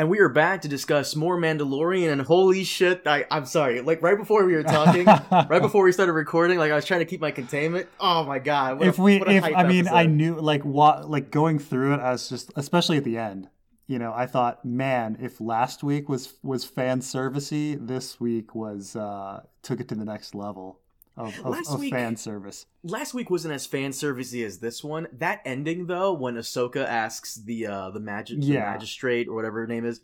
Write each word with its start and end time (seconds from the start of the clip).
And 0.00 0.08
we 0.08 0.18
are 0.20 0.30
back 0.30 0.62
to 0.62 0.68
discuss 0.68 1.14
more 1.14 1.36
Mandalorian, 1.36 2.10
and 2.10 2.22
holy 2.22 2.64
shit, 2.64 3.02
I, 3.06 3.26
I'm 3.30 3.44
sorry. 3.44 3.82
Like, 3.82 4.00
right 4.00 4.16
before 4.16 4.46
we 4.46 4.54
were 4.54 4.62
talking, 4.62 5.04
right 5.30 5.60
before 5.60 5.84
we 5.84 5.92
started 5.92 6.14
recording, 6.14 6.56
like, 6.56 6.72
I 6.72 6.74
was 6.74 6.86
trying 6.86 7.00
to 7.00 7.04
keep 7.04 7.20
my 7.20 7.30
containment. 7.30 7.86
Oh 8.00 8.24
my 8.24 8.38
god. 8.38 8.78
what 8.78 8.86
a- 8.86 8.88
if 8.88 8.98
we, 8.98 9.20
if 9.20 9.44
I 9.44 9.64
mean, 9.64 9.88
I 9.88 10.06
knew 10.06 10.36
like 10.40 10.64
what, 10.64 11.10
like 11.10 11.30
going 11.30 11.58
through 11.58 11.92
it, 11.92 12.00
I 12.00 12.12
was 12.12 12.30
just, 12.30 12.50
especially 12.56 12.96
at 12.96 13.04
the 13.04 13.18
end. 13.18 13.50
You 13.88 13.98
know, 13.98 14.14
I 14.16 14.24
thought, 14.24 14.64
man, 14.64 15.18
if 15.20 15.38
last 15.38 15.82
week 15.82 16.08
was 16.08 16.32
was 16.42 16.64
fan 16.64 17.00
servicey, 17.00 17.76
this 17.86 18.18
week 18.18 18.54
was 18.54 18.96
uh 18.96 19.42
took 19.60 19.80
it 19.80 19.88
to 19.88 19.94
the 19.94 20.06
next 20.06 20.34
level 20.34 20.79
of, 21.16 21.38
of, 21.40 21.46
Last 21.46 21.70
of 21.72 21.80
week- 21.80 21.92
fan 21.92 22.16
service. 22.16 22.66
Last 22.82 23.12
week 23.14 23.28
wasn't 23.30 23.54
as 23.54 23.66
fan 23.66 23.90
servicey 23.90 24.44
as 24.44 24.58
this 24.58 24.82
one. 24.82 25.06
That 25.12 25.40
ending 25.44 25.86
though, 25.86 26.12
when 26.12 26.34
Ahsoka 26.36 26.84
asks 26.86 27.34
the 27.34 27.66
uh 27.66 27.90
the, 27.90 28.00
magi- 28.00 28.36
the 28.36 28.46
Yeah. 28.46 28.60
magistrate 28.60 29.28
or 29.28 29.34
whatever 29.34 29.60
her 29.60 29.66
name 29.66 29.84
is, 29.84 30.00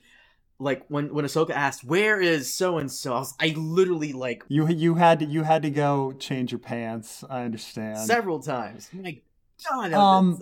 like 0.59 0.85
when 0.89 1.13
when 1.15 1.25
Ahsoka 1.25 1.51
asked, 1.51 1.85
"Where 1.85 2.21
is 2.21 2.53
so 2.53 2.77
and 2.79 2.91
so?" 2.91 3.25
I 3.41 3.55
literally 3.57 4.13
like 4.13 4.45
You 4.49 4.69
you 4.69 4.95
had 4.97 5.21
to 5.21 5.25
you 5.27 5.43
had 5.45 5.63
to 5.63 5.71
go 5.71 6.13
change 6.13 6.53
your 6.53 6.59
pants. 6.59 7.25
I 7.31 7.43
understand. 7.45 7.99
several 8.07 8.41
times. 8.41 8.89
I'm 8.93 9.03
like, 9.03 9.23
God, 9.71 9.93
Um. 9.93 10.39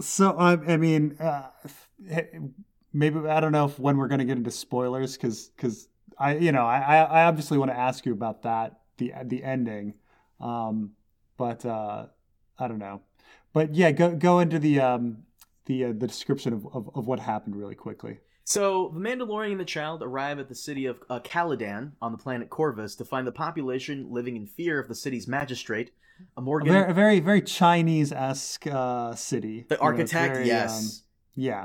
So 0.00 0.36
I, 0.36 0.52
I 0.52 0.76
mean, 0.76 1.16
uh, 1.18 1.48
maybe 2.92 3.18
I 3.28 3.40
don't 3.40 3.52
know 3.52 3.64
if 3.66 3.78
when 3.78 3.96
we're 3.96 4.08
going 4.08 4.18
to 4.18 4.24
get 4.26 4.36
into 4.36 4.50
spoilers 4.50 5.16
because 5.16 5.48
because 5.48 5.88
I 6.18 6.36
you 6.36 6.52
know 6.52 6.66
I 6.66 6.96
I 6.98 7.24
obviously 7.24 7.56
want 7.58 7.70
to 7.70 7.76
ask 7.78 8.04
you 8.04 8.12
about 8.12 8.42
that 8.42 8.78
the 8.98 9.12
the 9.24 9.42
ending, 9.44 9.94
um, 10.40 10.92
but 11.36 11.64
uh, 11.64 12.06
I 12.58 12.68
don't 12.68 12.78
know, 12.78 13.02
but 13.52 13.74
yeah, 13.74 13.90
go 13.92 14.14
go 14.14 14.38
into 14.40 14.58
the 14.58 14.80
um 14.80 15.18
the 15.66 15.84
uh, 15.86 15.88
the 15.88 16.06
description 16.06 16.52
of, 16.52 16.66
of 16.72 16.90
of 16.94 17.06
what 17.06 17.20
happened 17.20 17.56
really 17.56 17.74
quickly. 17.74 18.18
So, 18.48 18.92
the 18.94 19.00
Mandalorian 19.00 19.50
and 19.50 19.58
the 19.60 19.64
child 19.64 20.04
arrive 20.04 20.38
at 20.38 20.48
the 20.48 20.54
city 20.54 20.86
of 20.86 21.02
uh, 21.10 21.18
Calodan 21.18 21.92
on 22.00 22.12
the 22.12 22.18
planet 22.18 22.48
Corvus 22.48 22.94
to 22.94 23.04
find 23.04 23.26
the 23.26 23.32
population 23.32 24.06
living 24.12 24.36
in 24.36 24.46
fear 24.46 24.78
of 24.78 24.86
the 24.86 24.94
city's 24.94 25.26
magistrate, 25.26 25.90
a 26.36 26.40
A 26.40 26.42
Morgan. 26.42 26.72
very 26.72 26.94
very 26.94 27.18
very 27.20 27.42
Chinese 27.42 28.12
esque 28.12 28.68
uh, 28.68 29.16
city. 29.16 29.66
the 29.68 29.78
architect, 29.80 30.34
very, 30.34 30.46
yes. 30.46 30.70
um, 30.78 31.42
yeah. 31.42 31.64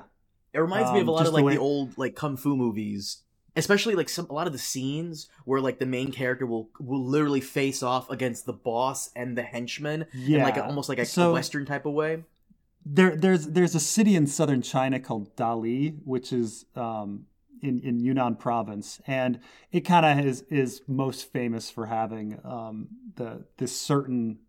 it 0.54 0.60
reminds 0.60 0.92
me 0.92 1.02
of 1.02 1.04
um, 1.04 1.10
a 1.10 1.12
lot 1.12 1.20
just 1.20 1.28
of 1.28 1.34
the 1.34 1.38
like 1.38 1.46
way- 1.46 1.54
the 1.54 1.62
old 1.62 1.98
like 2.00 2.16
kung 2.16 2.36
fu 2.36 2.56
movies, 2.58 3.22
especially 3.56 3.96
like 3.96 4.08
some 4.10 4.26
a 4.30 4.34
lot 4.34 4.48
of 4.48 4.54
the 4.54 4.60
scenes 4.60 5.28
where 5.46 5.60
like 5.62 5.80
the 5.80 5.86
main 5.86 6.12
character 6.12 6.46
will 6.46 6.70
will 6.80 7.06
literally 7.06 7.42
face 7.42 7.84
off 7.84 8.10
against 8.10 8.46
the 8.46 8.54
boss 8.54 9.10
and 9.16 9.38
the 9.38 9.44
henchman 9.44 10.06
Yeah. 10.14 10.38
in 10.40 10.44
like 10.44 10.58
a, 10.58 10.66
almost 10.66 10.90
like 10.90 11.00
a, 11.00 11.06
So- 11.06 11.34
western 11.34 11.66
type 11.66 11.86
of 11.86 11.94
way. 11.94 12.24
there 12.86 13.16
there's 13.16 13.48
there's 13.48 13.76
a 13.76 13.80
city 13.80 14.16
in 14.16 14.26
southern 14.28 14.62
China 14.62 15.00
called 15.00 15.36
Dali, 15.36 15.98
which 16.06 16.32
is 16.34 16.66
um, 16.76 17.26
in 17.62 17.80
in 17.82 18.00
Yunnan 18.00 18.36
province, 18.38 19.00
and 19.06 19.40
it 19.72 19.82
kind 19.82 20.06
of 20.20 20.26
is 20.26 20.42
is 20.50 20.82
most 20.88 21.32
famous 21.32 21.70
for 21.70 21.86
having 21.86 22.40
um, 22.44 22.88
the 23.16 23.46
this 23.58 23.80
certain 23.80 24.40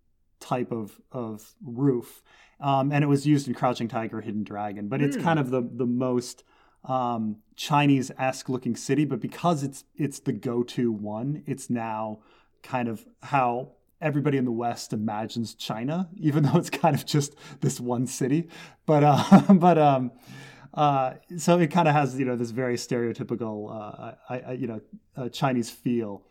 type 0.41 0.72
of 0.72 0.98
of 1.12 1.55
roof, 1.62 2.22
um, 2.59 2.91
and 2.91 3.05
it 3.05 3.06
was 3.09 3.27
used 3.27 3.47
in 3.48 3.53
Crouching 3.55 3.87
Tiger, 3.89 4.22
Hidden 4.22 4.44
Dragon, 4.44 4.89
but 4.89 5.03
it's 5.03 5.16
Hmm. 5.16 5.22
kind 5.22 5.39
of 5.39 5.50
the 5.50 5.61
the 5.61 5.87
most 5.87 6.42
um, 6.84 7.36
Chinese 7.56 8.11
esque 8.19 8.48
looking 8.48 8.77
city, 8.77 9.05
but 9.05 9.20
because 9.20 9.62
it's 9.62 9.84
it's 9.97 10.20
the 10.20 10.33
go 10.33 10.62
to 10.62 10.91
one, 10.91 11.42
it's 11.47 11.70
now 11.70 12.20
kind 12.62 12.88
of 12.88 13.05
how 13.22 13.72
everybody 14.00 14.36
in 14.36 14.44
the 14.44 14.52
West 14.52 14.92
imagines 14.92 15.55
China, 15.55 16.08
even 16.16 16.42
though 16.42 16.58
it's 16.58 16.70
kind 16.70 16.94
of 16.94 17.06
just 17.06 17.34
this 17.60 17.80
one 17.80 18.06
city. 18.06 18.48
But 18.86 19.05
uh, 19.05 19.53
but 19.55 19.78
um, 19.78 20.12
uh, 20.75 21.14
so 21.36 21.58
it 21.58 21.69
kind 21.69 21.88
of 21.88 21.94
has 21.94 22.19
you 22.19 22.25
know 22.25 22.36
this 22.36 22.50
very 22.50 22.77
stereotypical 22.77 23.70
uh, 23.70 24.14
I, 24.28 24.38
I, 24.41 24.53
you 24.53 24.66
know 24.66 24.80
uh, 25.16 25.28
Chinese 25.28 25.70
feel. 25.70 26.22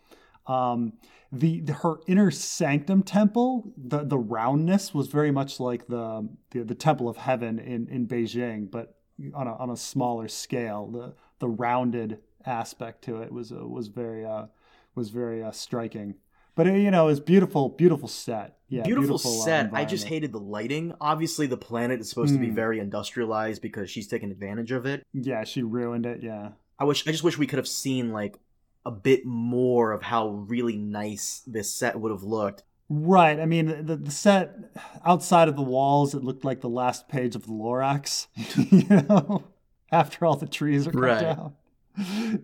Um, 0.46 0.94
the, 1.30 1.60
the 1.60 1.72
her 1.72 1.94
inner 2.06 2.30
sanctum 2.30 3.02
temple, 3.02 3.72
the 3.76 4.04
the 4.04 4.18
roundness 4.18 4.92
was 4.92 5.06
very 5.06 5.30
much 5.30 5.58
like 5.60 5.86
the 5.86 6.28
the, 6.50 6.64
the 6.64 6.74
temple 6.74 7.08
of 7.08 7.16
heaven 7.16 7.58
in 7.58 7.88
in 7.88 8.06
Beijing, 8.06 8.70
but 8.70 8.98
on 9.34 9.46
a 9.46 9.54
on 9.56 9.70
a 9.70 9.76
smaller 9.76 10.28
scale. 10.28 10.86
The 10.88 11.14
the 11.38 11.48
rounded 11.48 12.18
aspect 12.44 13.02
to 13.04 13.22
it 13.22 13.32
was 13.32 13.52
uh, 13.52 13.66
was 13.66 13.88
very 13.88 14.24
uh, 14.24 14.46
was 14.94 15.10
very 15.10 15.42
uh, 15.42 15.50
striking. 15.52 16.14
But 16.54 16.66
uh, 16.66 16.72
you 16.72 16.90
know, 16.90 17.08
it's 17.08 17.20
beautiful, 17.20 17.70
beautiful 17.70 18.08
set. 18.08 18.58
Yeah, 18.68 18.82
beautiful, 18.82 19.16
uh, 19.16 19.18
set. 19.18 19.70
I 19.72 19.84
just 19.84 20.06
hated 20.06 20.32
the 20.32 20.40
lighting. 20.40 20.92
Obviously, 21.00 21.46
the 21.46 21.56
planet 21.56 22.00
is 22.00 22.08
supposed 22.10 22.34
to 22.34 22.40
be 22.40 22.48
Hmm. 22.48 22.54
very 22.54 22.78
industrialized 22.78 23.62
because 23.62 23.90
she's 23.90 24.06
taking 24.06 24.30
advantage 24.30 24.72
of 24.72 24.84
it. 24.86 25.06
Yeah, 25.12 25.44
she 25.44 25.62
ruined 25.62 26.04
it. 26.06 26.22
Yeah, 26.22 26.50
I 26.78 26.84
wish. 26.84 27.06
I 27.06 27.10
just 27.10 27.24
wish 27.24 27.38
we 27.38 27.46
could 27.46 27.58
have 27.58 27.68
seen 27.68 28.12
like 28.12 28.38
a 28.84 28.90
bit 28.90 29.24
more 29.24 29.92
of 29.92 30.02
how 30.02 30.28
really 30.28 30.76
nice 30.76 31.42
this 31.46 31.72
set 31.72 31.98
would 32.00 32.10
have 32.10 32.22
looked. 32.24 32.64
Right. 33.00 33.38
I 33.40 33.46
mean, 33.46 33.86
the, 33.86 33.96
the 33.96 34.10
set 34.10 34.56
outside 35.04 35.48
of 35.48 35.56
the 35.56 35.62
walls, 35.62 36.14
it 36.14 36.22
looked 36.24 36.44
like 36.44 36.60
the 36.60 36.68
last 36.68 37.08
page 37.08 37.34
of 37.34 37.46
the 37.46 37.52
Lorax. 37.52 38.26
you 38.70 39.02
know, 39.08 39.44
after 39.90 40.24
all 40.26 40.36
the 40.36 40.46
trees 40.46 40.86
are 40.86 40.92
cut 40.92 41.00
Right. 41.00 41.20
down. 41.20 41.54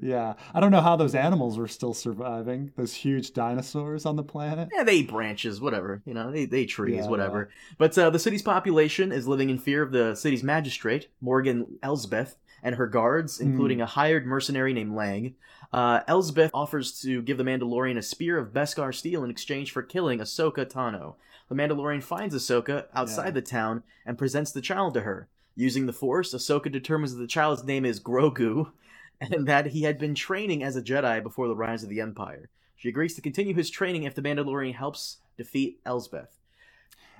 Yeah, 0.02 0.34
I 0.52 0.60
don't 0.60 0.70
know 0.72 0.82
how 0.82 0.96
those 0.96 1.14
animals 1.14 1.56
were 1.56 1.68
still 1.68 1.94
surviving. 1.94 2.70
Those 2.76 2.92
huge 2.92 3.32
dinosaurs 3.32 4.04
on 4.04 4.16
the 4.16 4.22
planet. 4.22 4.68
Yeah, 4.74 4.82
they 4.84 4.96
eat 4.96 5.08
branches, 5.08 5.58
whatever. 5.58 6.02
You 6.04 6.12
know, 6.12 6.30
they, 6.30 6.44
they 6.44 6.60
eat 6.60 6.66
trees, 6.66 7.04
Yeah, 7.04 7.08
whatever. 7.08 7.48
But 7.78 7.96
uh, 7.96 8.10
the 8.10 8.18
city's 8.18 8.42
population 8.42 9.10
is 9.10 9.26
living 9.26 9.48
in 9.48 9.56
fear 9.58 9.82
of 9.82 9.90
the 9.90 10.14
city's 10.16 10.42
magistrate, 10.42 11.08
Morgan 11.22 11.78
Elsbeth, 11.82 12.36
and 12.62 12.74
her 12.76 12.86
guards, 12.86 13.38
Hmm. 13.38 13.44
including 13.44 13.80
a 13.80 13.86
hired 13.86 14.26
mercenary 14.26 14.72
named 14.72 14.94
Lang. 14.94 15.34
Uh, 15.72 16.00
Elsbeth 16.08 16.50
offers 16.54 16.98
to 17.00 17.20
give 17.22 17.36
the 17.38 17.44
Mandalorian 17.44 17.98
a 17.98 18.02
spear 18.02 18.38
of 18.38 18.52
Beskar 18.52 18.94
steel 18.94 19.22
in 19.24 19.30
exchange 19.30 19.70
for 19.72 19.82
killing 19.82 20.18
Ahsoka 20.18 20.64
Tano. 20.64 21.14
The 21.48 21.54
Mandalorian 21.54 22.02
finds 22.02 22.34
Ahsoka 22.34 22.86
outside 22.94 23.26
Yeah. 23.26 23.30
the 23.32 23.42
town 23.42 23.82
and 24.06 24.18
presents 24.18 24.52
the 24.52 24.60
child 24.60 24.94
to 24.94 25.02
her. 25.02 25.28
Using 25.56 25.86
the 25.86 25.92
Force, 25.92 26.32
Ahsoka 26.34 26.70
determines 26.70 27.14
that 27.14 27.20
the 27.20 27.26
child's 27.26 27.64
name 27.64 27.84
is 27.84 28.00
Grogu, 28.00 28.70
and 29.20 29.46
that 29.48 29.66
he 29.68 29.82
had 29.82 29.98
been 29.98 30.14
training 30.14 30.62
as 30.62 30.76
a 30.76 30.82
Jedi 30.82 31.22
before 31.22 31.48
the 31.48 31.56
rise 31.56 31.82
of 31.82 31.88
the 31.88 32.00
Empire. 32.00 32.48
She 32.76 32.88
agrees 32.88 33.14
to 33.16 33.20
continue 33.20 33.54
his 33.54 33.68
training 33.70 34.04
if 34.04 34.14
the 34.14 34.22
Mandalorian 34.22 34.74
helps 34.74 35.18
defeat 35.36 35.80
Elsbeth. 35.84 36.38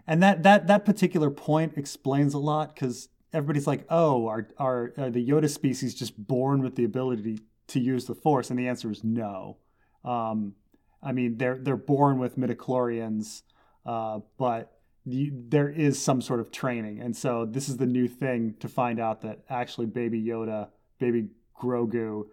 And 0.06 0.22
that 0.22 0.42
that 0.44 0.68
that 0.68 0.84
particular 0.86 1.30
point 1.30 1.74
explains 1.76 2.32
a 2.32 2.38
lot 2.38 2.74
because 2.74 3.08
everybody's 3.32 3.66
like, 3.66 3.84
"Oh, 3.90 4.26
are, 4.26 4.48
are 4.58 4.92
are 4.98 5.10
the 5.10 5.26
Yoda 5.26 5.48
species 5.48 5.94
just 5.94 6.16
born 6.26 6.62
with 6.62 6.76
the 6.76 6.84
ability 6.84 7.40
to 7.68 7.80
use 7.80 8.06
the 8.06 8.14
Force?" 8.14 8.50
And 8.50 8.58
the 8.58 8.68
answer 8.68 8.90
is 8.90 9.04
no. 9.04 9.58
Um, 10.04 10.54
I 11.02 11.12
mean, 11.12 11.36
they're 11.38 11.58
they're 11.58 11.76
born 11.76 12.18
with 12.18 12.36
midichlorians, 12.38 13.42
uh, 13.86 14.20
but 14.38 14.74
there 15.06 15.68
is 15.70 16.00
some 16.00 16.20
sort 16.20 16.40
of 16.40 16.50
training, 16.50 17.00
and 17.00 17.16
so 17.16 17.46
this 17.46 17.68
is 17.68 17.76
the 17.78 17.86
new 17.86 18.08
thing 18.08 18.54
to 18.60 18.68
find 18.68 19.00
out 19.00 19.22
that 19.22 19.40
actually 19.48 19.86
Baby 19.86 20.22
Yoda, 20.22 20.68
Baby 20.98 21.28
Grogu, 21.58 22.26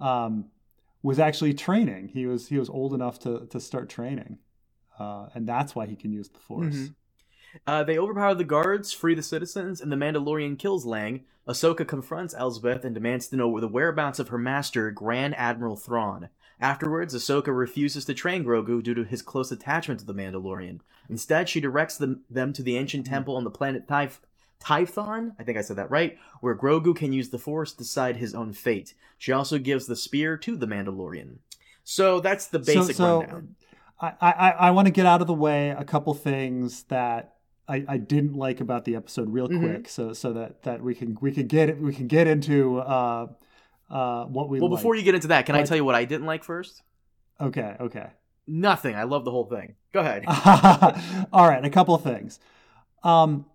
um, 0.00 0.46
was 1.02 1.18
actually 1.18 1.52
training. 1.54 2.08
He 2.08 2.26
was 2.26 2.48
he 2.48 2.58
was 2.58 2.70
old 2.70 2.94
enough 2.94 3.18
to 3.20 3.46
to 3.46 3.60
start 3.60 3.88
training, 3.90 4.38
uh, 4.98 5.28
and 5.34 5.46
that's 5.46 5.74
why 5.74 5.86
he 5.86 5.96
can 5.96 6.12
use 6.12 6.28
the 6.28 6.38
Force. 6.38 6.74
Mhm. 6.74 6.94
Uh, 7.66 7.84
they 7.84 7.98
overpower 7.98 8.34
the 8.34 8.44
guards, 8.44 8.92
free 8.92 9.14
the 9.14 9.22
citizens, 9.22 9.80
and 9.80 9.90
the 9.90 9.96
Mandalorian 9.96 10.58
kills 10.58 10.84
Lang. 10.84 11.24
Ahsoka 11.46 11.86
confronts 11.86 12.34
Elsbeth 12.34 12.84
and 12.84 12.94
demands 12.94 13.28
to 13.28 13.36
know 13.36 13.58
the 13.58 13.68
whereabouts 13.68 14.18
of 14.18 14.28
her 14.28 14.38
master, 14.38 14.90
Grand 14.90 15.34
Admiral 15.36 15.76
Thrawn. 15.76 16.28
Afterwards, 16.60 17.14
Ahsoka 17.14 17.56
refuses 17.56 18.04
to 18.04 18.14
train 18.14 18.44
Grogu 18.44 18.82
due 18.82 18.94
to 18.94 19.02
his 19.02 19.22
close 19.22 19.50
attachment 19.50 19.98
to 20.00 20.06
the 20.06 20.14
Mandalorian. 20.14 20.78
Instead, 21.08 21.48
she 21.48 21.60
directs 21.60 21.96
them, 21.96 22.22
them 22.30 22.52
to 22.52 22.62
the 22.62 22.76
ancient 22.76 23.06
temple 23.06 23.36
on 23.36 23.42
the 23.42 23.50
planet 23.50 23.88
Typh- 23.88 24.20
Typhon, 24.60 25.32
I 25.40 25.42
think 25.42 25.58
I 25.58 25.62
said 25.62 25.76
that 25.76 25.90
right, 25.90 26.16
where 26.40 26.54
Grogu 26.54 26.94
can 26.94 27.12
use 27.12 27.30
the 27.30 27.38
Force 27.38 27.72
to 27.72 27.78
decide 27.78 28.16
his 28.16 28.32
own 28.32 28.52
fate. 28.52 28.94
She 29.18 29.32
also 29.32 29.58
gives 29.58 29.86
the 29.86 29.96
spear 29.96 30.36
to 30.36 30.56
the 30.56 30.66
Mandalorian. 30.66 31.38
So 31.82 32.20
that's 32.20 32.46
the 32.46 32.60
basic 32.60 32.96
rundown. 32.98 33.56
I, 34.00 34.14
I, 34.20 34.50
I 34.50 34.70
want 34.70 34.86
to 34.86 34.92
get 34.92 35.06
out 35.06 35.20
of 35.20 35.26
the 35.26 35.34
way 35.34 35.70
a 35.70 35.84
couple 35.84 36.14
things 36.14 36.84
that 36.84 37.31
I, 37.72 37.84
I 37.88 37.96
didn't 37.96 38.34
like 38.34 38.60
about 38.60 38.84
the 38.84 38.94
episode 38.96 39.30
real 39.32 39.48
Mhm. 39.48 39.60
quick, 39.60 39.88
so 39.88 40.12
so 40.12 40.32
that, 40.34 40.62
that 40.64 40.82
we 40.82 40.94
can 40.94 41.16
we 41.20 41.32
can 41.32 41.46
get 41.46 41.70
it 41.70 41.80
we 41.80 41.94
can 41.94 42.06
get 42.06 42.26
into 42.26 42.78
uh, 42.78 43.28
uh, 43.90 44.24
what 44.26 44.48
we 44.50 44.60
Well, 44.60 44.68
before 44.68 44.94
you 44.94 45.02
get 45.02 45.14
into 45.14 45.28
that, 45.28 45.46
can 45.46 45.54
I 45.54 45.62
tell 45.62 45.76
you 45.76 45.84
what 45.84 45.94
I 45.94 46.04
didn't 46.04 46.26
like 46.26 46.44
first? 46.44 46.82
okay 47.40 47.76
okay 47.80 48.10
Nothing. 48.46 48.96
I 48.96 49.04
love 49.04 49.24
the 49.24 49.30
whole 49.30 49.46
thing. 49.46 49.76
Go 49.92 50.00
ahead. 50.00 50.24
all 51.32 51.48
right 51.48 51.64
a 51.64 51.70
couple 51.70 51.94
of 51.94 52.02
things 52.02 52.38
um 53.04 53.46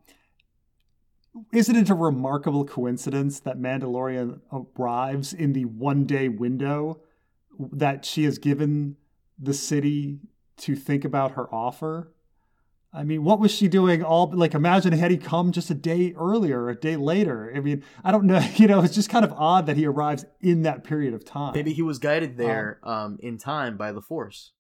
isn't 1.54 1.76
it 1.76 1.90
a 1.90 1.94
remarkable 1.94 2.66
coincidence 2.66 3.40
that 3.42 3.58
Mandalorian 3.60 4.40
arrives 4.52 5.34
in 5.34 5.54
the 5.54 5.66
one 5.66 6.06
day 6.06 6.28
window 6.30 7.02
that 7.60 8.06
she 8.06 8.24
has 8.24 8.40
given 8.40 8.96
the 9.38 9.54
city 9.54 10.20
to 10.58 10.76
think 10.76 11.06
about 11.06 11.32
her 11.34 11.54
offer? 11.54 12.12
I 12.98 13.04
mean, 13.04 13.24
what 13.24 13.40
was 13.40 13.52
she 13.52 13.68
doing? 13.68 14.04
All 14.04 14.32
like, 14.34 14.56
imagine 14.56 14.92
had 14.92 15.12
he 15.12 15.18
come 15.18 15.52
just 15.52 15.70
a 15.70 15.76
day 15.76 16.16
earlier, 16.18 16.68
a 16.68 16.76
day 16.76 16.96
later. 16.96 17.54
I 17.56 17.60
mean, 17.60 17.84
I 18.04 18.12
don't 18.12 18.26
know. 18.26 18.44
You 18.58 18.68
know, 18.68 18.82
it's 18.82 18.96
just 18.96 19.12
kind 19.12 19.24
of 19.24 19.34
odd 19.34 19.68
that 19.68 19.78
he 19.78 19.86
arrives 19.86 20.26
in 20.42 20.64
that 20.64 20.84
period 20.84 21.14
of 21.14 21.24
time. 21.24 21.54
Maybe 21.54 21.74
he 21.74 21.84
was 21.84 22.00
guided 22.00 22.38
there 22.38 22.80
um, 22.82 22.94
um, 22.94 23.18
in 23.22 23.38
time 23.38 23.78
by 23.78 23.92
the 23.92 24.02
Force, 24.02 24.54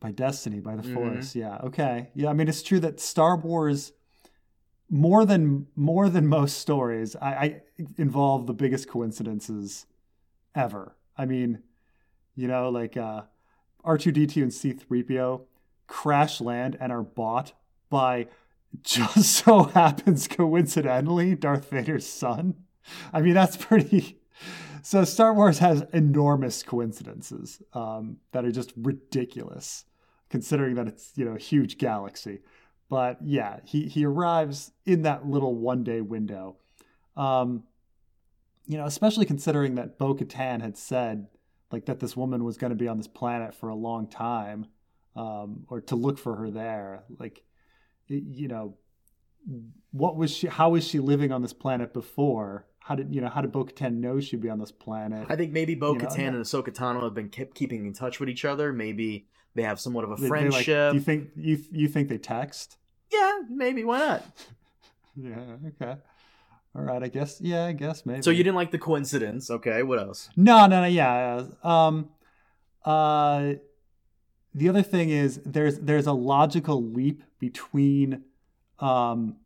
by 0.00 0.12
destiny, 0.12 0.60
by 0.60 0.76
the 0.76 0.82
mm-hmm. 0.82 0.94
Force. 0.94 1.36
Yeah. 1.36 1.58
Okay. 1.58 2.10
Yeah. 2.14 2.30
I 2.30 2.32
mean, 2.32 2.48
it's 2.48 2.62
true 2.62 2.80
that 2.80 3.00
Star 3.00 3.36
Wars, 3.36 3.92
more 4.88 5.26
than 5.26 5.66
more 5.76 6.08
than 6.08 6.26
most 6.26 6.56
stories, 6.58 7.16
I, 7.16 7.30
I 7.30 7.60
involve 7.98 8.46
the 8.46 8.54
biggest 8.54 8.88
coincidences 8.88 9.84
ever. 10.54 10.96
I 11.18 11.26
mean, 11.26 11.62
you 12.34 12.48
know, 12.48 12.70
like 12.70 12.96
uh, 12.96 13.22
R2D2 13.84 14.42
and 14.42 14.52
C3PO 14.52 15.42
crash 15.86 16.40
land 16.40 16.76
and 16.80 16.92
are 16.92 17.02
bought 17.02 17.52
by 17.90 18.26
just 18.82 19.22
so 19.44 19.64
happens 19.64 20.28
coincidentally 20.28 21.34
Darth 21.34 21.70
Vader's 21.70 22.06
son. 22.06 22.54
I 23.12 23.20
mean, 23.20 23.34
that's 23.34 23.56
pretty. 23.56 24.16
So 24.80 25.04
Star 25.04 25.34
Wars 25.34 25.58
has 25.58 25.84
enormous 25.92 26.62
coincidences 26.62 27.60
um, 27.74 28.18
that 28.32 28.46
are 28.46 28.52
just 28.52 28.72
ridiculous, 28.74 29.84
considering 30.30 30.76
that 30.76 30.86
it's 30.86 31.12
you 31.16 31.26
know 31.26 31.34
a 31.34 31.38
huge 31.38 31.76
galaxy. 31.76 32.38
But 32.88 33.18
yeah, 33.22 33.58
he 33.64 33.86
he 33.88 34.06
arrives 34.06 34.72
in 34.86 35.02
that 35.02 35.26
little 35.26 35.54
one 35.56 35.82
day 35.82 36.00
window. 36.00 36.56
Um, 37.18 37.64
you 38.66 38.78
know, 38.78 38.86
especially 38.86 39.26
considering 39.26 39.74
that 39.74 39.98
Bo 39.98 40.14
Katan 40.14 40.62
had 40.62 40.78
said 40.78 41.26
like 41.70 41.86
that 41.86 42.00
this 42.00 42.16
woman 42.16 42.44
was 42.44 42.56
going 42.56 42.70
to 42.70 42.76
be 42.76 42.88
on 42.88 42.96
this 42.96 43.08
planet 43.08 43.54
for 43.54 43.68
a 43.68 43.74
long 43.74 44.06
time 44.06 44.66
um, 45.16 45.66
or 45.68 45.80
to 45.82 45.96
look 45.96 46.18
for 46.18 46.36
her 46.36 46.50
there. 46.50 47.02
Like, 47.18 47.42
you 48.08 48.48
know, 48.48 48.76
what 49.92 50.16
was 50.16 50.30
she? 50.30 50.46
How 50.46 50.70
was 50.70 50.86
she 50.86 50.98
living 50.98 51.32
on 51.32 51.42
this 51.42 51.52
planet 51.52 51.92
before? 51.92 52.66
How 52.80 52.94
did 52.94 53.14
you 53.14 53.20
know? 53.20 53.28
How 53.28 53.40
did 53.40 53.52
Bo-Katan 53.52 53.94
know 53.94 54.20
she'd 54.20 54.40
be 54.40 54.50
on 54.50 54.58
this 54.58 54.72
planet? 54.72 55.26
I 55.28 55.36
think 55.36 55.52
maybe 55.52 55.74
Bo-Katan 55.74 56.18
you 56.18 56.30
know, 56.30 56.36
and 56.36 56.44
Ahsoka 56.44 56.74
Tano 56.74 57.02
have 57.02 57.14
been 57.14 57.28
kept 57.28 57.54
keeping 57.54 57.86
in 57.86 57.92
touch 57.92 58.20
with 58.20 58.28
each 58.28 58.44
other. 58.44 58.72
Maybe 58.72 59.28
they 59.54 59.62
have 59.62 59.80
somewhat 59.80 60.04
of 60.04 60.12
a 60.12 60.16
they, 60.16 60.28
friendship. 60.28 60.52
Like, 60.68 60.92
do 60.92 60.96
you 60.96 61.02
think 61.02 61.30
you 61.36 61.58
you 61.70 61.88
think 61.88 62.08
they 62.08 62.18
text? 62.18 62.76
Yeah, 63.12 63.40
maybe. 63.50 63.84
Why 63.84 63.98
not? 63.98 64.24
yeah. 65.16 65.56
Okay. 65.82 66.00
All 66.74 66.82
right. 66.82 67.02
I 67.02 67.08
guess. 67.08 67.40
Yeah. 67.40 67.66
I 67.66 67.72
guess 67.72 68.04
maybe. 68.04 68.22
So 68.22 68.30
you 68.30 68.44
didn't 68.44 68.56
like 68.56 68.70
the 68.70 68.78
coincidence? 68.78 69.50
Okay. 69.50 69.82
What 69.82 69.98
else? 69.98 70.30
No. 70.36 70.66
No. 70.66 70.82
No. 70.82 70.86
Yeah. 70.86 71.44
Um. 71.62 72.10
Uh 72.84 73.54
the 74.54 74.68
other 74.68 74.82
thing 74.82 75.10
is 75.10 75.40
there's 75.44 75.78
there's 75.78 76.06
a 76.06 76.12
logical 76.12 76.82
leap 76.82 77.22
between 77.38 78.24
um, 78.78 79.36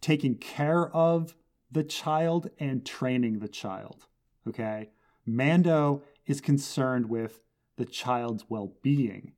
taking 0.00 0.36
care 0.36 0.88
of 0.94 1.34
the 1.70 1.84
child 1.84 2.50
and 2.58 2.84
training 2.84 3.38
the 3.38 3.48
child. 3.48 4.06
Okay, 4.46 4.90
Mando 5.26 6.02
is 6.26 6.40
concerned 6.40 7.08
with 7.08 7.40
the 7.76 7.84
child's 7.84 8.46
well-being, 8.48 9.32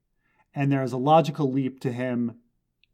and 0.55 0.71
there's 0.71 0.93
a 0.93 0.99
logical 0.99 1.51
leap 1.51 1.81
to 1.81 1.93
him. 1.93 2.37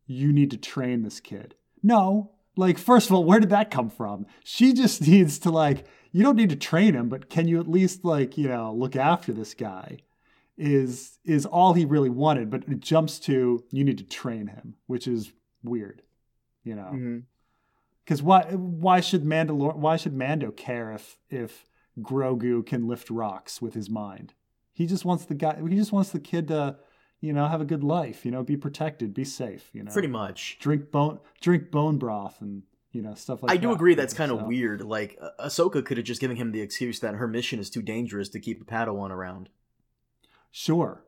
You 0.06 0.32
need 0.32 0.50
to 0.52 0.56
train 0.56 1.02
this 1.02 1.20
kid. 1.20 1.54
No, 1.82 2.32
like 2.56 2.78
first 2.78 3.10
of 3.10 3.14
all, 3.14 3.24
where 3.24 3.40
did 3.40 3.50
that 3.50 3.70
come 3.70 3.90
from? 3.90 4.26
She 4.42 4.72
just 4.72 5.02
needs 5.06 5.38
to 5.40 5.50
like 5.50 5.86
you 6.12 6.22
don't 6.22 6.36
need 6.36 6.50
to 6.50 6.56
train 6.56 6.94
him, 6.94 7.10
but 7.10 7.28
can 7.28 7.46
you 7.46 7.60
at 7.60 7.68
least 7.68 8.04
like 8.04 8.38
you 8.38 8.48
know 8.48 8.72
look 8.72 8.96
after 8.96 9.32
this 9.32 9.52
guy? 9.54 9.98
Is 10.56 11.18
is 11.24 11.44
all 11.46 11.74
he 11.74 11.84
really 11.84 12.10
wanted, 12.10 12.50
but 12.50 12.64
it 12.68 12.80
jumps 12.80 13.18
to 13.20 13.64
you 13.70 13.84
need 13.84 13.98
to 13.98 14.04
train 14.04 14.48
him, 14.48 14.74
which 14.86 15.06
is 15.06 15.32
weird, 15.62 16.02
you 16.64 16.74
know. 16.74 17.22
Because 18.04 18.20
mm-hmm. 18.20 18.28
why 18.28 18.42
why 18.54 19.00
should 19.00 19.24
Mandalor 19.24 19.76
why 19.76 19.96
should 19.96 20.14
Mando 20.14 20.50
care 20.50 20.92
if 20.92 21.18
if 21.28 21.66
Grogu 22.00 22.64
can 22.64 22.88
lift 22.88 23.10
rocks 23.10 23.60
with 23.60 23.74
his 23.74 23.90
mind? 23.90 24.34
He 24.72 24.86
just 24.86 25.04
wants 25.04 25.24
the 25.24 25.34
guy. 25.34 25.58
He 25.68 25.76
just 25.76 25.92
wants 25.92 26.10
the 26.10 26.20
kid 26.20 26.48
to, 26.48 26.76
you 27.20 27.32
know, 27.32 27.46
have 27.46 27.60
a 27.60 27.66
good 27.66 27.84
life. 27.84 28.24
You 28.24 28.30
know, 28.30 28.42
be 28.42 28.56
protected, 28.56 29.14
be 29.14 29.24
safe. 29.24 29.70
You 29.72 29.84
know, 29.84 29.92
pretty 29.92 30.08
much. 30.08 30.58
Drink 30.60 30.90
bone 30.90 31.18
drink 31.40 31.70
bone 31.70 31.98
broth 31.98 32.40
and 32.40 32.62
you 32.92 33.02
know 33.02 33.14
stuff 33.14 33.42
like 33.42 33.52
I 33.52 33.56
that. 33.56 33.62
do 33.62 33.72
agree 33.72 33.94
that's 33.94 34.14
kind 34.14 34.32
of 34.32 34.40
so. 34.40 34.46
weird. 34.46 34.82
Like 34.82 35.18
Ahsoka 35.38 35.84
could 35.84 35.98
have 35.98 36.06
just 36.06 36.20
given 36.20 36.36
him 36.36 36.52
the 36.52 36.62
excuse 36.62 37.00
that 37.00 37.14
her 37.14 37.28
mission 37.28 37.58
is 37.58 37.68
too 37.68 37.82
dangerous 37.82 38.30
to 38.30 38.40
keep 38.40 38.62
a 38.62 38.64
Padawan 38.64 39.10
around. 39.10 39.50
Sure. 40.58 41.04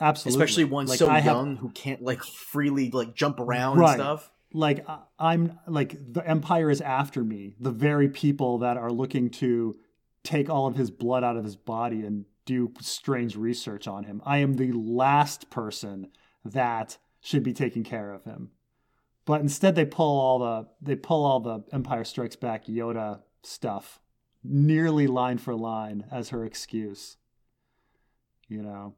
Absolutely. 0.00 0.42
Especially 0.42 0.64
one 0.64 0.86
like, 0.86 0.98
so 0.98 1.06
I 1.06 1.18
young 1.18 1.50
have, 1.50 1.58
who 1.58 1.68
can't 1.68 2.00
like 2.00 2.22
freely 2.24 2.90
like 2.90 3.14
jump 3.14 3.38
around 3.38 3.76
right. 3.76 3.90
and 3.90 4.00
stuff. 4.00 4.30
Like 4.54 4.86
I'm 5.18 5.58
like 5.68 6.14
the 6.14 6.26
empire 6.26 6.70
is 6.70 6.80
after 6.80 7.22
me. 7.22 7.56
The 7.60 7.70
very 7.70 8.08
people 8.08 8.56
that 8.60 8.78
are 8.78 8.90
looking 8.90 9.28
to 9.32 9.74
take 10.22 10.48
all 10.48 10.66
of 10.66 10.76
his 10.76 10.90
blood 10.90 11.24
out 11.24 11.36
of 11.36 11.44
his 11.44 11.56
body 11.56 12.06
and 12.06 12.24
do 12.46 12.72
strange 12.80 13.36
research 13.36 13.86
on 13.86 14.04
him. 14.04 14.22
I 14.24 14.38
am 14.38 14.54
the 14.54 14.72
last 14.72 15.50
person 15.50 16.08
that 16.42 16.96
should 17.20 17.42
be 17.42 17.52
taking 17.52 17.84
care 17.84 18.14
of 18.14 18.24
him. 18.24 18.52
But 19.26 19.42
instead 19.42 19.74
they 19.74 19.84
pull 19.84 20.18
all 20.18 20.38
the 20.38 20.68
they 20.80 20.96
pull 20.96 21.26
all 21.26 21.40
the 21.40 21.64
Empire 21.70 22.04
Strikes 22.04 22.36
Back 22.36 22.64
Yoda 22.64 23.20
stuff 23.42 24.00
nearly 24.42 25.06
line 25.06 25.36
for 25.36 25.54
line 25.54 26.06
as 26.10 26.30
her 26.30 26.46
excuse 26.46 27.18
you 28.48 28.62
know. 28.62 28.94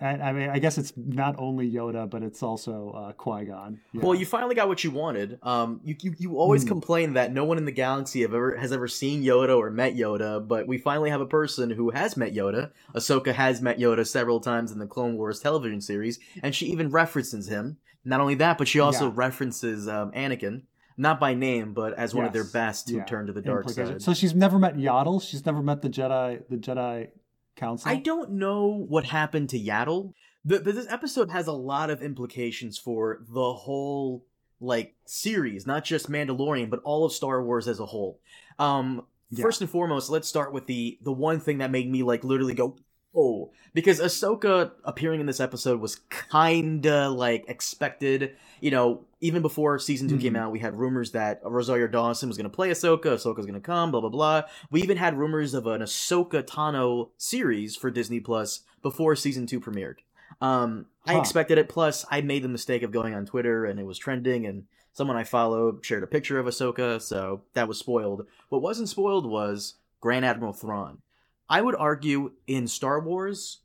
And, 0.00 0.22
I 0.22 0.32
mean, 0.32 0.48
I 0.48 0.60
guess 0.60 0.78
it's 0.78 0.92
not 0.96 1.34
only 1.38 1.68
Yoda, 1.68 2.08
but 2.08 2.22
it's 2.22 2.40
also 2.40 2.90
uh, 2.90 3.12
Qui 3.14 3.46
Gon. 3.46 3.80
Yeah. 3.92 4.02
Well, 4.02 4.14
you 4.14 4.26
finally 4.26 4.54
got 4.54 4.68
what 4.68 4.84
you 4.84 4.92
wanted. 4.92 5.40
Um, 5.42 5.80
you 5.82 5.96
you, 6.00 6.14
you 6.18 6.38
always 6.38 6.64
mm. 6.64 6.68
complain 6.68 7.14
that 7.14 7.32
no 7.32 7.44
one 7.44 7.58
in 7.58 7.64
the 7.64 7.72
galaxy 7.72 8.22
have 8.22 8.32
ever 8.32 8.56
has 8.56 8.70
ever 8.70 8.86
seen 8.86 9.24
Yoda 9.24 9.58
or 9.58 9.70
met 9.70 9.96
Yoda, 9.96 10.46
but 10.46 10.68
we 10.68 10.78
finally 10.78 11.10
have 11.10 11.20
a 11.20 11.26
person 11.26 11.70
who 11.70 11.90
has 11.90 12.16
met 12.16 12.32
Yoda. 12.32 12.70
Ahsoka 12.94 13.34
has 13.34 13.60
met 13.60 13.78
Yoda 13.78 14.06
several 14.06 14.38
times 14.38 14.70
in 14.70 14.78
the 14.78 14.86
Clone 14.86 15.16
Wars 15.16 15.40
television 15.40 15.80
series, 15.80 16.20
and 16.44 16.54
she 16.54 16.66
even 16.66 16.90
references 16.90 17.48
him. 17.48 17.78
Not 18.04 18.20
only 18.20 18.36
that, 18.36 18.56
but 18.56 18.68
she 18.68 18.78
also 18.78 19.06
yeah. 19.06 19.14
references 19.16 19.88
um, 19.88 20.12
Anakin 20.12 20.62
not 20.98 21.20
by 21.20 21.32
name, 21.32 21.72
but 21.72 21.94
as 21.94 22.12
one 22.12 22.24
yes. 22.24 22.30
of 22.30 22.32
their 22.34 22.44
best 22.44 22.90
who 22.90 22.96
yeah. 22.96 23.04
turned 23.04 23.28
to 23.28 23.32
the 23.32 23.40
dark 23.40 23.70
side. 23.70 24.02
So 24.02 24.12
she's 24.12 24.34
never 24.34 24.58
met 24.58 24.76
Yaddle. 24.76 25.22
She's 25.22 25.46
never 25.46 25.62
met 25.62 25.80
the 25.80 25.88
Jedi, 25.88 26.42
the 26.50 26.56
Jedi 26.56 27.08
Council? 27.58 27.90
I 27.90 27.96
don't 27.96 28.32
know 28.32 28.86
what 28.88 29.04
happened 29.04 29.50
to 29.50 29.58
Yaddle. 29.58 30.14
The, 30.44 30.60
the, 30.60 30.72
this 30.72 30.86
episode 30.88 31.30
has 31.30 31.46
a 31.46 31.52
lot 31.52 31.90
of 31.90 32.02
implications 32.02 32.78
for 32.78 33.22
the 33.28 33.52
whole 33.52 34.24
like 34.60 34.94
series, 35.04 35.66
not 35.66 35.84
just 35.84 36.10
Mandalorian, 36.10 36.70
but 36.70 36.80
all 36.84 37.04
of 37.04 37.12
Star 37.12 37.42
Wars 37.42 37.68
as 37.68 37.80
a 37.80 37.86
whole. 37.86 38.18
Um, 38.58 39.04
yeah. 39.30 39.42
First 39.42 39.60
and 39.60 39.68
foremost, 39.68 40.08
let's 40.08 40.26
start 40.26 40.52
with 40.52 40.66
the 40.66 40.98
the 41.02 41.12
one 41.12 41.38
thing 41.38 41.58
that 41.58 41.70
made 41.70 41.90
me 41.90 42.02
like 42.02 42.24
literally 42.24 42.54
go 42.54 42.76
oh 43.14 43.50
because 43.74 44.00
Ahsoka 44.00 44.72
appearing 44.84 45.20
in 45.20 45.26
this 45.26 45.40
episode 45.40 45.80
was 45.80 46.00
kinda 46.30 47.08
like 47.08 47.44
expected. 47.48 48.36
You 48.60 48.70
know, 48.70 49.04
even 49.20 49.42
before 49.42 49.78
season 49.78 50.08
2 50.08 50.14
mm-hmm. 50.14 50.22
came 50.22 50.36
out, 50.36 50.52
we 50.52 50.58
had 50.58 50.76
rumors 50.76 51.12
that 51.12 51.40
Rosario 51.44 51.86
Dawson 51.86 52.28
was 52.28 52.38
to 52.38 52.48
play 52.48 52.70
Ahsoka. 52.70 53.04
Ahsoka's 53.04 53.46
to 53.46 53.60
come. 53.60 53.90
Blah 53.90 54.00
blah 54.00 54.10
blah. 54.10 54.42
We 54.70 54.82
even 54.82 54.96
had 54.96 55.18
rumors 55.18 55.54
of 55.54 55.66
an 55.66 55.80
Ahsoka 55.80 56.42
Tano 56.42 57.10
series 57.16 57.76
for 57.76 57.90
Disney 57.90 58.20
Plus 58.20 58.60
before 58.82 59.16
season 59.16 59.46
two 59.46 59.60
premiered. 59.60 59.96
Um, 60.40 60.86
huh. 61.06 61.14
I 61.14 61.20
expected 61.20 61.58
it. 61.58 61.68
Plus, 61.68 62.04
I 62.10 62.20
made 62.20 62.42
the 62.42 62.48
mistake 62.48 62.82
of 62.82 62.92
going 62.92 63.14
on 63.14 63.26
Twitter 63.26 63.64
and 63.64 63.78
it 63.80 63.86
was 63.86 63.98
trending, 63.98 64.46
and 64.46 64.64
someone 64.92 65.16
I 65.16 65.24
follow 65.24 65.78
shared 65.82 66.02
a 66.02 66.08
picture 66.08 66.38
of 66.38 66.46
Ahsoka, 66.46 67.00
so 67.00 67.42
that 67.54 67.68
was 67.68 67.78
spoiled. 67.78 68.26
What 68.48 68.62
wasn't 68.62 68.88
spoiled 68.88 69.28
was 69.28 69.74
Grand 70.00 70.24
Admiral 70.24 70.52
Thrawn. 70.52 70.98
I 71.48 71.62
would 71.62 71.76
argue 71.76 72.32
in 72.46 72.68
Star 72.68 73.00
Wars, 73.00 73.60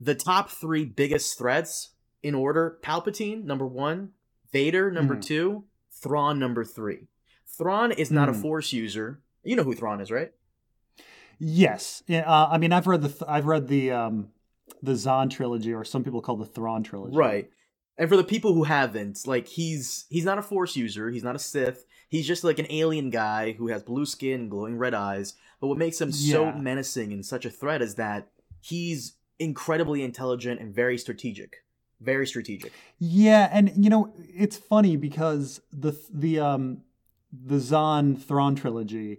the 0.00 0.14
top 0.14 0.50
three 0.50 0.84
biggest 0.84 1.36
threats 1.36 1.90
in 2.22 2.34
order 2.34 2.78
Palpatine, 2.82 3.44
number 3.44 3.66
one, 3.66 4.10
Vader, 4.52 4.90
number 4.90 5.16
mm. 5.16 5.22
two, 5.22 5.64
Thrawn, 5.92 6.38
number 6.38 6.64
three. 6.64 7.08
Thrawn 7.46 7.92
is 7.92 8.10
not 8.10 8.28
mm. 8.28 8.32
a 8.32 8.34
hmm. 8.34 8.42
Force 8.42 8.72
user. 8.72 9.20
You 9.42 9.56
know 9.56 9.64
who 9.64 9.74
Thrawn 9.74 10.00
is, 10.00 10.10
right? 10.10 10.32
Yes. 11.38 12.02
Uh, 12.08 12.48
I 12.50 12.58
mean, 12.58 12.72
I've 12.72 12.86
read 12.86 13.02
the 13.02 13.08
th- 13.08 13.22
I've 13.26 13.46
read 13.46 13.68
the 13.68 13.92
um, 13.92 14.28
the 14.82 14.96
Zahn 14.96 15.28
trilogy, 15.28 15.72
or 15.72 15.84
some 15.84 16.04
people 16.04 16.20
call 16.20 16.36
the 16.36 16.46
Thrawn 16.46 16.82
trilogy. 16.82 17.16
Right. 17.16 17.50
And 17.98 18.08
for 18.08 18.16
the 18.16 18.24
people 18.24 18.54
who 18.54 18.64
haven't, 18.64 19.26
like 19.26 19.48
he's 19.48 20.06
he's 20.08 20.24
not 20.24 20.38
a 20.38 20.42
Force 20.42 20.76
user. 20.76 21.10
He's 21.10 21.24
not 21.24 21.36
a 21.36 21.40
Sith. 21.40 21.84
He's 22.08 22.26
just 22.26 22.44
like 22.44 22.58
an 22.58 22.66
alien 22.70 23.10
guy 23.10 23.52
who 23.52 23.68
has 23.68 23.82
blue 23.82 24.06
skin 24.06 24.42
and 24.42 24.50
glowing 24.50 24.78
red 24.78 24.94
eyes. 24.94 25.34
But 25.60 25.66
what 25.66 25.78
makes 25.78 26.00
him 26.00 26.10
yeah. 26.12 26.32
so 26.32 26.52
menacing 26.52 27.12
and 27.12 27.26
such 27.26 27.44
a 27.44 27.50
threat 27.50 27.82
is 27.82 27.96
that 27.96 28.28
he's 28.60 29.14
incredibly 29.38 30.02
intelligent 30.02 30.60
and 30.60 30.74
very 30.74 30.96
strategic. 30.96 31.64
Very 32.00 32.26
strategic. 32.26 32.72
Yeah, 32.98 33.48
and 33.52 33.72
you 33.76 33.90
know, 33.90 34.12
it's 34.16 34.56
funny 34.56 34.96
because 34.96 35.60
the 35.72 35.98
the 36.12 36.38
um 36.38 36.82
the 37.32 37.58
Zahn 37.58 38.16
Thrawn 38.16 38.54
trilogy, 38.54 39.18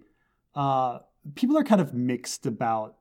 uh 0.56 1.00
people 1.36 1.58
are 1.58 1.64
kind 1.64 1.82
of 1.82 1.94
mixed 1.94 2.46
about 2.46 2.96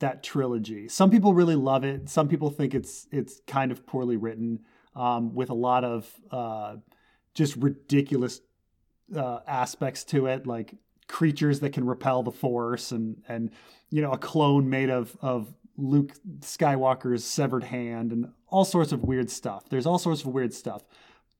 that 0.00 0.24
trilogy. 0.24 0.88
Some 0.88 1.10
people 1.10 1.32
really 1.32 1.54
love 1.54 1.84
it. 1.84 2.08
Some 2.08 2.28
people 2.28 2.50
think 2.50 2.74
it's 2.74 3.06
it's 3.12 3.40
kind 3.46 3.70
of 3.70 3.86
poorly 3.86 4.16
written, 4.16 4.60
um, 4.94 5.34
with 5.34 5.50
a 5.50 5.54
lot 5.54 5.84
of 5.84 6.10
uh, 6.30 6.76
just 7.34 7.56
ridiculous 7.56 8.40
uh, 9.16 9.40
aspects 9.46 10.04
to 10.04 10.26
it, 10.26 10.46
like 10.46 10.74
creatures 11.08 11.60
that 11.60 11.72
can 11.72 11.84
repel 11.84 12.22
the 12.22 12.30
force 12.30 12.90
and 12.90 13.22
and 13.28 13.50
you 13.90 14.00
know 14.00 14.12
a 14.12 14.18
clone 14.18 14.70
made 14.70 14.90
of 14.90 15.16
of 15.20 15.52
Luke 15.76 16.12
Skywalker's 16.40 17.24
severed 17.24 17.64
hand 17.64 18.12
and 18.12 18.30
all 18.48 18.64
sorts 18.64 18.92
of 18.92 19.02
weird 19.02 19.30
stuff. 19.30 19.68
There's 19.68 19.86
all 19.86 19.98
sorts 19.98 20.22
of 20.22 20.28
weird 20.28 20.52
stuff. 20.52 20.84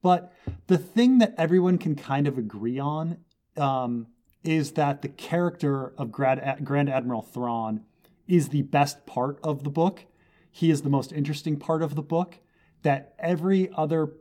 But 0.02 0.32
the 0.66 0.78
thing 0.78 1.18
that 1.18 1.34
everyone 1.38 1.78
can 1.78 1.94
kind 1.94 2.26
of 2.26 2.38
agree 2.38 2.78
on 2.78 3.18
um, 3.56 4.08
is 4.42 4.72
that 4.72 5.02
the 5.02 5.08
character 5.08 5.92
of 5.96 6.10
Grand, 6.10 6.64
Grand 6.64 6.90
Admiral 6.90 7.22
Thrawn 7.22 7.84
is 8.26 8.48
the 8.48 8.62
best 8.62 9.06
part 9.06 9.38
of 9.44 9.62
the 9.62 9.70
book. 9.70 10.04
He 10.50 10.70
is 10.70 10.82
the 10.82 10.90
most 10.90 11.12
interesting 11.12 11.56
part 11.56 11.82
of 11.82 11.94
the 11.94 12.02
book. 12.02 12.38
That 12.82 13.14
every 13.18 13.70
other 13.76 14.12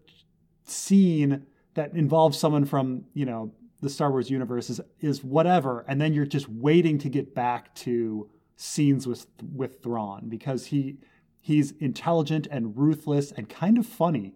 scene 0.66 1.46
that 1.74 1.94
involves 1.94 2.38
someone 2.38 2.66
from, 2.66 3.06
you 3.14 3.26
know, 3.26 3.52
the 3.82 3.90
Star 3.90 4.12
Wars 4.12 4.30
universe 4.30 4.70
is 4.70 4.80
is 5.00 5.24
whatever, 5.24 5.84
and 5.88 6.00
then 6.00 6.14
you're 6.14 6.26
just 6.26 6.48
waiting 6.48 6.98
to 7.00 7.10
get 7.10 7.34
back 7.34 7.74
to 7.76 8.30
scenes 8.56 9.08
with 9.08 9.26
with 9.54 9.82
Thrawn 9.82 10.30
because 10.30 10.68
he 10.68 10.98
he's 11.40 11.72
intelligent 11.80 12.48
and 12.52 12.78
ruthless 12.78 13.32
and 13.32 13.50
kind 13.50 13.78
of 13.80 13.86
funny, 13.86 14.36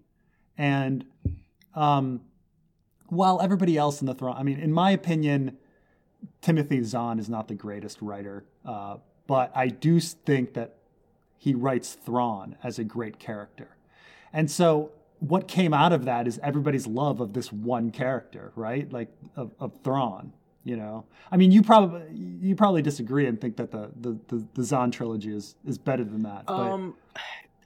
and 0.58 1.06
um, 1.76 2.22
while 3.08 3.40
everybody 3.42 3.78
else 3.78 4.02
in 4.02 4.08
the 4.08 4.16
Thrawn, 4.16 4.36
I 4.36 4.44
mean, 4.44 4.60
in 4.60 4.72
my 4.72 4.92
opinion, 4.92 5.58
Timothy 6.42 6.82
Zahn 6.84 7.20
is 7.20 7.30
not 7.30 7.48
the 7.48 7.54
greatest 7.54 8.02
writer, 8.02 8.46
uh, 8.66 8.98
but 9.28 9.52
I 9.56 9.68
do 9.68 10.00
think 10.00 10.54
that 10.54 10.78
he 11.38 11.54
writes 11.54 11.94
Thrawn 11.94 12.56
as 12.64 12.80
a 12.80 12.84
great 12.84 13.20
character, 13.20 13.75
and 14.36 14.52
so 14.52 14.92
what 15.20 15.48
came 15.48 15.74
out 15.74 15.94
of 15.94 16.06
that 16.06 16.28
is 16.28 16.40
everybody's 16.44 16.86
love 16.86 17.22
of 17.22 17.34
this 17.34 17.52
one 17.52 17.90
character, 17.90 18.52
right? 18.56 18.92
Like 18.92 19.10
of, 19.36 19.52
of 19.60 19.74
Thrawn. 19.84 20.34
You 20.64 20.78
know, 20.78 21.06
I 21.32 21.38
mean, 21.38 21.52
you 21.52 21.62
probably 21.62 22.02
you 22.12 22.56
probably 22.56 22.82
disagree 22.82 23.28
and 23.28 23.40
think 23.40 23.58
that 23.58 23.72
the 23.72 23.92
the 24.00 24.20
the, 24.28 24.48
the 24.56 24.64
Zahn 24.64 24.90
trilogy 24.92 25.34
is 25.36 25.56
is 25.66 25.78
better 25.78 26.04
than 26.04 26.24
that. 26.24 26.48
But... 26.48 26.54
Um, 26.54 26.96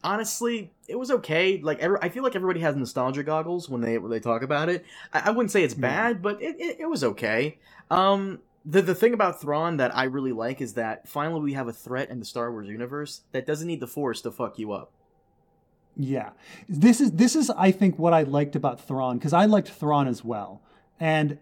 honestly, 0.04 0.72
it 0.88 0.98
was 0.98 1.10
okay. 1.12 1.60
Like, 1.62 1.80
every, 1.80 1.98
I 2.02 2.10
feel 2.10 2.24
like 2.24 2.36
everybody 2.36 2.60
has 2.60 2.76
nostalgia 2.76 3.24
goggles 3.24 3.70
when 3.70 3.82
they 3.82 3.98
when 3.98 4.12
they 4.12 4.20
talk 4.20 4.42
about 4.42 4.68
it. 4.68 4.86
I, 5.14 5.24
I 5.26 5.30
wouldn't 5.32 5.52
say 5.52 5.64
it's 5.64 5.74
bad, 5.74 6.18
yeah. 6.18 6.22
but 6.22 6.42
it, 6.42 6.60
it, 6.60 6.78
it 6.82 6.86
was 6.88 7.04
okay. 7.04 7.58
Um, 7.90 8.40
the 8.66 8.82
the 8.82 8.96
thing 8.96 9.14
about 9.14 9.40
Thrawn 9.40 9.78
that 9.78 9.96
I 9.96 10.04
really 10.04 10.34
like 10.34 10.60
is 10.60 10.74
that 10.74 11.08
finally 11.08 11.42
we 11.42 11.54
have 11.54 11.68
a 11.70 11.74
threat 11.74 12.10
in 12.10 12.20
the 12.20 12.26
Star 12.26 12.52
Wars 12.52 12.68
universe 12.68 13.22
that 13.32 13.48
doesn't 13.48 13.68
need 13.68 13.80
the 13.80 13.88
Force 13.88 14.22
to 14.22 14.32
fuck 14.32 14.60
you 14.60 14.74
up. 14.74 14.92
Yeah, 16.02 16.30
this 16.70 17.02
is 17.02 17.12
this 17.12 17.36
is 17.36 17.50
I 17.50 17.72
think 17.72 18.00
what 18.00 18.14
I 18.14 18.24
liked 18.24 18.56
about 18.56 18.80
Thrawn 18.80 19.18
because 19.18 19.34
I 19.34 19.44
liked 19.44 19.68
Thrawn 19.68 20.08
as 20.08 20.24
well, 20.24 20.62
and 20.98 21.38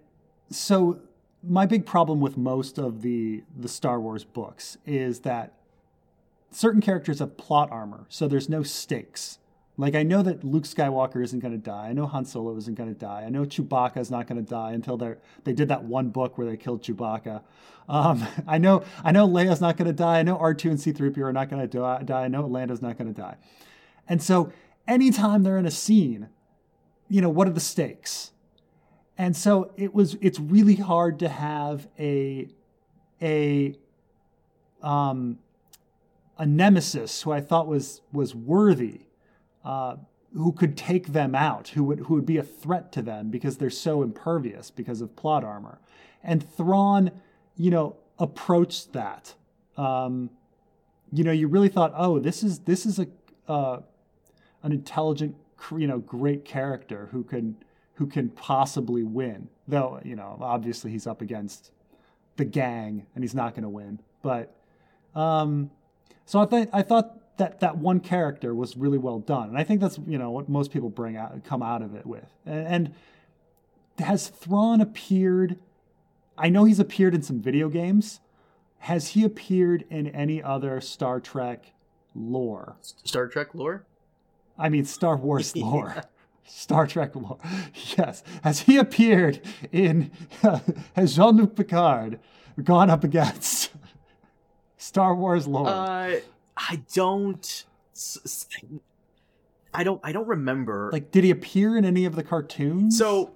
so 0.49 0.99
my 1.43 1.67
big 1.67 1.85
problem 1.85 2.19
with 2.19 2.37
most 2.37 2.79
of 2.79 3.03
the 3.03 3.43
the 3.55 3.67
Star 3.67 4.01
Wars 4.01 4.23
books 4.23 4.79
is 4.83 5.19
that 5.19 5.53
certain 6.49 6.81
characters 6.81 7.19
have 7.19 7.37
plot 7.37 7.71
armor, 7.71 8.07
so 8.09 8.27
there's 8.27 8.49
no 8.49 8.63
stakes. 8.63 9.37
Like 9.77 9.93
I 9.93 10.01
know 10.01 10.23
that 10.23 10.43
Luke 10.43 10.63
Skywalker 10.63 11.23
isn't 11.23 11.39
going 11.39 11.53
to 11.53 11.59
die. 11.59 11.89
I 11.89 11.93
know 11.93 12.07
Han 12.07 12.25
Solo 12.25 12.57
isn't 12.57 12.73
going 12.73 12.91
to 12.91 12.99
die. 12.99 13.25
I 13.27 13.29
know 13.29 13.45
Chewbacca 13.45 13.97
is 13.97 14.09
not 14.09 14.25
going 14.25 14.43
to 14.43 14.49
die 14.49 14.71
until 14.71 14.97
they 14.97 15.17
they 15.43 15.53
did 15.53 15.67
that 15.67 15.83
one 15.83 16.09
book 16.09 16.35
where 16.35 16.47
they 16.47 16.57
killed 16.57 16.81
Chewbacca. 16.81 17.43
Um, 17.87 18.25
I 18.47 18.57
know 18.57 18.83
I 19.03 19.11
know 19.11 19.27
Leia's 19.27 19.61
not 19.61 19.77
going 19.77 19.85
to 19.85 19.93
die. 19.93 20.17
I 20.17 20.23
know 20.23 20.35
R 20.39 20.55
two 20.55 20.71
and 20.71 20.81
C 20.81 20.91
three 20.91 21.11
PO 21.11 21.21
are 21.21 21.31
not 21.31 21.47
going 21.47 21.61
to 21.61 22.03
die. 22.03 22.23
I 22.23 22.27
know 22.27 22.47
Lando's 22.47 22.81
not 22.81 22.97
going 22.97 23.13
to 23.13 23.21
die. 23.21 23.37
And 24.07 24.21
so 24.21 24.51
anytime 24.87 25.43
they're 25.43 25.57
in 25.57 25.65
a 25.65 25.71
scene, 25.71 26.29
you 27.09 27.21
know, 27.21 27.29
what 27.29 27.47
are 27.47 27.51
the 27.51 27.59
stakes? 27.59 28.31
And 29.17 29.35
so 29.35 29.71
it 29.75 29.93
was 29.93 30.15
it's 30.21 30.39
really 30.39 30.75
hard 30.75 31.19
to 31.19 31.29
have 31.29 31.87
a 31.97 32.49
a 33.21 33.75
um 34.81 35.39
a 36.37 36.45
nemesis 36.45 37.23
who 37.23 37.31
I 37.31 37.41
thought 37.41 37.67
was 37.67 38.01
was 38.11 38.35
worthy, 38.35 39.01
uh, 39.65 39.97
who 40.33 40.51
could 40.51 40.77
take 40.77 41.13
them 41.13 41.33
out, 41.33 41.69
who 41.69 41.83
would 41.85 42.01
who 42.01 42.13
would 42.13 42.25
be 42.25 42.37
a 42.37 42.43
threat 42.43 42.91
to 42.93 43.01
them 43.01 43.29
because 43.31 43.57
they're 43.57 43.69
so 43.69 44.03
impervious 44.03 44.69
because 44.69 45.01
of 45.01 45.15
plot 45.15 45.43
armor. 45.43 45.79
And 46.23 46.47
Thrawn, 46.47 47.11
you 47.55 47.71
know, 47.71 47.95
approached 48.19 48.93
that. 48.93 49.33
Um, 49.77 50.29
you 51.11 51.23
know, 51.23 51.31
you 51.31 51.47
really 51.47 51.69
thought, 51.69 51.93
oh, 51.95 52.19
this 52.19 52.43
is 52.43 52.59
this 52.59 52.85
is 52.85 52.99
a 52.99 53.07
uh, 53.47 53.79
an 54.67 54.73
intelligent, 54.73 55.35
you 55.71 55.87
know, 55.87 55.97
great 55.97 56.45
character 56.45 57.09
who 57.11 57.23
can 57.23 57.57
who 57.95 58.05
can 58.05 58.29
possibly 58.29 59.03
win. 59.03 59.49
Though, 59.67 59.99
you 60.03 60.15
know, 60.15 60.37
obviously 60.39 60.91
he's 60.91 61.07
up 61.07 61.21
against 61.21 61.71
the 62.35 62.45
gang 62.45 63.07
and 63.15 63.23
he's 63.23 63.33
not 63.33 63.53
going 63.53 63.63
to 63.63 63.69
win. 63.69 63.99
But 64.21 64.55
um, 65.15 65.71
so 66.25 66.39
I 66.39 66.45
think 66.45 66.69
I 66.73 66.83
thought 66.83 67.37
that 67.37 67.59
that 67.61 67.77
one 67.77 67.99
character 67.99 68.53
was 68.53 68.77
really 68.77 68.97
well 68.97 69.19
done, 69.19 69.49
and 69.49 69.57
I 69.57 69.63
think 69.63 69.81
that's 69.81 69.97
you 70.05 70.17
know 70.17 70.31
what 70.31 70.47
most 70.47 70.71
people 70.71 70.89
bring 70.89 71.17
out 71.17 71.43
come 71.43 71.63
out 71.63 71.81
of 71.81 71.95
it 71.95 72.05
with. 72.05 72.29
And, 72.45 72.67
and 72.67 74.05
has 74.05 74.27
Thrawn 74.27 74.81
appeared? 74.81 75.57
I 76.37 76.49
know 76.49 76.65
he's 76.65 76.79
appeared 76.79 77.15
in 77.15 77.23
some 77.23 77.41
video 77.41 77.67
games. 77.69 78.19
Has 78.79 79.09
he 79.09 79.23
appeared 79.23 79.85
in 79.89 80.07
any 80.07 80.41
other 80.41 80.79
Star 80.81 81.19
Trek 81.19 81.73
lore? 82.13 82.75
Star 82.81 83.27
Trek 83.27 83.55
lore? 83.55 83.85
I 84.57 84.69
mean, 84.69 84.85
Star 84.85 85.15
Wars 85.17 85.55
lore. 85.55 85.93
yeah. 85.95 86.01
Star 86.45 86.87
Trek 86.87 87.15
lore. 87.15 87.37
Yes. 87.97 88.23
Has 88.43 88.61
he 88.61 88.77
appeared 88.77 89.41
in, 89.71 90.11
uh, 90.43 90.59
has 90.95 91.15
Jean 91.15 91.37
Luc 91.37 91.55
Picard 91.55 92.19
gone 92.63 92.89
up 92.89 93.03
against 93.03 93.71
Star 94.77 95.13
Wars 95.13 95.45
lore? 95.47 95.67
Uh, 95.67 96.19
I 96.55 96.81
don't. 96.93 97.65
I 99.73 99.83
don't. 99.83 99.99
I 100.03 100.11
don't 100.11 100.27
remember. 100.27 100.89
Like, 100.91 101.11
did 101.11 101.23
he 101.23 101.31
appear 101.31 101.77
in 101.77 101.83
any 101.85 102.05
of 102.05 102.15
the 102.15 102.23
cartoons? 102.23 102.97
So, 102.97 103.31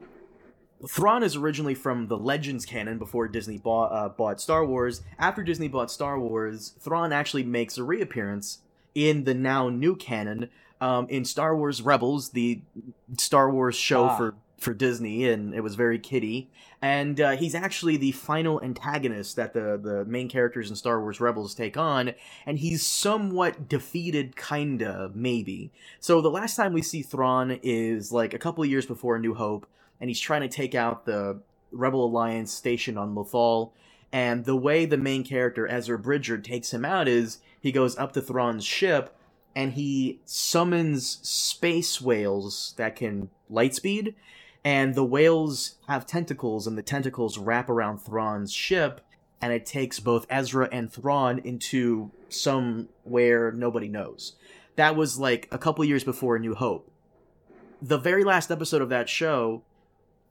Thrawn 0.87 1.21
is 1.23 1.35
originally 1.35 1.75
from 1.75 2.07
the 2.07 2.17
Legends 2.17 2.65
canon 2.65 2.97
before 2.97 3.27
Disney 3.27 3.57
bought 3.57 3.87
uh, 3.91 4.09
bought 4.09 4.39
Star 4.39 4.65
Wars. 4.65 5.01
After 5.19 5.43
Disney 5.43 5.67
bought 5.67 5.91
Star 5.91 6.19
Wars, 6.19 6.73
Thrawn 6.79 7.11
actually 7.11 7.43
makes 7.43 7.77
a 7.77 7.83
reappearance 7.83 8.59
in 8.95 9.23
the 9.25 9.33
now 9.33 9.69
new 9.69 9.95
canon 9.95 10.49
um, 10.81 11.07
in 11.09 11.23
Star 11.23 11.55
Wars 11.55 11.81
Rebels, 11.81 12.31
the 12.31 12.61
Star 13.17 13.49
Wars 13.49 13.75
show 13.75 14.05
ah. 14.05 14.17
for 14.17 14.35
for 14.57 14.73
Disney, 14.75 15.27
and 15.27 15.55
it 15.55 15.61
was 15.61 15.73
very 15.73 15.97
kiddie. 15.97 16.51
And 16.83 17.19
uh, 17.19 17.31
he's 17.31 17.55
actually 17.55 17.97
the 17.97 18.11
final 18.11 18.61
antagonist 18.61 19.35
that 19.35 19.53
the 19.53 19.79
the 19.81 20.03
main 20.05 20.27
characters 20.27 20.69
in 20.69 20.75
Star 20.75 20.99
Wars 20.99 21.21
Rebels 21.21 21.53
take 21.53 21.77
on, 21.77 22.13
and 22.45 22.59
he's 22.59 22.85
somewhat 22.85 23.69
defeated, 23.69 24.35
kinda 24.35 25.11
maybe. 25.13 25.71
So 25.99 26.21
the 26.21 26.31
last 26.31 26.55
time 26.55 26.73
we 26.73 26.81
see 26.81 27.03
Thrawn 27.03 27.59
is 27.63 28.11
like 28.11 28.33
a 28.33 28.39
couple 28.39 28.65
years 28.65 28.85
before 28.85 29.15
A 29.15 29.19
New 29.19 29.35
Hope, 29.35 29.67
and 29.99 30.09
he's 30.09 30.19
trying 30.19 30.41
to 30.41 30.49
take 30.49 30.73
out 30.75 31.05
the 31.05 31.39
Rebel 31.71 32.05
Alliance 32.05 32.51
station 32.51 32.97
on 32.97 33.15
Lothal. 33.15 33.71
And 34.13 34.43
the 34.43 34.57
way 34.57 34.85
the 34.85 34.97
main 34.97 35.23
character 35.23 35.65
Ezra 35.67 35.97
Bridger 35.97 36.37
takes 36.37 36.73
him 36.73 36.83
out 36.83 37.07
is 37.07 37.37
he 37.61 37.71
goes 37.71 37.97
up 37.97 38.11
to 38.13 38.21
Thrawn's 38.21 38.65
ship 38.65 39.15
and 39.55 39.73
he 39.73 40.19
summons 40.25 41.19
space 41.21 42.01
whales 42.01 42.73
that 42.77 42.95
can 42.95 43.29
lightspeed, 43.51 44.15
and 44.63 44.95
the 44.95 45.03
whales 45.03 45.75
have 45.87 46.05
tentacles, 46.05 46.67
and 46.67 46.77
the 46.77 46.83
tentacles 46.83 47.37
wrap 47.37 47.69
around 47.69 47.99
Thrawn's 47.99 48.53
ship, 48.53 49.01
and 49.41 49.51
it 49.51 49.65
takes 49.65 49.99
both 49.99 50.27
Ezra 50.29 50.69
and 50.71 50.91
Thrawn 50.91 51.39
into 51.39 52.11
somewhere 52.29 53.51
nobody 53.51 53.87
knows. 53.87 54.33
That 54.75 54.95
was 54.95 55.19
like 55.19 55.47
a 55.51 55.57
couple 55.57 55.83
years 55.83 56.03
before 56.03 56.35
A 56.35 56.39
New 56.39 56.55
Hope. 56.55 56.89
The 57.81 57.97
very 57.97 58.23
last 58.23 58.51
episode 58.51 58.81
of 58.81 58.89
that 58.89 59.09
show 59.09 59.63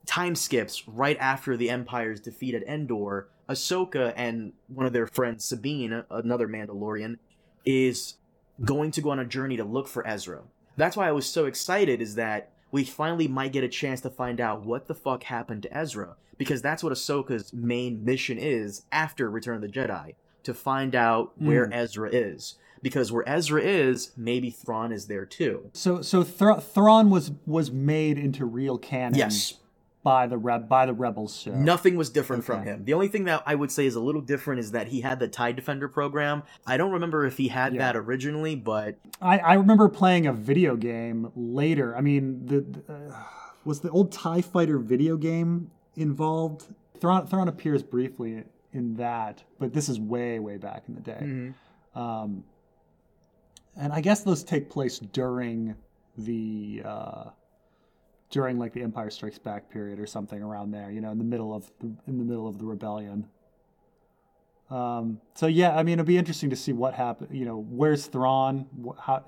time 0.07 0.35
skips 0.35 0.89
right 0.89 1.17
after 1.21 1.57
the 1.57 1.71
Empire's 1.71 2.21
defeat 2.21 2.55
at 2.55 2.62
Endor. 2.62 3.29
Ahsoka 3.49 4.12
and 4.17 4.53
one 4.69 4.87
of 4.87 4.93
their 4.93 5.09
friends, 5.09 5.45
Sabine, 5.45 6.05
another 6.09 6.47
Mandalorian, 6.47 7.19
is 7.65 8.15
going 8.64 8.90
to 8.93 9.00
go 9.00 9.11
on 9.11 9.19
a 9.19 9.25
journey 9.25 9.57
to 9.57 9.64
look 9.64 9.88
for 9.88 10.07
Ezra. 10.07 10.43
That's 10.76 10.97
why 10.97 11.09
I 11.09 11.12
was 11.12 11.26
so 11.26 11.47
excited 11.47 12.00
is 12.00 12.14
that 12.14 12.50
we 12.71 12.85
finally 12.85 13.29
might 13.29 13.52
get 13.52 13.64
a 13.64 13.69
chance 13.69 14.00
to 14.02 14.11
find 14.11 14.40
out 14.40 14.64
what 14.64 14.87
the 14.87 14.95
fuck 14.95 15.25
happened 15.25 15.62
to 15.64 15.76
Ezra. 15.76 16.17
Because 16.38 16.62
that's 16.62 16.83
what 16.83 16.93
Ahsoka's 16.93 17.52
main 17.52 18.05
mission 18.05 18.38
is 18.38 18.85
after 18.90 19.31
Return 19.31 19.57
of 19.57 19.62
the 19.62 19.69
Jedi. 19.69 20.14
To 20.45 20.55
find 20.55 20.95
out 20.95 21.33
where 21.37 21.67
mm. 21.67 21.75
Ezra 21.75 22.09
is. 22.11 22.55
Because 22.81 23.12
where 23.12 23.29
Ezra 23.29 23.61
is, 23.61 24.12
maybe 24.17 24.50
Thrawn 24.50 24.90
is 24.90 25.07
there 25.07 25.26
too. 25.26 25.69
So 25.75 26.00
so 26.00 26.23
Thr- 26.23 26.61
Thrawn 26.61 27.11
was 27.11 27.33
was 27.45 27.71
made 27.71 28.17
into 28.17 28.47
real 28.47 28.79
canon. 28.79 29.19
Yes 29.19 29.60
by 30.02 30.26
the 30.26 30.38
Reb 30.38 30.69
by 30.69 30.87
the 30.87 30.92
Rebels 30.92 31.37
show. 31.37 31.52
Nothing 31.52 31.97
was 31.97 32.11
different 32.11 32.40
okay. 32.40 32.47
from 32.47 32.64
him. 32.64 32.85
The 32.85 32.95
only 32.95 33.09
thing 33.09 33.25
that 33.25 33.42
I 33.47 33.54
would 33.54 33.71
say 33.71 33.87
is 33.87 33.95
a 33.95 34.00
little 34.00 34.21
different 34.21 34.61
is 34.61 34.73
that 34.73 34.88
he 34.88 35.02
had 35.02 35.19
the 35.19 35.28
Tie 35.28 35.52
Defender 35.52 35.88
program. 35.88 36.42
I 36.66 36.76
don't 36.76 36.92
remember 36.92 37.26
if 37.26 37.37
he 37.37 37.49
had 37.49 37.75
yeah. 37.75 37.80
that 37.80 37.97
originally, 37.97 38.54
but 38.54 38.97
I, 39.21 39.38
I 39.38 39.54
remember 39.54 39.88
playing 39.88 40.26
a 40.26 40.33
video 40.33 40.76
game 40.76 41.30
later. 41.37 41.97
I 41.97 42.00
mean, 42.00 42.47
the, 42.47 42.83
uh, 42.88 43.14
was 43.64 43.80
the 43.80 43.90
old 43.90 44.12
Tie 44.12 44.40
Fighter 44.40 44.78
video 44.78 45.16
game 45.16 45.71
involved? 45.97 46.66
Thrawn, 47.00 47.26
Thrawn 47.26 47.49
appears 47.49 47.83
briefly 47.83 48.45
in 48.73 48.97
that, 48.97 49.42
but 49.59 49.73
this 49.73 49.88
is 49.88 50.00
way 50.00 50.38
way 50.38 50.57
back 50.57 50.85
in 50.88 50.95
the 50.95 51.00
day. 51.00 51.21
Mm-hmm. 51.21 51.99
Um, 51.99 52.45
and 53.76 53.92
I 53.92 54.00
guess 54.00 54.23
those 54.23 54.45
take 54.45 54.71
place 54.71 54.99
during 54.99 55.75
the 56.16 56.83
uh, 56.85 57.25
during 58.31 58.59
like 58.59 58.73
the 58.73 58.83
Empire 58.83 59.11
Strikes 59.11 59.39
Back 59.39 59.71
period 59.71 59.99
or 59.99 60.07
something 60.07 60.43
around 60.43 60.71
there. 60.71 60.91
You 60.91 61.01
know, 61.01 61.11
in 61.11 61.19
the 61.19 61.25
middle 61.25 61.55
of 61.55 61.71
the, 61.81 61.87
in 62.07 62.19
the 62.19 62.25
middle 62.25 62.49
of 62.49 62.59
the 62.59 62.65
rebellion. 62.65 63.27
Um, 64.71 65.21
so 65.35 65.47
yeah, 65.47 65.77
I 65.77 65.83
mean, 65.83 65.95
it'll 65.95 66.05
be 66.05 66.19
interesting 66.19 66.51
to 66.51 66.57
see 66.57 66.73
what 66.73 66.95
happened. 66.95 67.37
You 67.37 67.45
know, 67.45 67.67
where's 67.69 68.07
Thrawn? 68.07 68.67
How, 68.99 69.25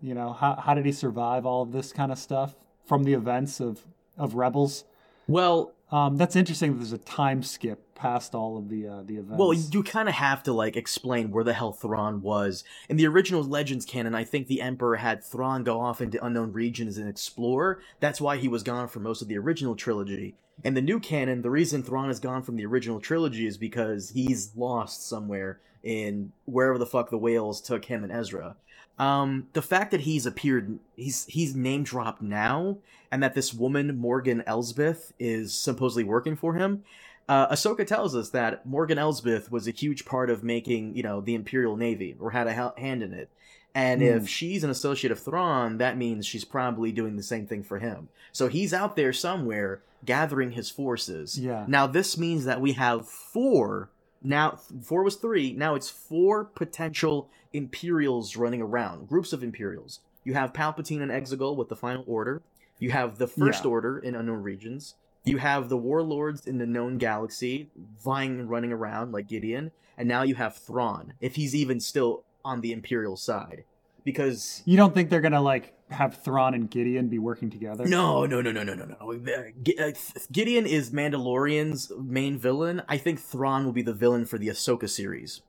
you 0.00 0.14
know, 0.14 0.32
how 0.32 0.56
how 0.56 0.74
did 0.74 0.86
he 0.86 0.92
survive 0.92 1.44
all 1.44 1.62
of 1.62 1.72
this 1.72 1.92
kind 1.92 2.10
of 2.10 2.18
stuff 2.18 2.54
from 2.86 3.04
the 3.04 3.12
events 3.12 3.60
of 3.60 3.82
of 4.16 4.34
Rebels? 4.34 4.84
Well, 5.28 5.72
Um, 5.92 6.16
that's 6.16 6.36
interesting. 6.36 6.72
That 6.72 6.78
there's 6.78 6.92
a 6.92 6.98
time 6.98 7.42
skip 7.42 7.91
past 8.02 8.34
all 8.34 8.58
of 8.58 8.68
the 8.68 8.88
uh, 8.88 9.02
the 9.04 9.16
events. 9.16 9.38
Well, 9.38 9.52
you 9.54 9.82
kind 9.84 10.08
of 10.08 10.16
have 10.16 10.42
to 10.42 10.52
like 10.52 10.76
explain 10.76 11.30
where 11.30 11.44
the 11.44 11.52
hell 11.52 11.72
Thrawn 11.72 12.20
was. 12.20 12.64
In 12.88 12.96
the 12.96 13.06
original 13.06 13.42
Legends 13.42 13.86
canon, 13.86 14.14
I 14.14 14.24
think 14.24 14.48
the 14.48 14.60
Emperor 14.60 14.96
had 14.96 15.24
Thrawn 15.24 15.62
go 15.62 15.80
off 15.80 16.00
into 16.00 16.22
unknown 16.24 16.52
regions 16.52 16.98
and 16.98 17.08
explore. 17.08 17.80
That's 18.00 18.20
why 18.20 18.36
he 18.36 18.48
was 18.48 18.64
gone 18.64 18.88
for 18.88 18.98
most 18.98 19.22
of 19.22 19.28
the 19.28 19.38
original 19.38 19.76
trilogy. 19.76 20.34
In 20.64 20.74
the 20.74 20.82
new 20.82 21.00
canon, 21.00 21.42
the 21.42 21.50
reason 21.50 21.82
Thrawn 21.82 22.10
is 22.10 22.20
gone 22.20 22.42
from 22.42 22.56
the 22.56 22.66
original 22.66 23.00
trilogy 23.00 23.46
is 23.46 23.56
because 23.56 24.10
he's 24.10 24.52
lost 24.56 25.08
somewhere 25.08 25.60
in 25.82 26.32
wherever 26.44 26.78
the 26.78 26.86
fuck 26.86 27.10
the 27.10 27.18
whales 27.18 27.60
took 27.60 27.84
him 27.84 28.02
and 28.02 28.12
Ezra. 28.12 28.56
Um, 28.98 29.48
the 29.52 29.62
fact 29.62 29.90
that 29.92 30.02
he's 30.02 30.26
appeared, 30.26 30.78
he's 30.96 31.24
he's 31.26 31.54
name 31.54 31.82
dropped 31.82 32.20
now, 32.20 32.78
and 33.10 33.22
that 33.22 33.34
this 33.34 33.54
woman 33.54 33.96
Morgan 33.96 34.42
Elsbeth 34.46 35.12
is 35.18 35.54
supposedly 35.54 36.04
working 36.04 36.36
for 36.36 36.54
him. 36.54 36.84
Uh, 37.28 37.48
Ahsoka 37.48 37.86
tells 37.86 38.14
us 38.16 38.30
that 38.30 38.66
Morgan 38.66 38.98
Elsbeth 38.98 39.50
was 39.50 39.66
a 39.68 39.70
huge 39.70 40.04
part 40.04 40.28
of 40.28 40.42
making, 40.42 40.96
you 40.96 41.02
know, 41.02 41.20
the 41.20 41.34
Imperial 41.34 41.76
Navy 41.76 42.16
or 42.20 42.30
had 42.32 42.46
a 42.46 42.54
ha- 42.54 42.74
hand 42.76 43.02
in 43.02 43.12
it. 43.12 43.30
And 43.74 44.02
Hmm. 44.02 44.08
if 44.08 44.28
she's 44.28 44.64
an 44.64 44.70
associate 44.70 45.10
of 45.12 45.18
Thrawn, 45.20 45.78
that 45.78 45.96
means 45.96 46.26
she's 46.26 46.44
probably 46.44 46.92
doing 46.92 47.16
the 47.16 47.22
same 47.22 47.46
thing 47.46 47.62
for 47.62 47.78
him. 47.78 48.08
So 48.32 48.48
he's 48.48 48.74
out 48.74 48.96
there 48.96 49.12
somewhere 49.12 49.80
gathering 50.04 50.52
his 50.52 50.68
forces. 50.68 51.38
Yeah. 51.38 51.64
Now 51.68 51.86
this 51.86 52.18
means 52.18 52.44
that 52.44 52.60
we 52.60 52.72
have 52.72 53.08
four. 53.08 53.88
Now 54.22 54.58
four 54.82 55.02
was 55.02 55.16
three. 55.16 55.52
Now 55.52 55.74
it's 55.74 55.88
four 55.88 56.44
potential 56.44 57.30
Imperials 57.52 58.36
running 58.36 58.60
around. 58.60 59.08
Groups 59.08 59.32
of 59.32 59.42
Imperials. 59.42 60.00
You 60.24 60.34
have 60.34 60.52
Palpatine 60.52 61.00
and 61.02 61.10
Exegol 61.10 61.56
with 61.56 61.68
the 61.68 61.76
Final 61.76 62.04
Order. 62.06 62.42
You 62.78 62.90
have 62.90 63.18
the 63.18 63.26
First 63.28 63.64
Yeah. 63.64 63.70
Order 63.70 63.98
in 63.98 64.14
unknown 64.14 64.42
regions. 64.42 64.94
You 65.24 65.38
have 65.38 65.68
the 65.68 65.76
warlords 65.76 66.46
in 66.46 66.58
the 66.58 66.66
known 66.66 66.98
galaxy 66.98 67.70
vying 68.02 68.40
and 68.40 68.50
running 68.50 68.72
around 68.72 69.12
like 69.12 69.28
Gideon, 69.28 69.70
and 69.96 70.08
now 70.08 70.22
you 70.22 70.34
have 70.34 70.56
Thrawn, 70.56 71.14
if 71.20 71.36
he's 71.36 71.54
even 71.54 71.78
still 71.78 72.24
on 72.44 72.60
the 72.60 72.72
Imperial 72.72 73.16
side. 73.16 73.64
Because 74.04 74.62
you 74.64 74.76
don't 74.76 74.92
think 74.92 75.10
they're 75.10 75.20
gonna 75.20 75.40
like 75.40 75.74
have 75.90 76.22
Thrawn 76.24 76.54
and 76.54 76.68
Gideon 76.68 77.08
be 77.08 77.20
working 77.20 77.50
together? 77.50 77.86
no, 77.86 78.26
no, 78.26 78.40
no, 78.40 78.50
no, 78.50 78.64
no, 78.64 78.74
no, 78.74 78.84
no. 78.84 78.96
Uh, 79.12 79.84
uh, 79.84 79.92
Gideon 80.32 80.66
is 80.66 80.90
Mandalorian's 80.90 81.92
main 81.96 82.36
villain. 82.36 82.82
I 82.88 82.98
think 82.98 83.20
Thrawn 83.20 83.64
will 83.64 83.72
be 83.72 83.82
the 83.82 83.92
villain 83.92 84.26
for 84.26 84.38
the 84.38 84.48
Ahsoka 84.48 84.90
series. 84.90 85.42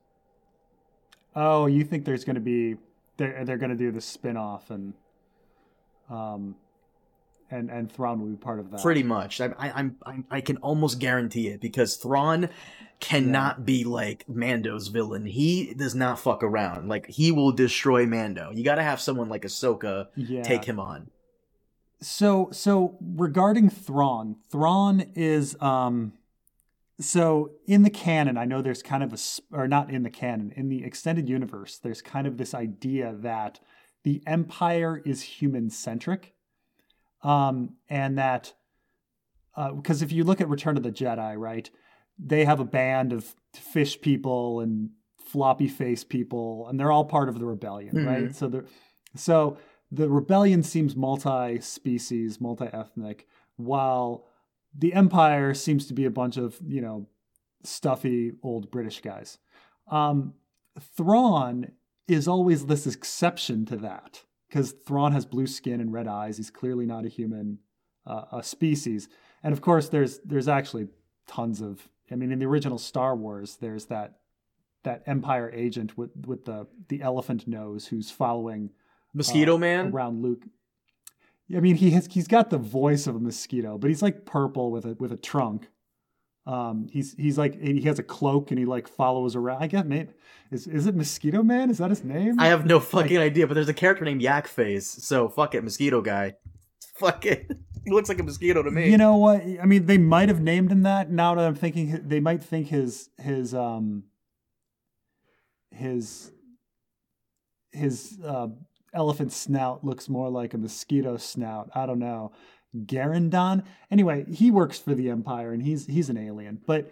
Oh, 1.35 1.65
you 1.65 1.83
think 1.83 2.05
there's 2.05 2.23
gonna 2.23 2.39
be 2.39 2.77
they're 3.17 3.43
they're 3.43 3.57
gonna 3.57 3.75
do 3.75 3.91
the 3.91 4.01
spin 4.01 4.37
off 4.37 4.69
and 4.69 4.93
um 6.09 6.55
and 7.53 7.69
and 7.69 7.91
Thrawn 7.91 8.19
will 8.19 8.29
be 8.29 8.35
part 8.35 8.59
of 8.59 8.71
that. 8.71 8.81
Pretty 8.81 9.03
much. 9.03 9.39
I, 9.39 9.53
I, 9.57 9.71
I'm, 9.71 9.97
I, 10.05 10.23
I 10.31 10.41
can 10.41 10.57
almost 10.57 10.99
guarantee 10.99 11.47
it 11.47 11.61
because 11.61 11.95
Thrawn 11.95 12.49
cannot 12.99 13.65
be 13.65 13.83
like 13.83 14.27
Mando's 14.29 14.87
villain. 14.87 15.25
He 15.25 15.73
does 15.73 15.93
not 15.93 16.19
fuck 16.19 16.41
around. 16.41 16.87
Like 16.87 17.07
he 17.07 17.31
will 17.31 17.51
destroy 17.51 18.05
Mando. 18.05 18.51
You 18.53 18.63
got 18.63 18.75
to 18.75 18.83
have 18.83 19.01
someone 19.01 19.29
like 19.29 19.43
Ahsoka 19.43 20.07
yeah. 20.15 20.41
take 20.41 20.65
him 20.65 20.79
on. 20.79 21.09
So 22.01 22.49
so 22.51 22.97
regarding 23.01 23.69
Thrawn, 23.69 24.37
Thrawn 24.49 25.05
is 25.15 25.55
um 25.61 26.13
so 26.99 27.51
in 27.65 27.83
the 27.83 27.89
canon, 27.89 28.37
I 28.37 28.45
know 28.45 28.61
there's 28.61 28.83
kind 28.83 29.03
of 29.03 29.13
a 29.13 29.17
or 29.51 29.67
not 29.67 29.89
in 29.89 30.03
the 30.03 30.09
canon, 30.09 30.53
in 30.55 30.69
the 30.69 30.83
extended 30.83 31.27
universe, 31.27 31.77
there's 31.77 32.01
kind 32.01 32.27
of 32.27 32.37
this 32.37 32.53
idea 32.53 33.15
that 33.19 33.59
the 34.03 34.21
empire 34.27 35.01
is 35.05 35.21
human 35.21 35.69
centric. 35.69 36.33
Um 37.23 37.75
and 37.89 38.17
that 38.17 38.53
because 39.75 40.01
if 40.01 40.11
you 40.11 40.23
look 40.23 40.41
at 40.41 40.49
Return 40.49 40.77
of 40.77 40.83
the 40.83 40.91
Jedi, 40.91 41.37
right, 41.37 41.69
they 42.17 42.43
have 42.45 42.59
a 42.59 42.65
band 42.65 43.13
of 43.13 43.35
fish 43.53 44.01
people 44.01 44.59
and 44.61 44.89
floppy 45.19 45.67
face 45.67 46.03
people, 46.03 46.67
and 46.67 46.79
they're 46.79 46.91
all 46.91 47.05
part 47.05 47.29
of 47.29 47.39
the 47.39 47.45
rebellion, 47.45 47.95
Mhm. 47.95 48.05
right? 48.07 48.35
So 48.35 48.47
the 48.47 48.65
so 49.15 49.57
the 49.91 50.09
rebellion 50.09 50.63
seems 50.63 50.95
multi-species, 50.95 52.41
multi-ethnic, 52.41 53.27
while 53.57 54.25
the 54.75 54.93
empire 54.93 55.53
seems 55.53 55.85
to 55.87 55.93
be 55.93 56.05
a 56.05 56.09
bunch 56.11 56.35
of 56.37 56.59
you 56.65 56.81
know 56.81 57.07
stuffy 57.63 58.33
old 58.41 58.71
British 58.71 59.01
guys. 59.01 59.37
Um, 59.87 60.33
Thrawn 60.79 61.71
is 62.07 62.27
always 62.27 62.65
this 62.65 62.87
exception 62.87 63.65
to 63.67 63.77
that 63.77 64.23
because 64.53 64.71
Thrawn 64.85 65.13
has 65.13 65.25
blue 65.25 65.47
skin 65.47 65.81
and 65.81 65.91
red 65.91 66.07
eyes. 66.07 66.37
He's 66.37 66.51
clearly 66.51 66.85
not 66.85 67.05
a 67.05 67.09
human 67.09 67.57
uh, 68.05 68.25
a 68.33 68.43
species, 68.43 69.09
and 69.41 69.51
of 69.51 69.61
course, 69.61 69.89
there's 69.89 70.19
there's 70.19 70.47
actually 70.47 70.89
tons 71.27 71.59
of. 71.59 71.89
I 72.11 72.15
mean, 72.15 72.31
in 72.31 72.37
the 72.37 72.45
original 72.45 72.77
Star 72.77 73.15
Wars, 73.15 73.57
there's 73.59 73.85
that 73.85 74.19
that 74.83 75.01
Empire 75.07 75.49
agent 75.51 75.97
with 75.97 76.11
with 76.27 76.45
the 76.45 76.67
the 76.89 77.01
elephant 77.01 77.47
nose 77.47 77.87
who's 77.87 78.11
following 78.11 78.69
Mosquito 79.13 79.55
uh, 79.55 79.57
Man. 79.57 79.91
around 79.91 80.21
Luke. 80.21 80.43
I 81.55 81.59
mean, 81.59 81.75
he 81.75 81.89
has 81.91 82.07
he's 82.11 82.27
got 82.27 82.51
the 82.51 82.59
voice 82.59 83.07
of 83.07 83.15
a 83.15 83.19
mosquito, 83.19 83.79
but 83.79 83.89
he's 83.89 84.03
like 84.03 84.25
purple 84.25 84.69
with 84.69 84.85
a 84.85 84.95
with 84.99 85.11
a 85.11 85.17
trunk. 85.17 85.67
Um, 86.45 86.87
he's 86.91 87.13
he's 87.15 87.37
like 87.37 87.61
he 87.61 87.81
has 87.81 87.99
a 87.99 88.03
cloak 88.03 88.51
and 88.51 88.59
he 88.59 88.65
like 88.65 88.87
follows 88.87 89.35
around. 89.35 89.63
I 89.63 89.67
guess 89.67 89.85
maybe 89.85 90.09
is 90.51 90.67
is 90.67 90.87
it 90.87 90.95
Mosquito 90.95 91.41
Man? 91.41 91.69
Is 91.69 91.77
that 91.77 91.89
his 91.89 92.03
name? 92.03 92.39
I 92.39 92.47
have 92.47 92.65
no 92.65 92.79
fucking 92.79 93.17
idea, 93.17 93.47
but 93.47 93.53
there's 93.53 93.69
a 93.69 93.73
character 93.73 94.03
named 94.03 94.21
Yak 94.21 94.47
Face, 94.47 94.85
so 94.87 95.29
fuck 95.29 95.55
it, 95.55 95.63
mosquito 95.63 96.01
guy. 96.01 96.35
Fuck 96.95 97.25
it. 97.25 97.51
He 97.83 97.91
looks 97.91 98.07
like 98.07 98.19
a 98.19 98.23
mosquito 98.23 98.61
to 98.61 98.69
me. 98.69 98.91
You 98.91 98.99
know 98.99 99.17
what? 99.17 99.41
I 99.41 99.65
mean, 99.65 99.87
they 99.87 99.97
might 99.97 100.29
have 100.29 100.39
named 100.39 100.71
him 100.71 100.83
that. 100.83 101.09
Now 101.09 101.33
that 101.33 101.43
I'm 101.43 101.55
thinking, 101.55 102.07
they 102.07 102.19
might 102.19 102.43
think 102.43 102.67
his 102.67 103.09
his 103.17 103.55
um 103.55 104.03
his 105.71 106.31
his 107.71 108.19
uh, 108.23 108.47
elephant 108.93 109.33
snout 109.33 109.83
looks 109.83 110.07
more 110.07 110.29
like 110.29 110.53
a 110.53 110.57
mosquito 110.57 111.17
snout. 111.17 111.69
I 111.73 111.85
don't 111.85 111.99
know. 111.99 112.31
Garindan. 112.75 113.63
Anyway, 113.91 114.25
he 114.31 114.51
works 114.51 114.79
for 114.79 114.95
the 114.95 115.09
Empire 115.09 115.53
and 115.53 115.63
he's 115.63 115.85
he's 115.87 116.09
an 116.09 116.17
alien. 116.17 116.61
But 116.65 116.91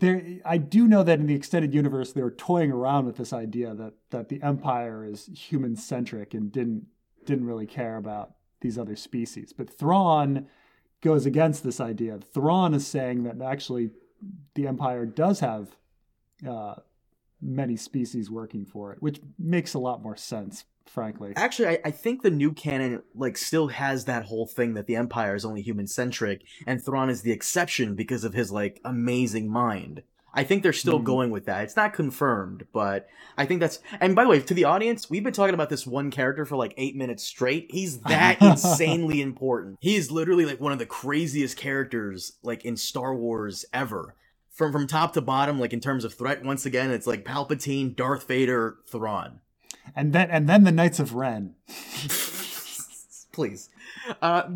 there, 0.00 0.22
I 0.44 0.58
do 0.58 0.86
know 0.86 1.02
that 1.02 1.18
in 1.18 1.26
the 1.26 1.34
extended 1.34 1.72
universe, 1.74 2.12
they 2.12 2.22
were 2.22 2.30
toying 2.30 2.70
around 2.70 3.06
with 3.06 3.16
this 3.16 3.32
idea 3.32 3.74
that 3.74 3.94
that 4.10 4.28
the 4.28 4.42
Empire 4.42 5.04
is 5.04 5.26
human 5.26 5.76
centric 5.76 6.34
and 6.34 6.52
didn't 6.52 6.86
didn't 7.24 7.46
really 7.46 7.66
care 7.66 7.96
about 7.96 8.32
these 8.60 8.78
other 8.78 8.96
species. 8.96 9.52
But 9.52 9.70
Thrawn 9.70 10.46
goes 11.00 11.26
against 11.26 11.62
this 11.62 11.80
idea. 11.80 12.18
Thrawn 12.18 12.74
is 12.74 12.86
saying 12.86 13.22
that 13.24 13.40
actually 13.40 13.90
the 14.54 14.66
Empire 14.66 15.06
does 15.06 15.40
have 15.40 15.76
uh, 16.48 16.74
many 17.40 17.76
species 17.76 18.30
working 18.30 18.64
for 18.64 18.92
it, 18.92 19.00
which 19.00 19.20
makes 19.38 19.74
a 19.74 19.78
lot 19.78 20.02
more 20.02 20.16
sense, 20.16 20.64
frankly. 20.88 21.32
Actually, 21.36 21.68
I, 21.68 21.78
I 21.86 21.90
think 21.90 22.22
the 22.22 22.30
new 22.30 22.52
canon 22.52 23.02
like 23.14 23.36
still 23.36 23.68
has 23.68 24.04
that 24.06 24.24
whole 24.26 24.46
thing 24.46 24.74
that 24.74 24.86
the 24.86 24.96
Empire 24.96 25.34
is 25.34 25.44
only 25.44 25.62
human 25.62 25.86
centric, 25.86 26.42
and 26.66 26.82
Thrawn 26.84 27.10
is 27.10 27.22
the 27.22 27.32
exception 27.32 27.94
because 27.94 28.24
of 28.24 28.34
his 28.34 28.50
like 28.50 28.80
amazing 28.84 29.48
mind. 29.50 30.02
I 30.34 30.44
think 30.44 30.62
they're 30.62 30.72
still 30.74 31.00
Mhm. 31.00 31.04
going 31.04 31.30
with 31.30 31.46
that. 31.46 31.64
It's 31.64 31.74
not 31.74 31.94
confirmed, 31.94 32.66
but 32.72 33.08
I 33.36 33.46
think 33.46 33.60
that's. 33.60 33.80
And 33.98 34.14
by 34.14 34.24
the 34.24 34.30
way, 34.30 34.40
to 34.40 34.54
the 34.54 34.64
audience, 34.64 35.08
we've 35.10 35.24
been 35.24 35.32
talking 35.32 35.54
about 35.54 35.70
this 35.70 35.86
one 35.86 36.10
character 36.10 36.44
for 36.44 36.56
like 36.56 36.74
eight 36.76 36.94
minutes 36.94 37.24
straight. 37.24 37.68
He's 37.70 37.98
that 38.02 38.36
insanely 38.42 39.20
important. 39.22 39.78
He 39.80 39.96
is 39.96 40.10
literally 40.10 40.44
like 40.44 40.60
one 40.60 40.72
of 40.72 40.78
the 40.78 40.86
craziest 40.86 41.56
characters 41.56 42.32
like 42.42 42.64
in 42.64 42.76
Star 42.76 43.14
Wars 43.14 43.64
ever. 43.72 44.14
From 44.50 44.70
from 44.72 44.86
top 44.86 45.12
to 45.14 45.20
bottom, 45.20 45.58
like 45.58 45.72
in 45.72 45.80
terms 45.80 46.04
of 46.04 46.12
threat. 46.14 46.44
Once 46.44 46.66
again, 46.66 46.90
it's 46.90 47.06
like 47.06 47.24
Palpatine, 47.24 47.96
Darth 47.96 48.26
Vader, 48.28 48.76
Thrawn. 48.86 49.40
And 49.94 50.12
then 50.12 50.30
and 50.30 50.48
then 50.48 50.64
the 50.64 50.72
Knights 50.72 50.98
of 50.98 51.14
Ren. 51.14 51.54
Please. 53.32 53.70
Uh, 54.20 54.48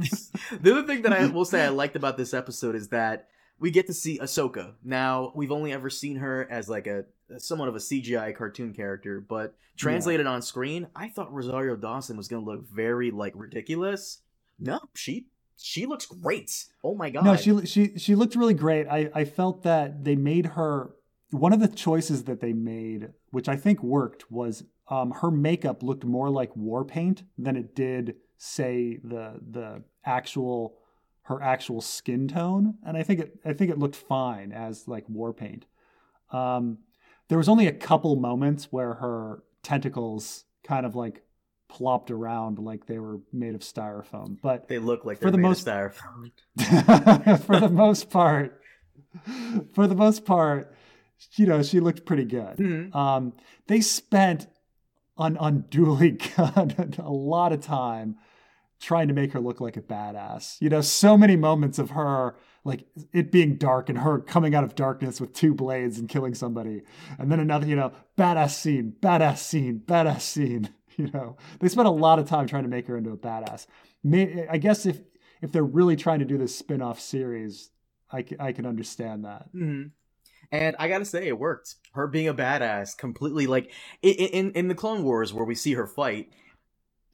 the 0.61 0.73
other 0.73 0.87
thing 0.87 1.03
that 1.03 1.13
I 1.13 1.27
will 1.27 1.45
say 1.45 1.65
I 1.65 1.69
liked 1.69 1.95
about 1.95 2.17
this 2.17 2.35
episode 2.35 2.75
is 2.75 2.89
that 2.89 3.29
we 3.61 3.71
get 3.71 3.87
to 3.87 3.95
see 3.95 4.19
Ahsoka. 4.19 4.73
Now, 4.83 5.33
we've 5.37 5.53
only 5.53 5.73
ever 5.73 5.89
seen 5.89 6.17
her 6.17 6.49
as 6.51 6.69
like 6.69 6.89
a 6.89 7.05
somewhat 7.39 7.69
of 7.69 7.77
a 7.77 7.79
CGI 7.79 8.35
cartoon 8.35 8.73
character, 8.75 9.21
but 9.21 9.55
translated 9.77 10.27
on 10.27 10.43
screen, 10.43 10.89
I 10.97 11.09
thought 11.09 11.33
Rosario 11.33 11.77
Dawson 11.77 12.17
was 12.17 12.29
going 12.29 12.45
to 12.45 12.51
look 12.51 12.69
very 12.69 13.11
like 13.11 13.35
ridiculous. 13.37 14.19
No, 14.59 14.81
she 14.95 15.27
she 15.57 15.87
looks 15.87 16.07
great. 16.07 16.65
Oh 16.83 16.95
my 16.95 17.11
god. 17.11 17.25
No, 17.25 17.37
she 17.37 17.65
she 17.67 17.99
she 17.99 18.15
looked 18.15 18.35
really 18.35 18.55
great. 18.55 18.89
I 18.89 19.11
I 19.15 19.25
felt 19.25 19.63
that 19.63 20.05
they 20.05 20.17
made 20.17 20.47
her 20.47 20.91
one 21.31 21.53
of 21.53 21.61
the 21.61 21.69
choices 21.69 22.25
that 22.25 22.41
they 22.41 22.53
made, 22.53 23.11
which 23.31 23.49
I 23.49 23.57
think 23.57 23.83
worked, 23.83 24.31
was 24.31 24.65
um, 24.93 25.11
her 25.11 25.31
makeup 25.31 25.83
looked 25.83 26.05
more 26.05 26.29
like 26.29 26.55
war 26.55 26.85
paint 26.85 27.23
than 27.39 27.57
it 27.57 27.75
did, 27.75 28.17
say, 28.37 28.99
the 29.03 29.41
the 29.51 29.83
actual 30.05 30.77
her 31.23 31.41
actual 31.43 31.81
skin 31.81 32.29
tone, 32.29 32.75
and 32.85 32.99
I 32.99 33.03
think 33.03 33.21
it 33.21 33.39
I 33.43 33.55
think 33.55 33.71
it 33.71 33.79
looked 33.79 33.97
fine 33.97 34.53
as 34.53 34.87
like 34.87 35.09
war 35.09 35.33
paint. 35.33 35.65
Um, 36.31 36.79
there 37.29 37.39
was 37.39 37.49
only 37.49 37.69
a 37.69 37.73
couple 37.73 38.15
moments 38.17 38.67
where 38.71 38.95
her 38.95 39.43
tentacles 39.63 40.45
kind 40.63 40.85
of 40.85 40.95
like 40.95 41.23
plopped 41.71 42.11
around 42.11 42.59
like 42.59 42.85
they 42.85 42.99
were 42.99 43.21
made 43.33 43.55
of 43.55 43.63
styrofoam, 43.63 44.37
but 44.43 44.69
they 44.69 44.79
look 44.79 45.07
like 45.07 45.23
for 45.23 45.31
the 45.31 45.39
most 45.39 45.67
styrofoam. 45.67 46.33
for 47.47 47.59
the 47.59 47.71
most 47.71 48.11
part, 48.11 48.61
for 49.73 49.87
the 49.87 49.95
most 49.95 50.27
part, 50.27 50.75
you 51.37 51.47
know, 51.47 51.63
she 51.63 51.81
looked 51.81 52.05
pretty 52.05 52.27
good. 52.27 52.59
Mm-hmm. 52.59 52.95
Um, 52.95 53.33
they 53.69 53.81
spent 53.81 54.49
un- 55.17 55.39
unduly 55.41 56.19
a 56.39 57.11
lot 57.11 57.53
of 57.53 57.61
time 57.61 58.17
trying 58.81 59.09
to 59.09 59.15
make 59.15 59.33
her 59.33 59.41
look 59.41 59.61
like 59.61 59.77
a 59.77 59.83
badass. 59.83 60.61
You 60.61 60.69
know, 60.69 60.81
so 60.81 61.17
many 61.17 61.37
moments 61.37 61.79
of 61.79 61.91
her 61.91 62.35
like 62.65 62.85
it 63.13 63.33
being 63.33 63.57
dark 63.57 63.89
and 63.89 63.99
her 63.99 64.21
coming 64.21 64.55
out 64.55 64.65
of 64.65 64.75
darkness 64.75 65.21
with 65.21 65.33
two 65.33 65.55
blades 65.55 65.99
and 65.99 66.09
killing 66.09 66.35
somebody. 66.35 66.83
And 67.19 67.31
then 67.31 67.41
another, 67.41 67.67
you 67.67 67.77
know, 67.77 67.93
badass 68.17 68.51
scene, 68.51 68.95
badass 69.01 69.39
scene, 69.39 69.83
badass 69.85 70.23
scene. 70.23 70.71
You 70.99 71.11
know, 71.11 71.39
they 71.59 71.69
spent 71.69 71.89
a 71.89 71.91
lot 71.91 72.19
of 72.19 72.29
time 72.29 72.47
trying 72.47 72.65
to 72.65 72.69
make 72.69 72.87
her 72.87 72.99
into 72.99 73.13
a 73.13 73.17
badass. 73.17 73.67
I 74.51 74.59
guess 74.59 74.85
if 74.85 75.01
if 75.41 75.51
they're 75.51 75.65
really 75.65 75.97
trying 75.97 76.19
to 76.19 76.27
do 76.27 76.37
this 76.37 76.55
spin-off 76.55 77.01
series, 77.01 77.71
I, 78.13 78.23
I 78.39 78.53
can 78.53 78.67
understand 78.67 79.25
that. 79.25 79.49
Mm-hmm. 79.55 79.89
And 80.53 80.77
I 80.79 80.89
gotta 80.89 81.07
say, 81.07 81.27
it 81.27 81.39
worked. 81.39 81.77
Her 81.95 82.07
being 82.07 82.29
a 82.29 82.35
badass, 82.35 82.97
completely 82.97 83.47
like 83.47 83.73
in, 84.03 84.53
in 84.53 84.69
the 84.69 84.75
Clone 84.75 85.03
Wars 85.03 85.33
where 85.33 85.47
we 85.47 85.55
see 85.55 85.73
her 85.73 85.87
fight. 85.87 86.31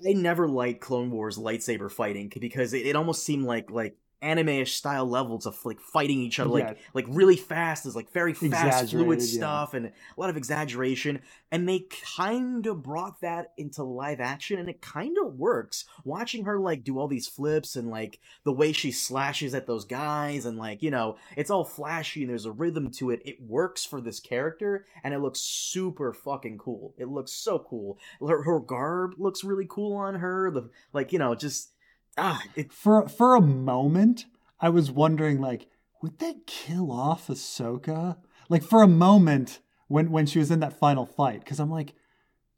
I 0.06 0.12
never 0.12 0.48
liked 0.48 0.80
Clone 0.80 1.10
Wars 1.10 1.38
lightsaber 1.38 1.90
fighting 1.90 2.30
because 2.40 2.72
it, 2.72 2.84
it 2.84 2.96
almost 2.96 3.24
seemed 3.24 3.44
like 3.44 3.70
like 3.70 3.96
anime-ish 4.20 4.74
style 4.74 5.08
levels 5.08 5.46
of 5.46 5.64
like 5.64 5.80
fighting 5.80 6.20
each 6.20 6.40
other 6.40 6.50
like 6.50 6.64
yeah. 6.64 6.74
like 6.92 7.06
really 7.08 7.36
fast 7.36 7.86
is 7.86 7.94
like 7.94 8.10
very 8.12 8.34
fast 8.34 8.90
fluid 8.90 9.22
stuff 9.22 9.74
and 9.74 9.86
a 9.86 9.92
lot 10.16 10.30
of 10.30 10.36
exaggeration. 10.36 11.20
And 11.50 11.68
they 11.68 11.86
kind 12.16 12.66
of 12.66 12.82
brought 12.82 13.20
that 13.20 13.52
into 13.56 13.82
live 13.82 14.20
action 14.20 14.58
and 14.58 14.68
it 14.68 14.82
kind 14.82 15.16
of 15.24 15.34
works. 15.34 15.84
Watching 16.04 16.44
her 16.44 16.58
like 16.58 16.84
do 16.84 16.98
all 16.98 17.08
these 17.08 17.28
flips 17.28 17.76
and 17.76 17.88
like 17.88 18.18
the 18.44 18.52
way 18.52 18.72
she 18.72 18.90
slashes 18.92 19.54
at 19.54 19.66
those 19.66 19.84
guys 19.84 20.46
and 20.46 20.58
like 20.58 20.82
you 20.82 20.90
know 20.90 21.16
it's 21.36 21.50
all 21.50 21.64
flashy 21.64 22.22
and 22.22 22.30
there's 22.30 22.44
a 22.44 22.52
rhythm 22.52 22.90
to 22.92 23.10
it. 23.10 23.22
It 23.24 23.40
works 23.40 23.84
for 23.84 24.00
this 24.00 24.20
character 24.20 24.84
and 25.04 25.14
it 25.14 25.20
looks 25.20 25.40
super 25.40 26.12
fucking 26.12 26.58
cool. 26.58 26.94
It 26.98 27.08
looks 27.08 27.32
so 27.32 27.58
cool. 27.58 27.98
Her, 28.20 28.42
her 28.42 28.60
garb 28.60 29.14
looks 29.18 29.44
really 29.44 29.66
cool 29.68 29.96
on 29.96 30.16
her. 30.16 30.50
The 30.50 30.70
like 30.92 31.12
you 31.12 31.18
know 31.18 31.34
just 31.34 31.72
ah, 32.18 32.42
it... 32.54 32.72
for 32.72 33.08
for 33.08 33.34
a 33.34 33.40
moment, 33.40 34.26
I 34.60 34.68
was 34.68 34.90
wondering 34.90 35.40
like, 35.40 35.68
would 36.02 36.18
they 36.18 36.36
kill 36.46 36.90
off 36.90 37.28
Ahsoka? 37.28 38.18
Like 38.48 38.62
for 38.62 38.82
a 38.82 38.88
moment 38.88 39.60
when 39.88 40.10
when 40.10 40.26
she 40.26 40.38
was 40.38 40.50
in 40.50 40.60
that 40.60 40.78
final 40.78 41.06
fight, 41.06 41.40
because 41.40 41.60
I'm 41.60 41.70
like, 41.70 41.94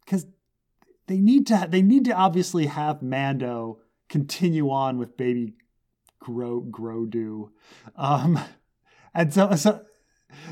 because 0.05 0.27
they 1.07 1.18
need 1.18 1.46
to 1.49 1.66
they 1.68 1.83
need 1.83 2.05
to 2.07 2.12
obviously 2.12 2.66
have 2.66 3.03
Mando 3.03 3.79
continue 4.09 4.70
on 4.70 4.99
with 4.99 5.16
baby 5.16 5.55
Gro 6.20 6.62
Grodu, 6.62 7.51
um, 7.96 8.38
and 9.14 9.33
so 9.33 9.55
so. 9.55 9.85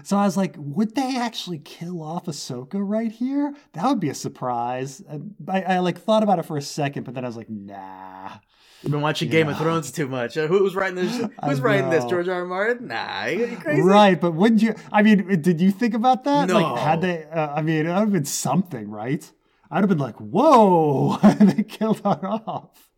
So 0.02 0.16
I 0.16 0.24
was 0.24 0.36
like, 0.36 0.56
would 0.58 0.96
they 0.96 1.16
actually 1.16 1.60
kill 1.60 2.02
off 2.02 2.26
Ahsoka 2.26 2.80
right 2.80 3.12
here? 3.12 3.54
That 3.74 3.86
would 3.86 4.00
be 4.00 4.08
a 4.08 4.14
surprise. 4.14 5.04
I, 5.46 5.62
I 5.62 5.78
like 5.78 6.00
thought 6.00 6.24
about 6.24 6.40
it 6.40 6.46
for 6.46 6.56
a 6.56 6.62
second, 6.62 7.04
but 7.04 7.14
then 7.14 7.24
I 7.24 7.28
was 7.28 7.36
like, 7.36 7.48
nah. 7.48 8.38
You've 8.82 8.92
been 8.92 9.00
watching 9.00 9.28
yeah. 9.28 9.32
Game 9.32 9.48
of 9.48 9.58
Thrones 9.58 9.90
too 9.90 10.06
much. 10.06 10.36
Uh, 10.36 10.46
who's 10.46 10.76
writing 10.76 10.96
this? 10.96 11.16
Who's 11.44 11.60
writing 11.60 11.90
this? 11.90 12.04
George 12.04 12.28
R. 12.28 12.40
R. 12.40 12.44
Martin? 12.44 12.88
Nah, 12.88 13.26
you 13.26 13.56
crazy? 13.56 13.82
Right, 13.82 14.20
but 14.20 14.34
wouldn't 14.34 14.62
you? 14.62 14.74
I 14.92 15.02
mean, 15.02 15.40
did 15.42 15.60
you 15.60 15.72
think 15.72 15.94
about 15.94 16.24
that? 16.24 16.48
No. 16.48 16.60
Like, 16.60 16.78
had 16.78 17.00
they? 17.00 17.24
Uh, 17.24 17.54
I 17.54 17.62
mean, 17.62 17.86
it 17.86 17.88
would 17.88 17.96
have 17.96 18.12
been 18.12 18.24
something, 18.24 18.88
right? 18.88 19.28
I'd 19.70 19.80
have 19.80 19.88
been 19.88 19.98
like, 19.98 20.16
"Whoa!" 20.16 21.16
they 21.40 21.64
killed 21.64 22.00
her 22.00 22.24
off. 22.24 22.90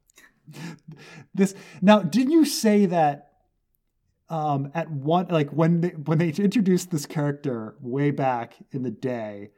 This 1.34 1.54
now, 1.80 2.00
didn't 2.00 2.32
you 2.32 2.44
say 2.44 2.86
that? 2.86 3.28
Um, 4.28 4.70
at 4.74 4.88
one 4.88 5.26
like 5.28 5.50
when 5.50 5.80
they 5.80 5.88
when 5.88 6.18
they 6.18 6.28
introduced 6.28 6.92
this 6.92 7.04
character 7.04 7.74
way 7.80 8.12
back 8.12 8.54
in 8.70 8.84
the 8.84 8.90
day, 8.90 9.50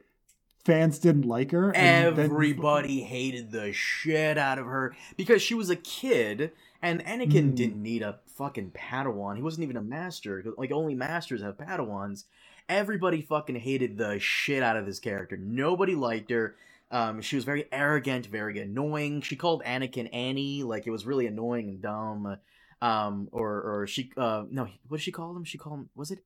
fans 0.63 0.99
didn't 0.99 1.25
like 1.25 1.51
her. 1.51 1.75
Everybody 1.75 2.99
then... 2.99 3.07
hated 3.07 3.51
the 3.51 3.73
shit 3.73 4.37
out 4.37 4.59
of 4.59 4.65
her 4.65 4.95
because 5.17 5.41
she 5.41 5.53
was 5.53 5.69
a 5.69 5.75
kid, 5.75 6.51
and 6.81 7.03
Anakin 7.05 7.51
mm. 7.51 7.55
didn't 7.55 7.81
need 7.81 8.01
a 8.01 8.19
fucking 8.27 8.71
Padawan. 8.71 9.35
He 9.35 9.41
wasn't 9.41 9.63
even 9.63 9.77
a 9.77 9.81
master. 9.81 10.43
Like 10.57 10.71
only 10.71 10.95
masters 10.95 11.41
have 11.41 11.57
Padawans. 11.57 12.25
Everybody 12.69 13.21
fucking 13.21 13.57
hated 13.57 13.97
the 13.97 14.19
shit 14.19 14.63
out 14.63 14.77
of 14.77 14.85
this 14.85 14.99
character. 14.99 15.37
Nobody 15.37 15.95
liked 15.95 16.31
her. 16.31 16.55
Um, 16.91 17.21
she 17.21 17.35
was 17.35 17.43
very 17.43 17.65
arrogant, 17.71 18.27
very 18.27 18.59
annoying. 18.59 19.21
She 19.21 19.35
called 19.35 19.63
Anakin 19.63 20.09
Annie, 20.13 20.63
like 20.63 20.85
it 20.87 20.91
was 20.91 21.05
really 21.05 21.25
annoying 21.25 21.69
and 21.69 21.81
dumb. 21.81 22.37
Um, 22.81 23.29
or 23.31 23.61
or 23.61 23.87
she 23.87 24.11
uh 24.17 24.43
no, 24.49 24.67
what 24.87 24.97
did 24.97 25.03
she 25.03 25.11
call 25.11 25.35
him? 25.35 25.43
She 25.43 25.57
called 25.57 25.79
him 25.79 25.89
was 25.95 26.11
it 26.11 26.19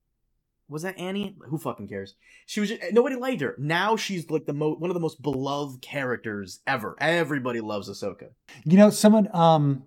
was 0.69 0.81
that 0.83 0.97
Annie? 0.97 1.35
Who 1.47 1.57
fucking 1.57 1.87
cares? 1.87 2.15
She 2.45 2.59
was 2.59 2.69
just, 2.69 2.81
nobody 2.91 3.15
liked 3.15 3.41
her. 3.41 3.55
Now 3.57 3.95
she's 3.95 4.29
like 4.29 4.45
the 4.45 4.53
most 4.53 4.79
one 4.79 4.89
of 4.89 4.93
the 4.93 4.99
most 4.99 5.21
beloved 5.21 5.81
characters 5.81 6.59
ever. 6.67 6.95
Everybody 6.99 7.61
loves 7.61 7.89
Ahsoka. 7.89 8.29
You 8.65 8.77
know, 8.77 8.89
someone 8.89 9.29
um 9.33 9.83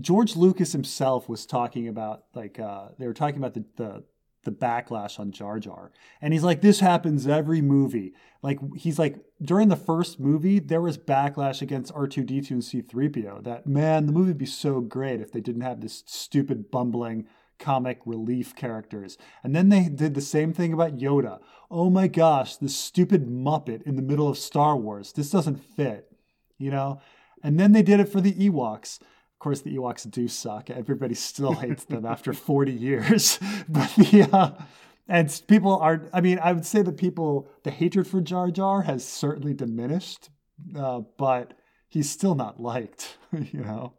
George 0.00 0.36
Lucas 0.36 0.72
himself 0.72 1.28
was 1.28 1.44
talking 1.46 1.88
about 1.88 2.24
like 2.34 2.58
uh 2.58 2.88
they 2.98 3.06
were 3.06 3.14
talking 3.14 3.38
about 3.38 3.54
the 3.54 3.64
the 3.76 4.04
the 4.44 4.50
backlash 4.50 5.20
on 5.20 5.30
Jar 5.30 5.58
Jar. 5.58 5.92
And 6.20 6.32
he's 6.32 6.42
like, 6.42 6.60
this 6.60 6.80
happens 6.80 7.26
every 7.26 7.60
movie. 7.60 8.12
Like, 8.42 8.58
he's 8.76 8.98
like, 8.98 9.16
during 9.40 9.68
the 9.68 9.76
first 9.76 10.18
movie, 10.18 10.58
there 10.58 10.80
was 10.80 10.98
backlash 10.98 11.62
against 11.62 11.94
R2D2 11.94 12.50
and 12.50 12.62
C3PO 12.62 13.44
that, 13.44 13.66
man, 13.66 14.06
the 14.06 14.12
movie 14.12 14.30
would 14.30 14.38
be 14.38 14.46
so 14.46 14.80
great 14.80 15.20
if 15.20 15.30
they 15.30 15.40
didn't 15.40 15.62
have 15.62 15.80
this 15.80 16.02
stupid, 16.06 16.70
bumbling 16.70 17.26
comic 17.62 18.00
relief 18.04 18.54
characters. 18.54 19.16
And 19.42 19.54
then 19.54 19.68
they 19.68 19.88
did 19.88 20.14
the 20.14 20.20
same 20.20 20.52
thing 20.52 20.72
about 20.72 20.98
Yoda. 20.98 21.38
Oh 21.70 21.88
my 21.88 22.08
gosh, 22.08 22.56
this 22.56 22.76
stupid 22.76 23.28
Muppet 23.28 23.82
in 23.82 23.96
the 23.96 24.02
middle 24.02 24.28
of 24.28 24.36
Star 24.36 24.76
Wars. 24.76 25.12
This 25.12 25.30
doesn't 25.30 25.56
fit, 25.56 26.12
you 26.58 26.70
know? 26.70 27.00
And 27.42 27.58
then 27.58 27.72
they 27.72 27.82
did 27.82 28.00
it 28.00 28.08
for 28.08 28.20
the 28.20 28.32
Ewoks. 28.32 29.00
Of 29.00 29.38
course, 29.38 29.60
the 29.60 29.76
Ewoks 29.76 30.10
do 30.10 30.28
suck. 30.28 30.70
Everybody 30.70 31.14
still 31.14 31.54
hates 31.54 31.84
them 31.84 32.04
after 32.04 32.32
40 32.34 32.72
years. 32.72 33.38
but 33.68 33.94
the, 33.96 34.28
uh, 34.32 34.50
and 35.08 35.42
people 35.46 35.76
are, 35.78 36.08
I 36.12 36.20
mean, 36.20 36.40
I 36.42 36.52
would 36.52 36.66
say 36.66 36.82
that 36.82 36.96
people, 36.96 37.48
the 37.62 37.70
hatred 37.70 38.08
for 38.08 38.20
Jar 38.20 38.50
Jar 38.50 38.82
has 38.82 39.06
certainly 39.06 39.54
diminished, 39.54 40.30
uh, 40.76 41.00
but 41.16 41.54
he's 41.88 42.10
still 42.10 42.34
not 42.34 42.60
liked, 42.60 43.18
you 43.32 43.60
know? 43.60 43.94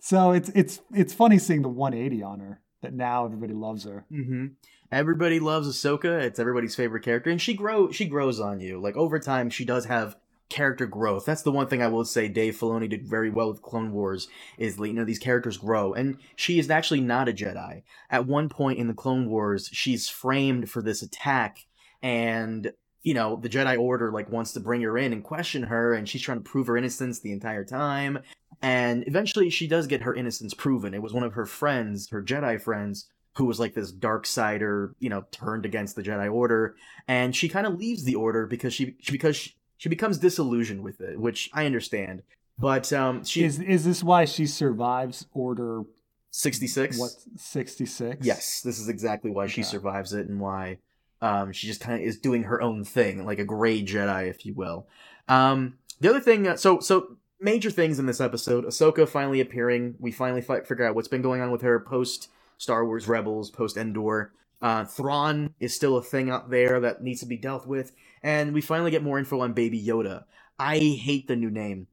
So 0.00 0.32
it's 0.32 0.48
it's 0.48 0.80
it's 0.92 1.14
funny 1.14 1.38
seeing 1.38 1.62
the 1.62 1.68
180 1.68 2.24
on 2.24 2.40
her 2.40 2.60
that 2.82 2.92
now 2.92 3.24
everybody 3.24 3.54
loves 3.54 3.84
her. 3.84 4.04
Mm-hmm. 4.12 4.46
Everybody 4.90 5.40
loves 5.40 5.68
Ahsoka. 5.68 6.20
It's 6.20 6.38
everybody's 6.38 6.74
favorite 6.74 7.02
character, 7.02 7.30
and 7.30 7.40
she 7.40 7.54
grow 7.54 7.90
she 7.90 8.04
grows 8.04 8.38
on 8.40 8.60
you. 8.60 8.80
Like 8.80 8.96
over 8.96 9.18
time, 9.18 9.48
she 9.48 9.64
does 9.64 9.86
have 9.86 10.16
character 10.52 10.86
growth. 10.86 11.24
That's 11.24 11.42
the 11.42 11.50
one 11.50 11.66
thing 11.66 11.82
I 11.82 11.88
will 11.88 12.04
say 12.04 12.28
Dave 12.28 12.56
Filoni 12.56 12.88
did 12.88 13.08
very 13.08 13.30
well 13.30 13.50
with 13.50 13.62
Clone 13.62 13.92
Wars 13.92 14.28
is 14.58 14.78
you 14.78 14.92
know 14.92 15.04
these 15.04 15.18
characters 15.18 15.56
grow 15.56 15.94
and 15.94 16.18
she 16.36 16.58
is 16.58 16.70
actually 16.70 17.00
not 17.00 17.28
a 17.28 17.32
Jedi. 17.32 17.82
At 18.10 18.26
one 18.26 18.50
point 18.50 18.78
in 18.78 18.86
the 18.86 18.94
Clone 18.94 19.28
Wars, 19.30 19.70
she's 19.72 20.10
framed 20.10 20.70
for 20.70 20.82
this 20.82 21.00
attack 21.00 21.64
and 22.02 22.70
you 23.02 23.14
know 23.14 23.36
the 23.36 23.48
Jedi 23.48 23.78
Order 23.78 24.12
like 24.12 24.30
wants 24.30 24.52
to 24.52 24.60
bring 24.60 24.82
her 24.82 24.98
in 24.98 25.14
and 25.14 25.24
question 25.24 25.64
her 25.64 25.94
and 25.94 26.06
she's 26.06 26.22
trying 26.22 26.38
to 26.38 26.48
prove 26.48 26.66
her 26.66 26.76
innocence 26.76 27.20
the 27.20 27.32
entire 27.32 27.64
time 27.64 28.18
and 28.62 29.04
eventually 29.06 29.50
she 29.50 29.66
does 29.66 29.86
get 29.86 30.02
her 30.02 30.14
innocence 30.14 30.54
proven. 30.54 30.94
It 30.94 31.02
was 31.02 31.12
one 31.12 31.24
of 31.24 31.34
her 31.34 31.46
friends, 31.46 32.08
her 32.10 32.22
Jedi 32.22 32.60
friends, 32.60 33.08
who 33.36 33.44
was 33.44 33.58
like 33.58 33.74
this 33.74 33.90
dark 33.90 34.26
sider, 34.26 34.94
you 34.98 35.08
know, 35.08 35.24
turned 35.30 35.64
against 35.64 35.96
the 35.96 36.02
Jedi 36.02 36.32
Order, 36.32 36.76
and 37.08 37.34
she 37.34 37.48
kind 37.48 37.66
of 37.66 37.78
leaves 37.78 38.04
the 38.04 38.14
Order 38.14 38.46
because 38.46 38.72
she, 38.72 38.96
she 39.00 39.12
because 39.12 39.36
she, 39.36 39.54
she 39.78 39.88
becomes 39.88 40.18
disillusioned 40.18 40.82
with 40.82 41.00
it, 41.00 41.18
which 41.18 41.50
I 41.52 41.66
understand. 41.66 42.22
But 42.58 42.92
um, 42.92 43.24
she 43.24 43.44
is 43.44 43.58
is 43.58 43.84
this 43.84 44.04
why 44.04 44.26
she 44.26 44.46
survives 44.46 45.26
Order 45.32 45.82
sixty 46.30 46.66
six? 46.66 46.98
What 46.98 47.12
sixty 47.36 47.86
six? 47.86 48.24
Yes, 48.24 48.60
this 48.60 48.78
is 48.78 48.88
exactly 48.88 49.30
why 49.30 49.44
okay. 49.44 49.52
she 49.52 49.62
survives 49.62 50.12
it 50.12 50.28
and 50.28 50.38
why 50.38 50.78
um, 51.22 51.52
she 51.52 51.66
just 51.66 51.80
kind 51.80 52.00
of 52.00 52.06
is 52.06 52.18
doing 52.18 52.44
her 52.44 52.60
own 52.60 52.84
thing, 52.84 53.24
like 53.24 53.38
a 53.38 53.44
gray 53.44 53.82
Jedi, 53.82 54.28
if 54.28 54.44
you 54.44 54.52
will. 54.54 54.86
Um, 55.28 55.78
the 56.00 56.10
other 56.10 56.20
thing, 56.20 56.46
uh, 56.46 56.56
so 56.56 56.80
so 56.80 57.16
major 57.42 57.70
things 57.70 57.98
in 57.98 58.06
this 58.06 58.20
episode. 58.20 58.64
Ahsoka 58.64 59.08
finally 59.08 59.40
appearing. 59.40 59.94
We 59.98 60.12
finally 60.12 60.42
fi- 60.42 60.60
figure 60.62 60.86
out 60.86 60.94
what's 60.94 61.08
been 61.08 61.22
going 61.22 61.40
on 61.40 61.50
with 61.50 61.62
her 61.62 61.80
post 61.80 62.28
Star 62.58 62.86
Wars 62.86 63.08
Rebels, 63.08 63.50
post 63.50 63.76
Endor. 63.76 64.32
Uh, 64.60 64.84
Thrawn 64.84 65.52
is 65.58 65.74
still 65.74 65.96
a 65.96 66.02
thing 66.02 66.30
out 66.30 66.50
there 66.50 66.78
that 66.80 67.02
needs 67.02 67.20
to 67.20 67.26
be 67.26 67.36
dealt 67.36 67.66
with, 67.66 67.92
and 68.22 68.54
we 68.54 68.60
finally 68.60 68.92
get 68.92 69.02
more 69.02 69.18
info 69.18 69.40
on 69.40 69.52
Baby 69.52 69.82
Yoda. 69.82 70.24
I 70.58 70.78
hate 70.78 71.26
the 71.26 71.34
new 71.34 71.50
name. 71.50 71.88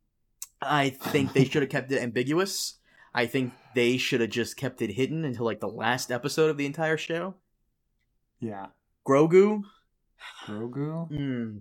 I 0.61 0.89
think 0.89 1.33
they 1.33 1.45
should 1.49 1.63
have 1.63 1.71
kept 1.71 1.91
it 1.91 2.01
ambiguous. 2.01 2.75
I 3.13 3.25
think 3.25 3.53
they 3.73 3.97
should 3.97 4.21
have 4.21 4.29
just 4.29 4.55
kept 4.55 4.83
it 4.83 4.91
hidden 4.91 5.25
until 5.25 5.45
like 5.45 5.59
the 5.59 5.67
last 5.67 6.11
episode 6.11 6.51
of 6.51 6.57
the 6.57 6.67
entire 6.67 6.97
show. 6.97 7.33
Yeah. 8.39 8.67
Grogu. 9.07 9.63
Grogu. 10.45 11.07
Hmm. 11.07 11.57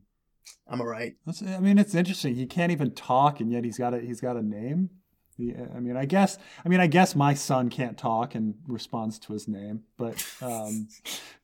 I'm 0.67 0.81
alright. 0.81 1.17
That's, 1.25 1.43
I 1.43 1.61
mean, 1.61 1.79
it's 1.79 1.95
interesting. 1.95 2.35
He 2.35 2.47
can't 2.47 2.73
even 2.73 2.93
talk, 2.93 3.41
and 3.41 3.51
yet 3.51 3.65
he's 3.65 3.79
got 3.79 3.95
a 3.95 4.01
he's 4.01 4.21
got 4.21 4.37
a 4.37 4.43
name. 4.43 4.91
Yeah, 5.39 5.67
I 5.75 5.81
mean, 5.81 5.97
I 5.97 6.05
guess. 6.05 6.37
I 6.65 6.69
mean, 6.69 6.81
I 6.81 6.89
guess 6.89 7.15
my 7.15 7.35
son 7.35 7.71
can't 7.71 7.97
talk 7.97 8.35
and 8.35 8.55
responds 8.67 9.19
to 9.21 9.33
his 9.33 9.47
name, 9.47 9.85
but, 9.97 10.25
um, 10.43 10.89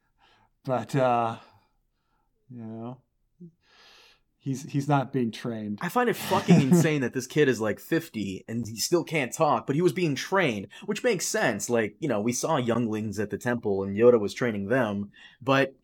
but 0.64 0.95
uh, 0.97 1.37
you 2.51 2.62
know, 2.62 2.99
he's 4.45 4.64
he's 4.64 4.88
not 4.88 5.12
being 5.12 5.31
trained. 5.31 5.79
I 5.81 5.88
find 5.88 6.11
it 6.11 6.17
fucking 6.17 6.61
insane 6.61 7.01
that 7.01 7.14
this 7.14 7.27
kid 7.29 7.49
is 7.49 7.61
like 7.61 7.79
50 7.79 8.45
and 8.49 8.67
he 8.67 8.77
still 8.77 9.05
can't 9.05 9.33
talk, 9.33 9.67
but 9.67 9.77
he 9.77 9.83
was 9.83 9.93
being 9.93 10.14
trained, 10.14 10.69
which 10.87 11.05
makes 11.05 11.27
sense. 11.27 11.71
Like, 11.71 11.97
you 12.01 12.09
know, 12.09 12.21
we 12.21 12.33
saw 12.33 12.57
younglings 12.57 13.19
at 13.19 13.31
the 13.31 13.38
temple 13.38 13.85
and 13.85 13.97
Yoda 13.97 14.21
was 14.21 14.35
training 14.35 14.67
them, 14.67 15.11
but 15.40 15.75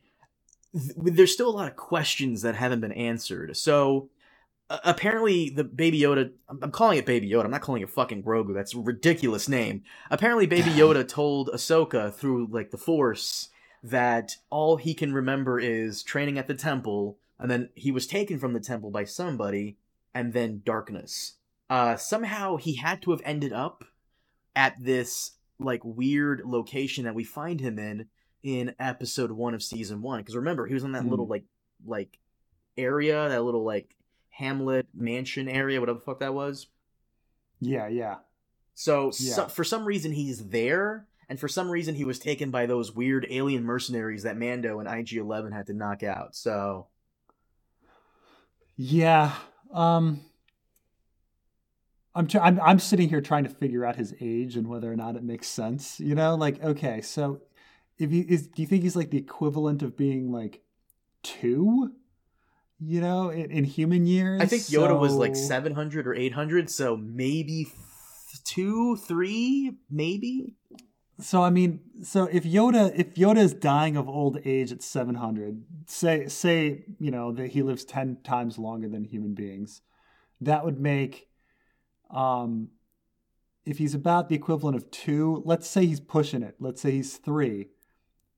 th- 0.73 0.93
there's 0.97 1.33
still 1.33 1.49
a 1.49 1.57
lot 1.57 1.69
of 1.69 1.77
questions 1.77 2.43
that 2.43 2.55
haven't 2.55 2.81
been 2.81 2.93
answered. 2.93 3.57
So, 3.57 4.11
uh, 4.69 4.79
apparently 4.85 5.51
the 5.51 5.65
baby 5.65 6.01
Yoda, 6.01 6.31
I'm, 6.49 6.59
I'm 6.63 6.71
calling 6.71 6.99
it 6.99 7.07
baby 7.07 7.29
Yoda. 7.29 7.45
I'm 7.45 7.51
not 7.51 7.63
calling 7.63 7.83
it 7.83 7.91
fucking 7.91 8.23
Grogu. 8.23 8.55
That's 8.55 8.75
a 8.75 8.79
ridiculous 8.79 9.49
name. 9.49 9.83
Apparently 10.11 10.47
baby 10.47 10.71
Yoda 10.75 11.07
told 11.07 11.51
Ahsoka 11.51 12.13
through 12.13 12.49
like 12.51 12.71
the 12.71 12.79
Force 12.79 13.49
that 13.83 14.37
all 14.51 14.77
he 14.77 14.95
can 14.95 15.13
remember 15.13 15.59
is 15.59 16.03
training 16.03 16.39
at 16.39 16.47
the 16.47 16.55
temple 16.55 17.17
and 17.41 17.51
then 17.51 17.71
he 17.75 17.91
was 17.91 18.07
taken 18.07 18.39
from 18.39 18.53
the 18.53 18.61
temple 18.61 18.91
by 18.91 19.05
somebody, 19.05 19.79
and 20.15 20.33
then 20.33 20.63
darkness. 20.65 21.37
Uh, 21.71 21.97
somehow 21.97 22.57
he 22.57 22.77
had 22.77 23.01
to 23.03 23.13
have 23.13 23.23
ended 23.25 23.53
up 23.53 23.85
at 24.55 24.75
this 24.79 25.33
like 25.59 25.81
weird 25.83 26.43
location 26.45 27.05
that 27.05 27.15
we 27.15 27.25
find 27.25 27.61
him 27.61 27.79
in 27.79 28.07
in 28.43 28.75
episode 28.79 29.31
one 29.31 29.55
of 29.55 29.63
season 29.63 30.03
one. 30.03 30.21
Because 30.21 30.37
remember, 30.37 30.67
he 30.67 30.75
was 30.75 30.85
in 30.85 30.93
that 30.93 31.03
Hmm. 31.03 31.11
little 31.11 31.27
like 31.27 31.45
like 31.87 32.19
area, 32.77 33.29
that 33.29 33.43
little 33.43 33.65
like 33.65 33.95
Hamlet 34.31 34.87
mansion 34.95 35.49
area, 35.49 35.81
whatever 35.81 35.99
the 35.99 36.05
fuck 36.05 36.21
that 36.21 36.35
was. 36.35 36.69
Yeah, 37.61 37.89
yeah. 37.89 38.17
So, 38.75 39.11
so 39.11 39.47
for 39.49 39.65
some 39.65 39.85
reason 39.85 40.13
he's 40.13 40.49
there, 40.49 41.07
and 41.29 41.39
for 41.39 41.49
some 41.49 41.69
reason 41.71 41.95
he 41.95 42.05
was 42.07 42.19
taken 42.19 42.51
by 42.51 42.65
those 42.67 42.95
weird 42.95 43.27
alien 43.29 43.65
mercenaries 43.65 44.23
that 44.23 44.39
Mando 44.39 44.81
and 44.81 44.89
IG 44.89 45.15
Eleven 45.19 45.53
had 45.53 45.67
to 45.67 45.75
knock 45.75 46.03
out. 46.03 46.35
So 46.35 46.87
Yeah. 48.77 49.35
Um 49.73 50.21
I'm, 52.15 52.27
tr- 52.27 52.41
I'm 52.41 52.61
I'm 52.61 52.79
sitting 52.81 53.09
here 53.09 53.21
trying 53.21 53.45
to 53.45 53.51
figure 53.51 53.85
out 53.85 53.97
his 53.97 54.15
age 54.21 54.57
and 54.57 54.67
whether 54.67 54.91
or 54.93 54.97
not 54.97 55.15
it 55.17 55.23
makes 55.23 55.47
sense. 55.47 56.01
You 56.01 56.15
know, 56.15 56.35
like 56.35 56.63
okay, 56.63 57.01
so 57.03 57.41
if 58.01 58.11
he 58.11 58.21
is, 58.21 58.49
do 58.49 58.63
you 58.63 58.67
think 58.67 58.83
he's 58.83 58.97
like 58.97 59.11
the 59.11 59.19
equivalent 59.19 59.83
of 59.83 59.97
being 59.97 60.33
like 60.33 60.63
two? 61.23 61.93
You 62.83 63.03
know, 63.03 63.29
in, 63.29 63.51
in 63.51 63.65
human 63.65 64.07
years. 64.07 64.41
I 64.41 64.47
think 64.47 64.63
Yoda 64.63 64.99
was 64.99 65.13
like 65.13 65.37
700 65.37 66.07
or 66.07 66.15
800, 66.15 66.71
so 66.71 66.97
maybe 66.97 67.65
th- 67.65 68.45
two, 68.45 68.97
three, 68.97 69.77
maybe. 69.91 70.55
So 71.21 71.43
I 71.43 71.51
mean, 71.51 71.81
so 72.03 72.25
if 72.33 72.45
Yoda 72.45 72.91
if 72.99 73.17
Yoda 73.17 73.37
is 73.37 73.53
dying 73.53 73.99
of 73.99 74.09
old 74.09 74.39
age 74.47 74.73
at 74.73 74.83
700, 74.83 75.63
say 75.87 76.27
say, 76.29 76.85
you 76.99 77.11
know, 77.11 77.33
that 77.33 77.49
he 77.49 77.61
lives 77.63 77.85
10 77.85 78.23
times 78.25 78.59
longer 78.59 78.89
than 78.89 79.05
human 79.05 79.35
beings, 79.35 79.83
that 80.41 80.65
would 80.65 80.81
make 80.81 81.29
um 82.11 82.71
if 83.67 83.77
he's 83.77 83.95
about 83.95 84.31
the 84.31 84.35
equivalent 84.35 84.75
of 84.75 84.91
2, 84.91 85.43
let's 85.45 85.69
say 85.69 85.85
he's 85.85 86.01
pushing 86.01 86.43
it. 86.43 86.57
Let's 86.59 86.81
say 86.81 86.93
he's 86.93 87.19
3. 87.19 87.69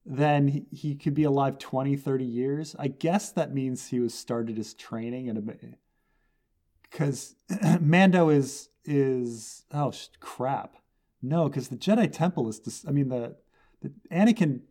Then 0.04 0.66
he, 0.72 0.96
could 0.96 1.14
be 1.14 1.24
alive 1.24 1.58
20, 1.58 1.96
30 1.96 2.24
years. 2.24 2.74
I 2.78 2.88
guess 2.88 3.30
that 3.32 3.54
means 3.54 3.88
he 3.88 4.00
was 4.00 4.14
started 4.14 4.56
his 4.56 4.74
training 4.74 5.28
at 5.28 5.36
a 5.36 5.42
cuz 6.90 7.36
Mando 7.80 8.28
is 8.28 8.68
is 8.84 9.64
oh 9.72 9.92
crap. 10.20 10.76
No, 11.22 11.48
because 11.48 11.68
the 11.68 11.76
Jedi 11.76 12.10
Temple 12.10 12.48
is. 12.48 12.58
Dis- 12.58 12.84
I 12.86 12.90
mean, 12.90 13.08
the, 13.08 13.36
the 13.80 13.92
Anakin 14.10 14.62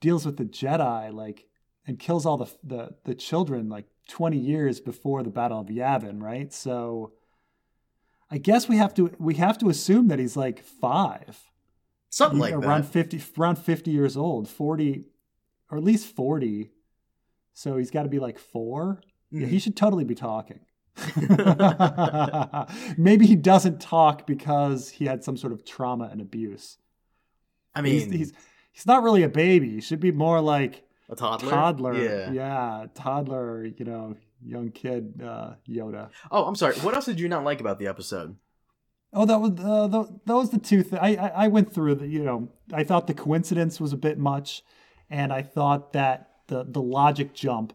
deals 0.00 0.26
with 0.26 0.36
the 0.36 0.44
Jedi 0.44 1.12
like 1.12 1.46
and 1.86 1.98
kills 1.98 2.26
all 2.26 2.36
the 2.36 2.50
the 2.64 2.94
the 3.04 3.14
children 3.14 3.68
like 3.68 3.86
twenty 4.08 4.38
years 4.38 4.80
before 4.80 5.22
the 5.22 5.30
Battle 5.30 5.60
of 5.60 5.68
Yavin, 5.68 6.20
right? 6.20 6.52
So, 6.52 7.12
I 8.30 8.38
guess 8.38 8.68
we 8.68 8.76
have 8.78 8.94
to 8.94 9.12
we 9.18 9.34
have 9.34 9.58
to 9.58 9.68
assume 9.68 10.08
that 10.08 10.18
he's 10.18 10.36
like 10.36 10.64
five, 10.64 11.51
Something 12.12 12.38
like 12.38 12.52
around 12.54 12.84
that. 12.84 12.90
fifty, 12.92 13.20
around 13.38 13.56
fifty 13.56 13.90
years 13.90 14.16
old, 14.16 14.48
forty, 14.48 15.06
or 15.70 15.78
at 15.78 15.82
least 15.84 16.14
forty. 16.14 16.70
So 17.54 17.76
he's 17.78 17.90
got 17.90 18.04
to 18.04 18.08
be 18.08 18.18
like 18.18 18.38
4 18.38 19.00
Yeah, 19.30 19.46
Mhm. 19.46 19.50
he 19.50 19.58
should 19.58 19.76
totally 19.76 20.04
be 20.04 20.14
talking. 20.14 20.60
Maybe 22.96 23.26
he 23.26 23.36
doesn't 23.36 23.80
talk 23.80 24.26
because 24.26 24.88
he 24.90 25.04
had 25.06 25.22
some 25.24 25.36
sort 25.36 25.52
of 25.52 25.64
trauma 25.64 26.08
and 26.10 26.20
abuse. 26.20 26.78
I 27.74 27.80
mean, 27.82 27.92
he's, 27.94 28.04
he's 28.10 28.32
he's 28.72 28.86
not 28.86 29.02
really 29.02 29.22
a 29.22 29.28
baby. 29.28 29.70
He 29.70 29.80
should 29.80 30.00
be 30.00 30.12
more 30.12 30.40
like 30.40 30.84
a 31.08 31.16
toddler. 31.16 31.50
toddler. 31.50 31.94
Yeah. 32.02 32.32
yeah, 32.32 32.86
toddler. 32.94 33.64
You 33.64 33.84
know, 33.84 34.16
young 34.44 34.70
kid 34.70 35.20
uh, 35.22 35.54
Yoda. 35.68 36.10
Oh, 36.30 36.44
I'm 36.44 36.54
sorry. 36.56 36.74
What 36.76 36.94
else 36.94 37.06
did 37.06 37.20
you 37.20 37.28
not 37.28 37.44
like 37.44 37.60
about 37.60 37.78
the 37.78 37.86
episode? 37.86 38.36
Oh, 39.12 39.26
that 39.26 39.40
was 39.40 39.52
uh, 39.60 39.88
th- 39.88 40.20
those 40.24 40.50
the 40.50 40.58
two. 40.58 40.82
Th- 40.82 41.00
I, 41.02 41.14
I 41.16 41.28
I 41.44 41.48
went 41.48 41.72
through 41.72 41.96
the. 41.96 42.06
You 42.06 42.24
know, 42.24 42.48
I 42.72 42.84
thought 42.84 43.06
the 43.06 43.14
coincidence 43.14 43.80
was 43.80 43.92
a 43.92 43.96
bit 43.96 44.18
much, 44.18 44.62
and 45.10 45.32
I 45.32 45.42
thought 45.42 45.92
that 45.92 46.30
the 46.46 46.64
the 46.64 46.82
logic 46.82 47.34
jump 47.34 47.72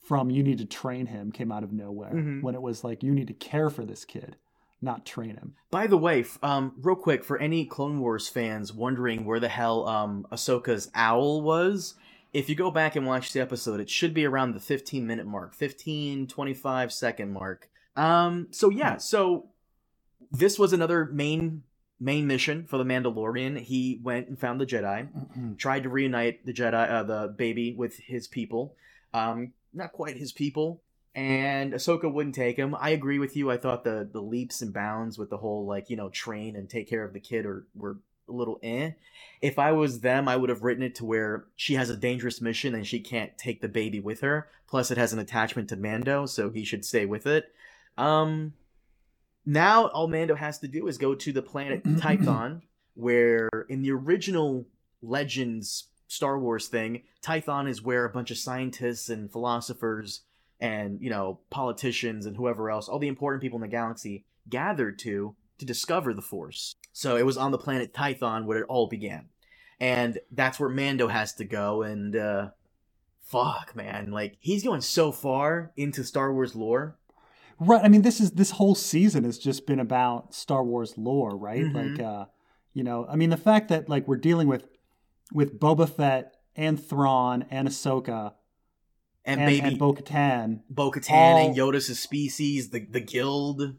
from 0.00 0.28
you 0.30 0.42
need 0.42 0.58
to 0.58 0.66
train 0.66 1.06
him 1.06 1.32
came 1.32 1.50
out 1.50 1.62
of 1.64 1.72
nowhere 1.72 2.12
Mhm. 2.12 2.42
when 2.42 2.54
it 2.54 2.60
was 2.60 2.84
like 2.84 3.02
you 3.02 3.12
need 3.14 3.28
to 3.28 3.32
care 3.32 3.70
for 3.70 3.86
this 3.86 4.04
kid, 4.04 4.36
not 4.82 5.06
train 5.06 5.30
him. 5.36 5.54
By 5.70 5.86
the 5.86 5.96
way, 5.96 6.26
um, 6.42 6.74
real 6.82 6.96
quick, 6.96 7.24
for 7.24 7.38
any 7.38 7.64
Clone 7.64 7.98
Wars 8.00 8.28
fans 8.28 8.70
wondering 8.74 9.24
where 9.24 9.40
the 9.40 9.48
hell 9.48 9.88
um 9.88 10.26
Ahsoka's 10.30 10.90
owl 10.94 11.40
was, 11.40 11.94
if 12.34 12.50
you 12.50 12.54
go 12.54 12.70
back 12.70 12.94
and 12.96 13.06
watch 13.06 13.32
the 13.32 13.40
episode, 13.40 13.80
it 13.80 13.88
should 13.88 14.12
be 14.12 14.26
around 14.26 14.52
the 14.52 14.60
15 14.60 15.06
minute 15.06 15.26
mark, 15.26 15.54
15, 15.54 16.26
25 16.26 16.92
second 16.92 17.32
mark. 17.32 17.70
Um, 17.96 18.48
so 18.50 18.68
yeah, 18.68 18.98
so 18.98 19.46
this 20.30 20.58
was 20.58 20.72
another 20.72 21.06
main 21.06 21.62
main 22.00 22.26
mission 22.26 22.66
for 22.66 22.76
the 22.78 22.84
Mandalorian. 22.84 23.58
He 23.58 24.00
went 24.02 24.28
and 24.28 24.38
found 24.38 24.60
the 24.60 24.66
Jedi, 24.66 25.08
tried 25.58 25.84
to 25.84 25.88
reunite 25.88 26.44
the 26.44 26.52
Jedi, 26.52 26.90
uh, 26.90 27.02
the 27.02 27.34
baby, 27.36 27.72
with 27.72 27.96
his 27.96 28.26
people. 28.26 28.74
Um, 29.12 29.52
not 29.72 29.92
quite 29.92 30.16
his 30.16 30.32
people, 30.32 30.82
and 31.14 31.72
Ahsoka 31.72 32.12
wouldn't 32.12 32.34
take 32.34 32.56
him. 32.56 32.76
I 32.78 32.90
agree 32.90 33.18
with 33.18 33.36
you. 33.36 33.50
I 33.50 33.56
thought 33.56 33.84
the 33.84 34.08
the 34.10 34.20
leaps 34.20 34.62
and 34.62 34.72
bounds 34.72 35.18
with 35.18 35.30
the 35.30 35.36
whole 35.38 35.66
like 35.66 35.90
you 35.90 35.96
know 35.96 36.10
train 36.10 36.56
and 36.56 36.68
take 36.68 36.88
care 36.88 37.04
of 37.04 37.12
the 37.12 37.20
kid 37.20 37.46
or 37.46 37.66
were 37.74 37.98
a 38.28 38.32
little 38.32 38.58
eh. 38.62 38.92
If 39.40 39.58
I 39.58 39.72
was 39.72 40.00
them, 40.00 40.28
I 40.28 40.36
would 40.36 40.48
have 40.48 40.62
written 40.62 40.82
it 40.82 40.94
to 40.96 41.04
where 41.04 41.44
she 41.56 41.74
has 41.74 41.90
a 41.90 41.96
dangerous 41.96 42.40
mission 42.40 42.74
and 42.74 42.86
she 42.86 43.00
can't 43.00 43.36
take 43.36 43.60
the 43.60 43.68
baby 43.68 44.00
with 44.00 44.20
her. 44.20 44.48
Plus, 44.66 44.90
it 44.90 44.98
has 44.98 45.12
an 45.12 45.18
attachment 45.18 45.68
to 45.68 45.76
Mando, 45.76 46.26
so 46.26 46.50
he 46.50 46.64
should 46.64 46.84
stay 46.84 47.04
with 47.04 47.26
it. 47.26 47.52
Um, 47.96 48.54
now 49.46 49.86
all 49.88 50.08
Mando 50.08 50.34
has 50.34 50.58
to 50.60 50.68
do 50.68 50.86
is 50.86 50.98
go 50.98 51.14
to 51.14 51.32
the 51.32 51.42
planet 51.42 51.84
Tython, 51.84 52.62
where 52.94 53.48
in 53.68 53.82
the 53.82 53.90
original 53.90 54.66
Legends 55.02 55.88
Star 56.08 56.38
Wars 56.38 56.68
thing, 56.68 57.02
Tython 57.22 57.68
is 57.68 57.82
where 57.82 58.04
a 58.04 58.10
bunch 58.10 58.30
of 58.30 58.38
scientists 58.38 59.08
and 59.08 59.30
philosophers 59.30 60.22
and 60.60 61.00
you 61.00 61.10
know 61.10 61.40
politicians 61.50 62.26
and 62.26 62.36
whoever 62.36 62.70
else, 62.70 62.88
all 62.88 62.98
the 62.98 63.08
important 63.08 63.42
people 63.42 63.56
in 63.56 63.62
the 63.62 63.68
galaxy, 63.68 64.24
gathered 64.48 64.98
to 65.00 65.34
to 65.58 65.66
discover 65.66 66.14
the 66.14 66.22
Force. 66.22 66.74
So 66.92 67.16
it 67.16 67.26
was 67.26 67.36
on 67.36 67.50
the 67.50 67.58
planet 67.58 67.92
Tython 67.92 68.44
where 68.44 68.58
it 68.58 68.66
all 68.68 68.86
began, 68.86 69.28
and 69.80 70.18
that's 70.30 70.58
where 70.60 70.68
Mando 70.68 71.08
has 71.08 71.34
to 71.34 71.44
go. 71.44 71.82
And 71.82 72.16
uh, 72.16 72.50
fuck, 73.22 73.74
man, 73.74 74.10
like 74.10 74.36
he's 74.40 74.62
going 74.64 74.80
so 74.80 75.12
far 75.12 75.72
into 75.76 76.04
Star 76.04 76.32
Wars 76.32 76.54
lore. 76.54 76.96
Right. 77.60 77.84
I 77.84 77.88
mean, 77.88 78.02
this 78.02 78.20
is 78.20 78.32
this 78.32 78.50
whole 78.52 78.74
season 78.74 79.24
has 79.24 79.38
just 79.38 79.66
been 79.66 79.80
about 79.80 80.34
Star 80.34 80.62
Wars 80.64 80.94
lore, 80.98 81.36
right? 81.36 81.62
Mhm. 81.64 81.74
Like, 81.96 82.00
uh, 82.04 82.24
you 82.72 82.82
know, 82.82 83.06
I 83.08 83.16
mean, 83.16 83.30
the 83.30 83.36
fact 83.36 83.68
that 83.68 83.88
like 83.88 84.06
we're 84.08 84.16
dealing 84.16 84.48
with 84.48 84.66
with 85.32 85.58
Boba 85.60 85.88
Fett 85.88 86.34
and 86.56 86.78
Thrawn 86.82 87.44
and 87.50 87.66
Ahsoka 87.68 88.34
And, 89.24 89.40
and, 89.40 89.48
baby 89.48 89.66
and 89.68 89.78
Bo 89.78 89.94
Katan. 89.94 90.60
Bo 90.68 90.90
Katan 90.90 91.10
all- 91.12 91.46
and 91.48 91.56
Yoda's 91.56 91.98
species, 91.98 92.70
the 92.70 92.80
the 92.84 93.00
guild. 93.00 93.74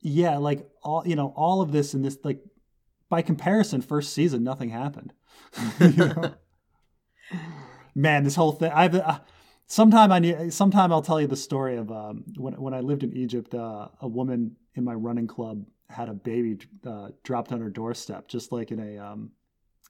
yeah, 0.00 0.36
like 0.38 0.68
all 0.82 1.02
you 1.06 1.16
know, 1.16 1.32
all 1.36 1.62
of 1.62 1.72
this 1.72 1.94
and 1.94 2.04
this 2.04 2.18
like 2.24 2.40
by 3.08 3.22
comparison, 3.22 3.80
first 3.82 4.12
season 4.12 4.42
nothing 4.44 4.68
happened. 4.70 5.12
Man, 7.94 8.24
this 8.24 8.34
whole 8.34 8.52
thing. 8.52 8.70
I've 8.74 8.94
uh, 8.94 9.20
sometime 9.66 10.12
I 10.12 10.18
need. 10.18 10.52
Sometime 10.52 10.92
I'll 10.92 11.02
tell 11.02 11.20
you 11.20 11.26
the 11.26 11.36
story 11.36 11.76
of 11.76 11.90
um, 11.90 12.24
when 12.36 12.54
when 12.54 12.74
I 12.74 12.80
lived 12.80 13.02
in 13.02 13.12
Egypt. 13.12 13.54
Uh, 13.54 13.88
a 14.00 14.08
woman 14.08 14.56
in 14.74 14.84
my 14.84 14.94
running 14.94 15.26
club 15.26 15.64
had 15.88 16.08
a 16.08 16.14
baby 16.14 16.58
uh, 16.86 17.08
dropped 17.22 17.52
on 17.52 17.60
her 17.60 17.70
doorstep, 17.70 18.28
just 18.28 18.52
like 18.52 18.70
in 18.70 18.80
a 18.80 18.98
um, 18.98 19.30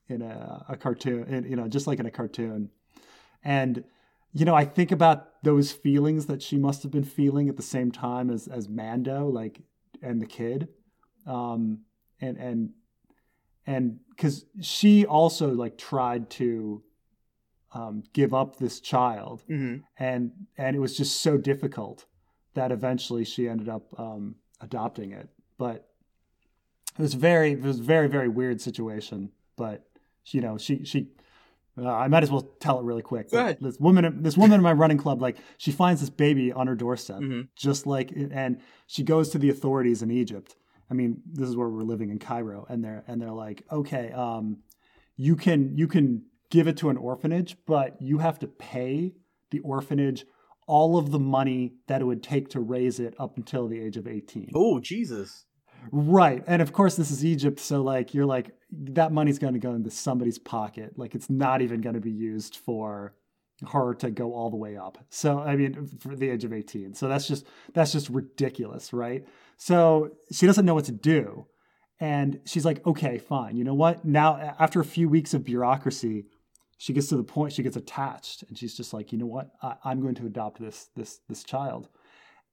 in 0.08 0.22
a, 0.22 0.64
a 0.68 0.76
cartoon. 0.76 1.24
In, 1.24 1.44
you 1.44 1.56
know, 1.56 1.68
just 1.68 1.86
like 1.86 1.98
in 1.98 2.06
a 2.06 2.10
cartoon. 2.10 2.70
And 3.44 3.84
you 4.32 4.44
know, 4.44 4.54
I 4.54 4.64
think 4.64 4.92
about 4.92 5.42
those 5.42 5.72
feelings 5.72 6.26
that 6.26 6.42
she 6.42 6.58
must 6.58 6.82
have 6.82 6.92
been 6.92 7.04
feeling 7.04 7.48
at 7.48 7.56
the 7.56 7.62
same 7.62 7.90
time 7.90 8.30
as 8.30 8.48
as 8.48 8.68
Mando, 8.68 9.28
like 9.28 9.60
and 10.02 10.20
the 10.20 10.26
kid, 10.26 10.68
um, 11.26 11.80
and 12.20 12.36
and 12.36 12.70
and 13.66 14.00
because 14.10 14.44
she 14.60 15.06
also 15.06 15.50
like 15.50 15.78
tried 15.78 16.30
to 16.30 16.82
um, 17.78 18.02
give 18.18 18.32
up 18.40 18.50
this 18.56 18.80
child, 18.80 19.38
Mm-hmm. 19.50 19.76
and 19.98 20.30
and 20.56 20.70
it 20.76 20.80
was 20.80 20.96
just 20.96 21.20
so 21.20 21.32
difficult 21.36 21.98
that 22.54 22.70
eventually 22.72 23.24
she 23.24 23.48
ended 23.48 23.68
up 23.68 23.84
um, 23.98 24.36
adopting 24.60 25.12
it. 25.12 25.28
But 25.58 25.78
it 26.98 27.02
was 27.02 27.14
very 27.14 27.52
it 27.52 27.62
was 27.62 27.80
a 27.80 27.82
very 27.94 28.08
very 28.08 28.28
weird 28.28 28.60
situation. 28.60 29.30
But 29.56 29.78
you 30.26 30.40
know 30.40 30.58
she 30.58 30.84
she. 30.84 31.08
Uh, 31.78 31.92
I 32.04 32.08
might 32.08 32.22
as 32.22 32.30
well 32.30 32.40
tell 32.58 32.80
it 32.80 32.84
really 32.84 33.02
quick. 33.02 33.28
This 33.60 33.78
woman, 33.78 34.22
this 34.22 34.34
woman 34.34 34.54
in 34.54 34.62
my 34.62 34.72
running 34.72 34.96
club, 34.96 35.20
like 35.20 35.36
she 35.58 35.72
finds 35.72 36.00
this 36.00 36.08
baby 36.08 36.50
on 36.50 36.66
her 36.68 36.74
doorstep, 36.74 37.20
Mhm. 37.20 37.48
just 37.54 37.86
like, 37.86 38.10
and 38.16 38.62
she 38.86 39.02
goes 39.02 39.28
to 39.32 39.38
the 39.38 39.50
authorities 39.50 40.00
in 40.02 40.10
Egypt. 40.10 40.56
I 40.90 40.94
mean, 40.94 41.20
this 41.30 41.46
is 41.50 41.54
where 41.54 41.68
we're 41.68 41.82
living 41.82 42.08
in 42.08 42.18
Cairo, 42.18 42.64
and 42.70 42.82
they're 42.82 43.04
and 43.06 43.20
they're 43.20 43.38
like, 43.46 43.62
okay, 43.70 44.10
um, 44.12 44.44
you 45.18 45.36
can 45.36 45.76
you 45.76 45.86
can 45.86 46.24
give 46.50 46.68
it 46.68 46.76
to 46.78 46.90
an 46.90 46.96
orphanage, 46.96 47.56
but 47.66 48.00
you 48.00 48.18
have 48.18 48.38
to 48.40 48.46
pay 48.46 49.14
the 49.50 49.60
orphanage 49.60 50.24
all 50.66 50.98
of 50.98 51.10
the 51.10 51.18
money 51.18 51.74
that 51.86 52.00
it 52.00 52.04
would 52.04 52.22
take 52.22 52.48
to 52.50 52.60
raise 52.60 52.98
it 52.98 53.14
up 53.18 53.36
until 53.36 53.68
the 53.68 53.80
age 53.80 53.96
of 53.96 54.06
18. 54.06 54.50
Oh 54.54 54.80
Jesus! 54.80 55.44
Right. 55.92 56.42
And 56.46 56.60
of 56.60 56.72
course 56.72 56.96
this 56.96 57.10
is 57.10 57.24
Egypt, 57.24 57.60
so 57.60 57.82
like 57.82 58.14
you're 58.14 58.26
like 58.26 58.50
that 58.72 59.12
money's 59.12 59.38
going 59.38 59.54
to 59.54 59.60
go 59.60 59.74
into 59.74 59.90
somebody's 59.90 60.38
pocket. 60.38 60.94
Like 60.96 61.14
it's 61.14 61.30
not 61.30 61.62
even 61.62 61.80
going 61.80 61.94
to 61.94 62.00
be 62.00 62.10
used 62.10 62.56
for 62.56 63.14
her 63.72 63.94
to 63.94 64.10
go 64.10 64.34
all 64.34 64.50
the 64.50 64.56
way 64.56 64.76
up. 64.76 64.98
So 65.08 65.38
I 65.38 65.56
mean 65.56 65.86
for 66.00 66.16
the 66.16 66.28
age 66.28 66.44
of 66.44 66.52
18. 66.52 66.94
So 66.94 67.08
that's 67.08 67.28
just 67.28 67.46
that's 67.72 67.92
just 67.92 68.10
ridiculous, 68.10 68.92
right? 68.92 69.26
So 69.56 70.10
she 70.32 70.46
doesn't 70.46 70.66
know 70.66 70.74
what 70.74 70.86
to 70.86 70.92
do. 70.92 71.46
And 71.98 72.40
she's 72.44 72.66
like, 72.66 72.86
"Okay, 72.86 73.16
fine. 73.16 73.56
You 73.56 73.64
know 73.64 73.74
what? 73.74 74.04
Now 74.04 74.54
after 74.58 74.80
a 74.80 74.84
few 74.84 75.08
weeks 75.08 75.32
of 75.32 75.44
bureaucracy, 75.44 76.26
she 76.78 76.92
gets 76.92 77.08
to 77.08 77.16
the 77.16 77.24
point 77.24 77.52
she 77.52 77.62
gets 77.62 77.76
attached 77.76 78.42
and 78.44 78.56
she's 78.56 78.76
just 78.76 78.92
like, 78.92 79.12
"You 79.12 79.18
know 79.18 79.26
what? 79.26 79.50
I, 79.62 79.76
I'm 79.84 80.00
going 80.00 80.14
to 80.16 80.26
adopt 80.26 80.60
this 80.60 80.88
this 80.96 81.20
this 81.28 81.44
child." 81.44 81.88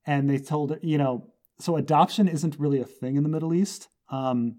And 0.06 0.28
they 0.28 0.38
told 0.38 0.70
her, 0.70 0.78
you 0.82 0.98
know, 0.98 1.30
so 1.58 1.76
adoption 1.76 2.28
isn't 2.28 2.58
really 2.58 2.80
a 2.80 2.84
thing 2.84 3.16
in 3.16 3.22
the 3.22 3.28
Middle 3.28 3.54
East. 3.54 3.88
Um, 4.10 4.56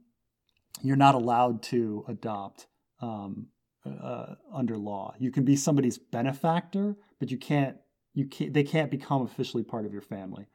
you're 0.81 0.95
not 0.95 1.15
allowed 1.15 1.61
to 1.63 2.03
adopt 2.07 2.67
um, 3.01 3.47
uh, 3.85 4.35
under 4.53 4.77
law. 4.77 5.13
You 5.19 5.31
can 5.31 5.43
be 5.43 5.55
somebody's 5.55 5.97
benefactor, 5.97 6.95
but 7.19 7.31
you 7.31 7.37
can't. 7.37 7.77
You 8.13 8.27
can't. 8.27 8.53
They 8.53 8.63
can't 8.63 8.91
become 8.91 9.21
officially 9.21 9.63
part 9.63 9.85
of 9.85 9.93
your 9.93 10.01
family. 10.01 10.47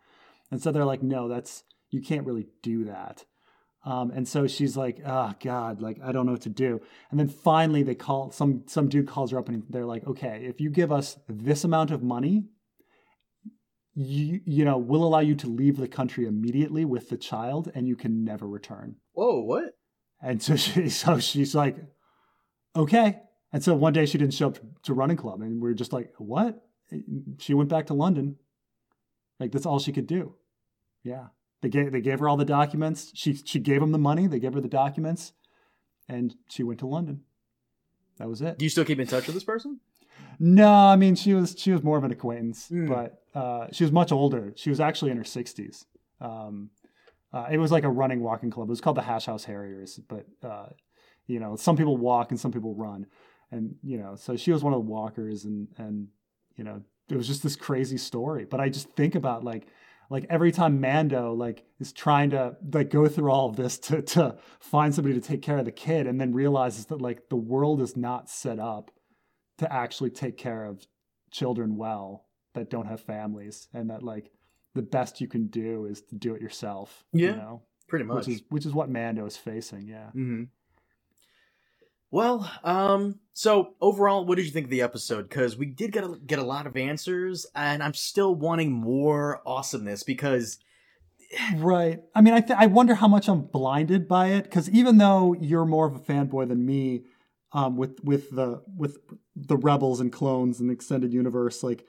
And 0.50 0.60
so 0.60 0.72
they're 0.72 0.84
like, 0.84 1.02
no, 1.02 1.28
that's 1.28 1.62
you 1.90 2.00
can't 2.00 2.26
really 2.26 2.46
do 2.62 2.84
that. 2.84 3.24
Um, 3.84 4.10
and 4.10 4.28
so 4.28 4.46
she's 4.46 4.76
like, 4.76 5.00
oh 5.06 5.32
God, 5.42 5.80
like 5.80 5.98
I 6.04 6.12
don't 6.12 6.26
know 6.26 6.32
what 6.32 6.42
to 6.42 6.50
do. 6.50 6.80
And 7.10 7.18
then 7.18 7.28
finally 7.28 7.82
they 7.82 7.94
call 7.94 8.30
some 8.30 8.64
some 8.66 8.88
dude 8.88 9.08
calls 9.08 9.30
her 9.30 9.38
up 9.38 9.48
and 9.48 9.64
they're 9.70 9.86
like, 9.86 10.06
okay, 10.06 10.44
if 10.44 10.60
you 10.60 10.70
give 10.70 10.92
us 10.92 11.18
this 11.28 11.64
amount 11.64 11.90
of 11.90 12.02
money, 12.02 12.44
you 13.94 14.40
you 14.44 14.64
know 14.64 14.78
we'll 14.78 15.04
allow 15.04 15.18
you 15.18 15.34
to 15.34 15.46
leave 15.46 15.76
the 15.76 15.88
country 15.88 16.26
immediately 16.26 16.84
with 16.84 17.08
the 17.08 17.16
child 17.16 17.70
and 17.74 17.88
you 17.88 17.96
can 17.96 18.24
never 18.24 18.46
return 18.46 18.96
Whoa! 19.12 19.40
What? 19.40 19.74
and 20.22 20.42
so 20.42 20.56
she 20.64 20.88
so 20.88 21.18
she's 21.18 21.54
like 21.54 21.76
okay 22.76 23.20
and 23.52 23.62
so 23.62 23.74
one 23.74 23.92
day 23.92 24.06
she 24.06 24.18
didn't 24.18 24.34
show 24.34 24.48
up 24.48 24.58
to 24.84 24.94
running 24.94 25.16
club 25.16 25.40
and 25.40 25.60
we 25.60 25.70
are 25.70 25.74
just 25.74 25.92
like 25.92 26.12
what 26.18 26.62
she 27.38 27.54
went 27.54 27.68
back 27.68 27.86
to 27.86 27.94
london 27.94 28.36
like 29.38 29.52
that's 29.52 29.66
all 29.66 29.78
she 29.78 29.92
could 29.92 30.06
do 30.06 30.34
yeah 31.02 31.26
they 31.62 31.68
gave 31.68 31.92
they 31.92 32.00
gave 32.00 32.18
her 32.20 32.28
all 32.28 32.36
the 32.36 32.44
documents 32.44 33.10
she 33.14 33.34
she 33.34 33.58
gave 33.58 33.80
them 33.80 33.92
the 33.92 33.98
money 33.98 34.26
they 34.26 34.38
gave 34.40 34.54
her 34.54 34.60
the 34.60 34.68
documents 34.68 35.32
and 36.08 36.34
she 36.48 36.62
went 36.62 36.78
to 36.80 36.86
london 36.86 37.22
that 38.18 38.28
was 38.28 38.40
it 38.42 38.58
Do 38.58 38.64
you 38.64 38.70
still 38.70 38.84
keep 38.84 39.00
in 39.00 39.06
touch 39.06 39.26
with 39.26 39.34
this 39.34 39.44
person? 39.44 39.80
no, 40.38 40.68
I 40.72 40.96
mean 40.96 41.14
she 41.14 41.32
was 41.34 41.54
she 41.58 41.70
was 41.72 41.82
more 41.82 41.96
of 41.98 42.04
an 42.04 42.10
acquaintance, 42.12 42.68
Hmm. 42.68 42.86
but 42.86 43.22
uh, 43.34 43.66
she 43.72 43.84
was 43.84 43.92
much 43.92 44.10
older. 44.12 44.52
She 44.56 44.68
was 44.70 44.80
actually 44.80 45.10
in 45.12 45.16
her 45.16 45.24
sixties. 45.24 45.86
Um, 46.20 46.70
uh, 47.32 47.46
it 47.50 47.58
was 47.58 47.70
like 47.72 47.84
a 47.84 47.88
running 47.90 48.20
walking 48.22 48.50
club. 48.50 48.68
It 48.68 48.70
was 48.70 48.80
called 48.80 48.96
the 48.96 49.02
Hash 49.02 49.26
House 49.26 49.44
Harriers, 49.44 49.98
but 50.08 50.26
uh, 50.42 50.66
you 51.26 51.40
know 51.40 51.56
some 51.56 51.76
people 51.76 51.96
walk 51.96 52.30
and 52.30 52.38
some 52.40 52.52
people 52.52 52.74
run, 52.74 53.06
and 53.50 53.76
you 53.82 53.96
know 53.98 54.16
so 54.16 54.36
she 54.36 54.52
was 54.52 54.62
one 54.62 54.72
of 54.74 54.78
the 54.84 54.90
walkers, 54.90 55.44
and 55.46 55.68
and 55.78 56.08
you 56.56 56.64
know 56.64 56.82
it 57.08 57.16
was 57.16 57.26
just 57.26 57.42
this 57.42 57.56
crazy 57.56 57.96
story. 57.96 58.44
But 58.44 58.60
I 58.60 58.68
just 58.68 58.90
think 58.90 59.14
about 59.14 59.42
like 59.44 59.66
like 60.10 60.26
every 60.28 60.52
time 60.52 60.80
Mando 60.80 61.32
like 61.32 61.64
is 61.78 61.92
trying 61.92 62.30
to 62.30 62.56
like 62.74 62.90
go 62.90 63.06
through 63.08 63.30
all 63.30 63.48
of 63.48 63.56
this 63.56 63.78
to 63.78 64.02
to 64.02 64.36
find 64.60 64.94
somebody 64.94 65.14
to 65.14 65.20
take 65.26 65.40
care 65.40 65.56
of 65.58 65.64
the 65.64 65.72
kid, 65.72 66.06
and 66.06 66.20
then 66.20 66.34
realizes 66.34 66.86
that 66.86 67.00
like 67.00 67.28
the 67.30 67.36
world 67.36 67.80
is 67.80 67.96
not 67.96 68.28
set 68.28 68.58
up 68.58 68.90
to 69.58 69.72
actually 69.72 70.10
take 70.10 70.36
care 70.36 70.64
of 70.64 70.86
children 71.30 71.76
well 71.76 72.26
that 72.54 72.68
don't 72.70 72.86
have 72.86 73.00
families 73.00 73.68
and 73.72 73.88
that 73.90 74.02
like 74.02 74.30
the 74.74 74.82
best 74.82 75.20
you 75.20 75.28
can 75.28 75.46
do 75.46 75.84
is 75.86 76.02
to 76.02 76.14
do 76.16 76.34
it 76.34 76.42
yourself 76.42 77.04
Yeah. 77.12 77.30
you 77.30 77.36
know 77.36 77.62
Pretty 77.88 78.04
much. 78.04 78.26
which 78.26 78.28
is 78.28 78.42
which 78.48 78.66
is 78.66 78.72
what 78.72 78.88
mando 78.90 79.26
is 79.26 79.36
facing 79.36 79.86
yeah 79.86 80.10
hmm 80.10 80.44
Well, 82.10 82.50
um, 82.64 83.20
so 83.32 83.74
overall, 83.80 84.26
what 84.26 84.36
did 84.36 84.44
you 84.44 84.50
think 84.50 84.64
of 84.64 84.70
the 84.70 84.82
episode? 84.82 85.28
Because 85.28 85.56
we 85.56 85.66
did 85.66 85.92
get 85.92 86.04
a, 86.04 86.16
get 86.26 86.40
a 86.40 86.44
lot 86.44 86.66
of 86.66 86.76
answers, 86.76 87.46
and 87.54 87.82
I'm 87.82 87.94
still 87.94 88.34
wanting 88.34 88.72
more 88.72 89.40
awesomeness 89.46 90.02
because 90.02 90.58
right. 91.58 92.00
I 92.14 92.20
mean 92.20 92.34
i 92.34 92.40
th- 92.40 92.58
i 92.58 92.66
wonder 92.66 92.94
how 92.94 93.06
much 93.06 93.28
i'm 93.28 93.42
blinded 93.42 94.08
by 94.08 94.28
it 94.28 94.44
because 94.44 94.68
even 94.70 94.98
though 94.98 95.34
you're 95.34 95.64
more 95.64 95.86
of 95.86 95.94
a 95.94 96.00
fanboy 96.00 96.48
than 96.48 96.66
me 96.66 97.04
um 97.52 97.76
with 97.76 98.02
with 98.02 98.30
the 98.30 98.62
with 98.76 98.98
the 99.36 99.56
rebels 99.56 100.00
and 100.00 100.12
clones 100.12 100.58
and 100.58 100.72
extended 100.72 101.12
universe 101.12 101.62
like 101.62 101.84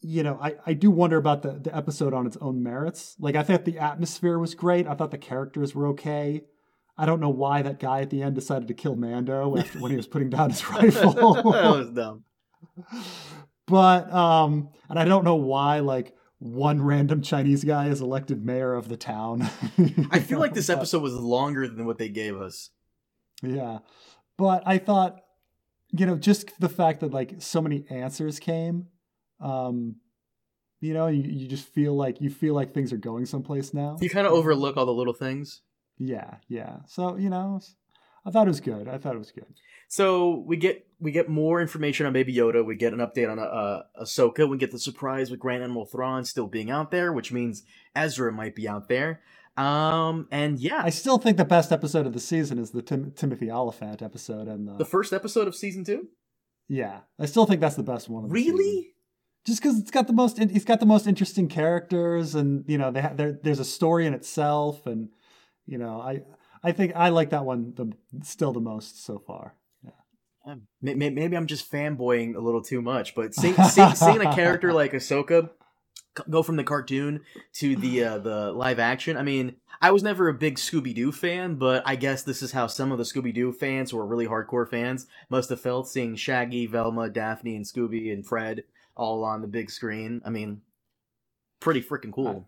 you 0.00 0.22
know 0.22 0.38
i 0.40 0.54
i 0.64 0.72
do 0.72 0.90
wonder 0.90 1.18
about 1.18 1.42
the 1.42 1.52
the 1.52 1.76
episode 1.76 2.14
on 2.14 2.26
its 2.26 2.38
own 2.38 2.62
merits. 2.62 3.14
Like 3.18 3.36
i 3.36 3.42
thought 3.42 3.66
the 3.66 3.78
atmosphere 3.78 4.38
was 4.38 4.54
great. 4.54 4.86
I 4.86 4.94
thought 4.94 5.10
the 5.10 5.18
characters 5.18 5.74
were 5.74 5.88
okay 5.88 6.44
I 6.98 7.06
don't 7.06 7.20
know 7.20 7.30
why 7.30 7.62
that 7.62 7.78
guy 7.78 8.00
at 8.00 8.10
the 8.10 8.22
end 8.22 8.34
decided 8.34 8.68
to 8.68 8.74
kill 8.74 8.96
Mando 8.96 9.56
after 9.56 9.78
when 9.78 9.90
he 9.90 9.96
was 9.96 10.06
putting 10.06 10.30
down 10.30 10.50
his 10.50 10.66
rifle. 10.70 11.12
that 11.34 11.44
was 11.44 11.90
dumb. 11.90 12.24
but 13.66 14.12
um 14.12 14.70
and 14.88 14.98
I 14.98 15.04
don't 15.04 15.24
know 15.24 15.36
why 15.36 15.80
like 15.80 16.14
one 16.38 16.82
random 16.82 17.22
Chinese 17.22 17.64
guy 17.64 17.88
is 17.88 18.00
elected 18.00 18.44
mayor 18.44 18.74
of 18.74 18.88
the 18.88 18.96
town. 18.96 19.42
I 20.10 20.20
feel 20.20 20.38
like 20.38 20.54
this 20.54 20.68
episode 20.68 21.02
was 21.02 21.14
longer 21.14 21.66
than 21.66 21.86
what 21.86 21.98
they 21.98 22.08
gave 22.08 22.36
us. 22.36 22.70
Yeah. 23.42 23.78
But 24.36 24.62
I 24.66 24.78
thought, 24.78 25.20
you 25.92 26.04
know, 26.04 26.16
just 26.16 26.58
the 26.60 26.68
fact 26.68 27.00
that 27.00 27.12
like 27.12 27.36
so 27.38 27.62
many 27.62 27.86
answers 27.88 28.38
came, 28.38 28.88
um, 29.40 29.96
you 30.80 30.92
know, 30.92 31.06
you, 31.06 31.22
you 31.22 31.48
just 31.48 31.66
feel 31.68 31.96
like 31.96 32.20
you 32.20 32.28
feel 32.28 32.54
like 32.54 32.74
things 32.74 32.92
are 32.92 32.98
going 32.98 33.24
someplace 33.24 33.72
now. 33.72 33.96
You 34.00 34.10
kind 34.10 34.26
of 34.26 34.34
overlook 34.34 34.76
all 34.76 34.86
the 34.86 34.92
little 34.92 35.14
things. 35.14 35.62
Yeah, 35.98 36.36
yeah. 36.48 36.78
So, 36.86 37.16
you 37.16 37.30
know, 37.30 37.60
I 38.24 38.30
thought 38.30 38.46
it 38.46 38.50
was 38.50 38.60
good. 38.60 38.88
I 38.88 38.98
thought 38.98 39.14
it 39.14 39.18
was 39.18 39.30
good. 39.30 39.46
So 39.88 40.42
we 40.46 40.56
get 40.56 40.86
we 40.98 41.12
get 41.12 41.28
more 41.28 41.60
information 41.60 42.06
on 42.06 42.12
Baby 42.12 42.34
Yoda. 42.34 42.64
We 42.64 42.74
get 42.74 42.92
an 42.92 42.98
update 42.98 43.30
on 43.30 43.38
uh, 43.38 43.42
uh, 43.42 43.82
Ahsoka. 44.02 44.48
We 44.48 44.58
get 44.58 44.72
the 44.72 44.78
surprise 44.78 45.30
with 45.30 45.38
Grand 45.38 45.62
Admiral 45.62 45.86
Thrawn 45.86 46.24
still 46.24 46.48
being 46.48 46.70
out 46.70 46.90
there, 46.90 47.12
which 47.12 47.32
means 47.32 47.62
Ezra 47.94 48.32
might 48.32 48.54
be 48.56 48.68
out 48.68 48.88
there. 48.88 49.20
Um, 49.56 50.28
and 50.30 50.58
yeah, 50.58 50.82
I 50.84 50.90
still 50.90 51.18
think 51.18 51.36
the 51.36 51.44
best 51.44 51.72
episode 51.72 52.06
of 52.06 52.12
the 52.12 52.20
season 52.20 52.58
is 52.58 52.72
the 52.72 52.82
Tim- 52.82 53.12
Timothy 53.12 53.50
Olyphant 53.50 54.02
episode 54.02 54.48
and 54.48 54.68
the, 54.68 54.76
the 54.76 54.84
first 54.84 55.12
episode 55.12 55.48
of 55.48 55.54
season 55.54 55.84
two. 55.84 56.08
yeah. 56.68 57.00
I 57.18 57.26
still 57.26 57.46
think 57.46 57.60
that's 57.60 57.76
the 57.76 57.82
best 57.82 58.08
one. 58.08 58.24
Of 58.24 58.30
the 58.30 58.38
season. 58.38 58.56
Really? 58.56 58.92
just 59.46 59.62
because 59.62 59.78
it's 59.78 59.92
got 59.92 60.08
the 60.08 60.12
most 60.12 60.40
it's 60.40 60.64
got 60.64 60.80
the 60.80 60.86
most 60.86 61.06
interesting 61.06 61.48
characters 61.48 62.34
and 62.34 62.64
you 62.66 62.76
know 62.76 62.90
they 62.90 63.00
ha- 63.00 63.14
there's 63.14 63.60
a 63.60 63.64
story 63.64 64.04
in 64.04 64.12
itself 64.12 64.86
and 64.86 65.08
you 65.66 65.78
know 65.78 66.00
i 66.00 66.22
i 66.62 66.72
think 66.72 66.92
i 66.96 67.08
like 67.10 67.30
that 67.30 67.44
one 67.44 67.72
the 67.76 67.92
still 68.22 68.52
the 68.52 68.60
most 68.60 69.04
so 69.04 69.18
far 69.18 69.54
Um, 70.44 70.62
may- 70.80 70.94
may- 70.94 71.10
Maybe 71.10 71.36
I'm 71.36 71.48
just 71.48 71.70
fanboying 71.72 72.36
a 72.36 72.40
little 72.40 72.62
too 72.62 72.80
much, 72.80 73.14
but 73.16 73.34
seeing 73.98 74.20
a 74.20 74.34
character 74.34 74.72
like 74.72 74.92
Ahsoka 74.92 75.50
go 76.30 76.42
from 76.44 76.54
the 76.56 76.62
cartoon 76.64 77.20
to 77.54 77.74
the 77.76 78.04
uh, 78.04 78.18
the 78.18 78.52
live 78.52 78.78
action. 78.78 79.16
I 79.16 79.22
mean, 79.24 79.56
I 79.82 79.90
was 79.90 80.02
never 80.04 80.28
a 80.28 80.34
big 80.34 80.54
Scooby 80.56 80.94
Doo 80.94 81.10
fan, 81.10 81.56
but 81.56 81.82
I 81.84 81.96
guess 81.96 82.22
this 82.22 82.42
is 82.42 82.52
how 82.52 82.68
some 82.68 82.92
of 82.92 82.98
the 82.98 83.04
Scooby 83.04 83.34
Doo 83.34 83.52
fans 83.52 83.90
who 83.90 83.98
are 83.98 84.06
really 84.06 84.28
hardcore 84.28 84.68
fans 84.70 85.08
must 85.28 85.50
have 85.50 85.60
felt 85.60 85.88
seeing 85.88 86.14
Shaggy, 86.14 86.66
Velma, 86.66 87.10
Daphne, 87.10 87.56
and 87.56 87.64
Scooby 87.64 88.12
and 88.12 88.24
Fred 88.24 88.62
all 88.96 89.24
on 89.24 89.40
the 89.42 89.48
big 89.48 89.68
screen. 89.68 90.22
I 90.24 90.30
mean, 90.30 90.62
pretty 91.58 91.82
freaking 91.82 92.12
cool. 92.12 92.46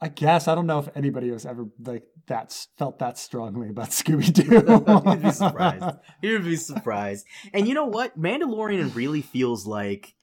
I 0.00 0.08
guess 0.08 0.46
I 0.46 0.54
don't 0.54 0.66
know 0.66 0.78
if 0.78 0.88
anybody 0.94 1.30
has 1.30 1.44
ever 1.44 1.66
like 1.84 2.04
that 2.26 2.66
felt 2.76 3.00
that 3.00 3.18
strongly 3.18 3.70
about 3.70 3.88
Scooby 3.90 4.32
Doo. 4.32 5.10
You'd 5.10 5.22
be 5.22 5.30
surprised. 5.30 5.98
You'd 6.22 6.44
be 6.44 6.56
surprised. 6.56 7.26
And 7.52 7.66
you 7.66 7.74
know 7.74 7.86
what? 7.86 8.18
Mandalorian 8.18 8.94
really 8.94 9.22
feels 9.22 9.66
like 9.66 10.14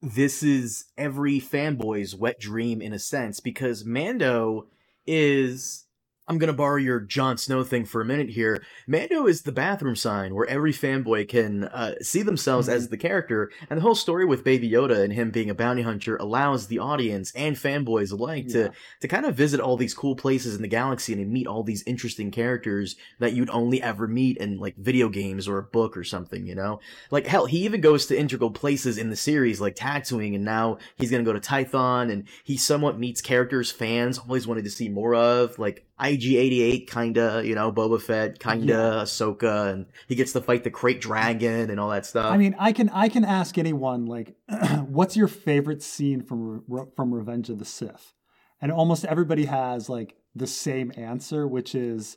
this 0.00 0.42
is 0.42 0.86
every 0.96 1.40
fanboy's 1.40 2.14
wet 2.14 2.38
dream 2.38 2.80
in 2.80 2.92
a 2.92 2.98
sense 2.98 3.40
because 3.40 3.84
Mando 3.84 4.68
is 5.06 5.86
I'm 6.32 6.38
gonna 6.38 6.54
borrow 6.54 6.78
your 6.78 6.98
Jon 6.98 7.36
Snow 7.36 7.62
thing 7.62 7.84
for 7.84 8.00
a 8.00 8.06
minute 8.06 8.30
here. 8.30 8.64
Mando 8.86 9.26
is 9.26 9.42
the 9.42 9.52
bathroom 9.52 9.94
sign 9.94 10.34
where 10.34 10.46
every 10.46 10.72
fanboy 10.72 11.28
can 11.28 11.64
uh, 11.64 11.96
see 12.00 12.22
themselves 12.22 12.68
mm-hmm. 12.68 12.76
as 12.76 12.88
the 12.88 12.96
character, 12.96 13.50
and 13.68 13.76
the 13.76 13.82
whole 13.82 13.94
story 13.94 14.24
with 14.24 14.42
Baby 14.42 14.70
Yoda 14.70 15.04
and 15.04 15.12
him 15.12 15.30
being 15.30 15.50
a 15.50 15.54
bounty 15.54 15.82
hunter 15.82 16.16
allows 16.16 16.68
the 16.68 16.78
audience 16.78 17.32
and 17.32 17.54
fanboys 17.54 18.12
alike 18.12 18.46
yeah. 18.46 18.52
to 18.68 18.72
to 19.00 19.08
kind 19.08 19.26
of 19.26 19.34
visit 19.34 19.60
all 19.60 19.76
these 19.76 19.92
cool 19.92 20.16
places 20.16 20.56
in 20.56 20.62
the 20.62 20.68
galaxy 20.68 21.12
and 21.12 21.30
meet 21.30 21.46
all 21.46 21.62
these 21.62 21.82
interesting 21.86 22.30
characters 22.30 22.96
that 23.18 23.34
you'd 23.34 23.50
only 23.50 23.82
ever 23.82 24.08
meet 24.08 24.38
in 24.38 24.56
like 24.56 24.76
video 24.78 25.10
games 25.10 25.46
or 25.46 25.58
a 25.58 25.62
book 25.62 25.98
or 25.98 26.04
something. 26.04 26.46
You 26.46 26.54
know, 26.54 26.80
like 27.10 27.26
hell, 27.26 27.44
he 27.44 27.66
even 27.66 27.82
goes 27.82 28.06
to 28.06 28.18
integral 28.18 28.50
places 28.50 28.96
in 28.96 29.10
the 29.10 29.16
series 29.16 29.60
like 29.60 29.76
Tatooine, 29.76 30.34
and 30.34 30.46
now 30.46 30.78
he's 30.96 31.10
gonna 31.10 31.24
go 31.24 31.34
to 31.34 31.40
Tython, 31.40 32.10
and 32.10 32.26
he 32.42 32.56
somewhat 32.56 32.98
meets 32.98 33.20
characters 33.20 33.70
fans 33.70 34.16
always 34.16 34.46
wanted 34.46 34.64
to 34.64 34.70
see 34.70 34.88
more 34.88 35.14
of, 35.14 35.58
like 35.58 35.84
IG88 36.00 36.88
kinda, 36.88 37.42
you 37.44 37.54
know, 37.54 37.70
Boba 37.70 38.00
Fett 38.00 38.38
kinda, 38.38 38.66
yeah. 38.66 39.02
Ahsoka, 39.02 39.72
and 39.72 39.86
he 40.08 40.14
gets 40.14 40.32
to 40.32 40.40
fight 40.40 40.64
the 40.64 40.70
Krayt 40.70 41.00
Dragon 41.00 41.70
and 41.70 41.78
all 41.78 41.90
that 41.90 42.06
stuff. 42.06 42.26
I 42.26 42.36
mean, 42.36 42.56
I 42.58 42.72
can 42.72 42.88
I 42.88 43.08
can 43.08 43.24
ask 43.24 43.58
anyone 43.58 44.06
like, 44.06 44.34
what's 44.86 45.16
your 45.16 45.28
favorite 45.28 45.82
scene 45.82 46.22
from 46.22 46.64
from 46.96 47.14
Revenge 47.14 47.50
of 47.50 47.58
the 47.58 47.64
Sith, 47.64 48.14
and 48.60 48.72
almost 48.72 49.04
everybody 49.04 49.44
has 49.44 49.88
like 49.88 50.16
the 50.34 50.46
same 50.46 50.92
answer, 50.96 51.46
which 51.46 51.74
is 51.74 52.16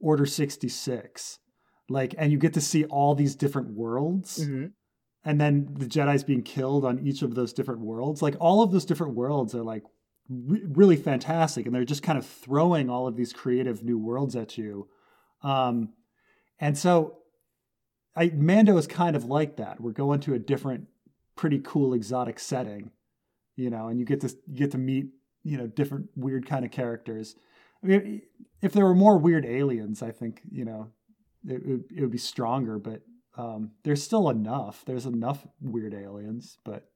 Order 0.00 0.26
66. 0.26 1.38
Like, 1.88 2.14
and 2.16 2.32
you 2.32 2.38
get 2.38 2.54
to 2.54 2.60
see 2.60 2.84
all 2.84 3.14
these 3.14 3.34
different 3.34 3.74
worlds. 3.74 4.38
Mm-hmm. 4.38 4.66
And 5.26 5.40
then 5.40 5.68
the 5.72 5.86
Jedi's 5.86 6.24
being 6.24 6.42
killed 6.42 6.84
on 6.84 6.98
each 6.98 7.22
of 7.22 7.34
those 7.34 7.52
different 7.54 7.80
worlds. 7.80 8.20
Like 8.20 8.36
all 8.40 8.62
of 8.62 8.72
those 8.72 8.84
different 8.84 9.14
worlds 9.14 9.54
are 9.54 9.62
like 9.62 9.82
re- 10.28 10.64
really 10.66 10.96
fantastic, 10.96 11.66
and 11.66 11.74
they're 11.74 11.84
just 11.84 12.02
kind 12.02 12.18
of 12.18 12.26
throwing 12.26 12.88
all 12.90 13.06
of 13.06 13.16
these 13.16 13.32
creative 13.32 13.82
new 13.82 13.98
worlds 13.98 14.36
at 14.36 14.56
you. 14.56 14.88
Um, 15.42 15.92
and 16.58 16.76
so, 16.76 17.18
I 18.16 18.30
Mando 18.34 18.76
is 18.76 18.86
kind 18.86 19.16
of 19.16 19.24
like 19.24 19.56
that. 19.56 19.80
We're 19.80 19.92
going 19.92 20.20
to 20.20 20.34
a 20.34 20.38
different, 20.38 20.86
pretty 21.36 21.60
cool 21.62 21.94
exotic 21.94 22.38
setting, 22.38 22.90
you 23.56 23.70
know, 23.70 23.88
and 23.88 23.98
you 23.98 24.06
get 24.06 24.20
to 24.20 24.28
you 24.46 24.56
get 24.56 24.70
to 24.72 24.78
meet 24.78 25.06
you 25.42 25.58
know 25.58 25.66
different 25.66 26.08
weird 26.16 26.46
kind 26.46 26.64
of 26.64 26.70
characters. 26.70 27.36
I 27.82 27.86
mean, 27.86 28.22
if 28.62 28.72
there 28.72 28.84
were 28.84 28.94
more 28.94 29.18
weird 29.18 29.44
aliens, 29.44 30.02
I 30.02 30.10
think 30.10 30.40
you 30.50 30.64
know 30.64 30.90
it, 31.46 31.62
it, 31.64 31.80
it 31.96 32.00
would 32.00 32.10
be 32.10 32.18
stronger. 32.18 32.78
But 32.78 33.02
um, 33.36 33.72
there's 33.82 34.02
still 34.02 34.30
enough. 34.30 34.84
There's 34.86 35.06
enough 35.06 35.46
weird 35.60 35.94
aliens, 35.94 36.58
but 36.64 36.88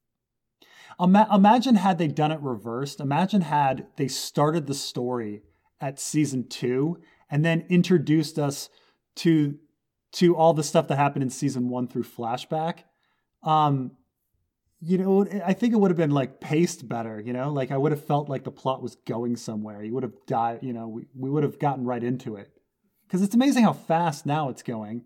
Ima- 1.00 1.28
imagine 1.32 1.76
had 1.76 1.98
they 1.98 2.08
done 2.08 2.32
it 2.32 2.40
reversed. 2.40 3.00
Imagine 3.00 3.42
had 3.42 3.86
they 3.96 4.08
started 4.08 4.66
the 4.66 4.74
story 4.74 5.42
at 5.80 6.00
season 6.00 6.48
two 6.48 6.98
and 7.30 7.44
then 7.44 7.64
introduced 7.68 8.38
us 8.38 8.68
to 9.16 9.58
to 10.10 10.34
all 10.36 10.54
the 10.54 10.62
stuff 10.62 10.88
that 10.88 10.96
happened 10.96 11.22
in 11.22 11.30
season 11.30 11.68
one 11.68 11.86
through 11.86 12.02
flashback. 12.02 12.80
Um, 13.42 13.92
you 14.80 14.96
know, 14.96 15.26
I 15.44 15.52
think 15.52 15.74
it 15.74 15.76
would 15.76 15.90
have 15.90 15.98
been 15.98 16.10
like 16.10 16.40
paced 16.40 16.88
better. 16.88 17.20
You 17.20 17.32
know, 17.32 17.52
like 17.52 17.70
I 17.70 17.76
would 17.76 17.92
have 17.92 18.04
felt 18.04 18.28
like 18.28 18.44
the 18.44 18.50
plot 18.50 18.82
was 18.82 18.96
going 19.06 19.36
somewhere. 19.36 19.82
You 19.82 19.94
would 19.94 20.04
have 20.04 20.26
died. 20.26 20.60
You 20.62 20.72
know, 20.72 20.88
we 20.88 21.06
we 21.14 21.30
would 21.30 21.42
have 21.42 21.58
gotten 21.58 21.84
right 21.84 22.02
into 22.02 22.36
it 22.36 22.50
because 23.06 23.22
it's 23.22 23.34
amazing 23.34 23.64
how 23.64 23.72
fast 23.72 24.26
now 24.26 24.48
it's 24.48 24.62
going 24.62 25.04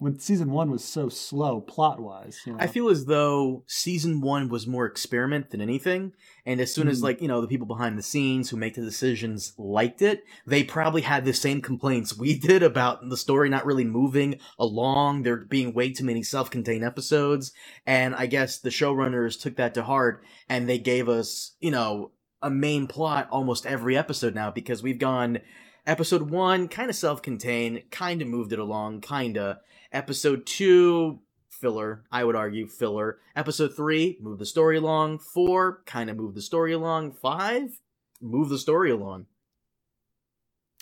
when 0.00 0.16
season 0.20 0.52
one 0.52 0.70
was 0.70 0.84
so 0.84 1.08
slow 1.08 1.60
plot 1.60 2.00
wise. 2.00 2.40
You 2.46 2.52
know? 2.52 2.58
I 2.60 2.68
feel 2.68 2.88
as 2.88 3.06
though 3.06 3.64
season 3.66 4.20
one 4.20 4.48
was 4.48 4.64
more 4.66 4.86
experiment 4.86 5.50
than 5.50 5.60
anything. 5.60 6.12
And 6.46 6.60
as 6.60 6.72
soon 6.72 6.86
mm. 6.86 6.90
as 6.90 7.02
like, 7.02 7.20
you 7.20 7.26
know, 7.26 7.40
the 7.40 7.48
people 7.48 7.66
behind 7.66 7.98
the 7.98 8.02
scenes 8.02 8.48
who 8.48 8.56
make 8.56 8.76
the 8.76 8.80
decisions 8.80 9.54
liked 9.58 10.00
it, 10.00 10.22
they 10.46 10.62
probably 10.62 11.02
had 11.02 11.24
the 11.24 11.32
same 11.32 11.60
complaints 11.60 12.16
we 12.16 12.38
did 12.38 12.62
about 12.62 13.08
the 13.08 13.16
story 13.16 13.48
not 13.48 13.66
really 13.66 13.84
moving 13.84 14.38
along. 14.56 15.24
There 15.24 15.36
being 15.36 15.74
way 15.74 15.92
too 15.92 16.04
many 16.04 16.22
self-contained 16.22 16.84
episodes. 16.84 17.52
And 17.84 18.14
I 18.14 18.26
guess 18.26 18.58
the 18.58 18.70
showrunners 18.70 19.40
took 19.40 19.56
that 19.56 19.74
to 19.74 19.82
heart 19.82 20.22
and 20.48 20.68
they 20.68 20.78
gave 20.78 21.08
us, 21.08 21.56
you 21.58 21.72
know, 21.72 22.12
a 22.40 22.50
main 22.50 22.86
plot 22.86 23.26
almost 23.32 23.66
every 23.66 23.96
episode 23.96 24.32
now 24.32 24.52
because 24.52 24.80
we've 24.80 25.00
gone 25.00 25.40
episode 25.88 26.30
one 26.30 26.68
kind 26.68 26.88
of 26.88 26.94
self-contained, 26.94 27.82
kind 27.90 28.22
of 28.22 28.28
moved 28.28 28.52
it 28.52 28.60
along, 28.60 29.00
kind 29.00 29.36
of 29.36 29.56
Episode 29.92 30.44
2, 30.44 31.20
filler, 31.48 32.04
I 32.12 32.24
would 32.24 32.36
argue, 32.36 32.66
filler. 32.66 33.18
Episode 33.34 33.74
3, 33.74 34.18
move 34.20 34.38
the 34.38 34.46
story 34.46 34.76
along. 34.76 35.18
4, 35.18 35.82
kind 35.86 36.10
of 36.10 36.16
move 36.16 36.34
the 36.34 36.42
story 36.42 36.72
along. 36.72 37.12
5, 37.12 37.80
move 38.20 38.48
the 38.48 38.58
story 38.58 38.90
along. 38.90 39.26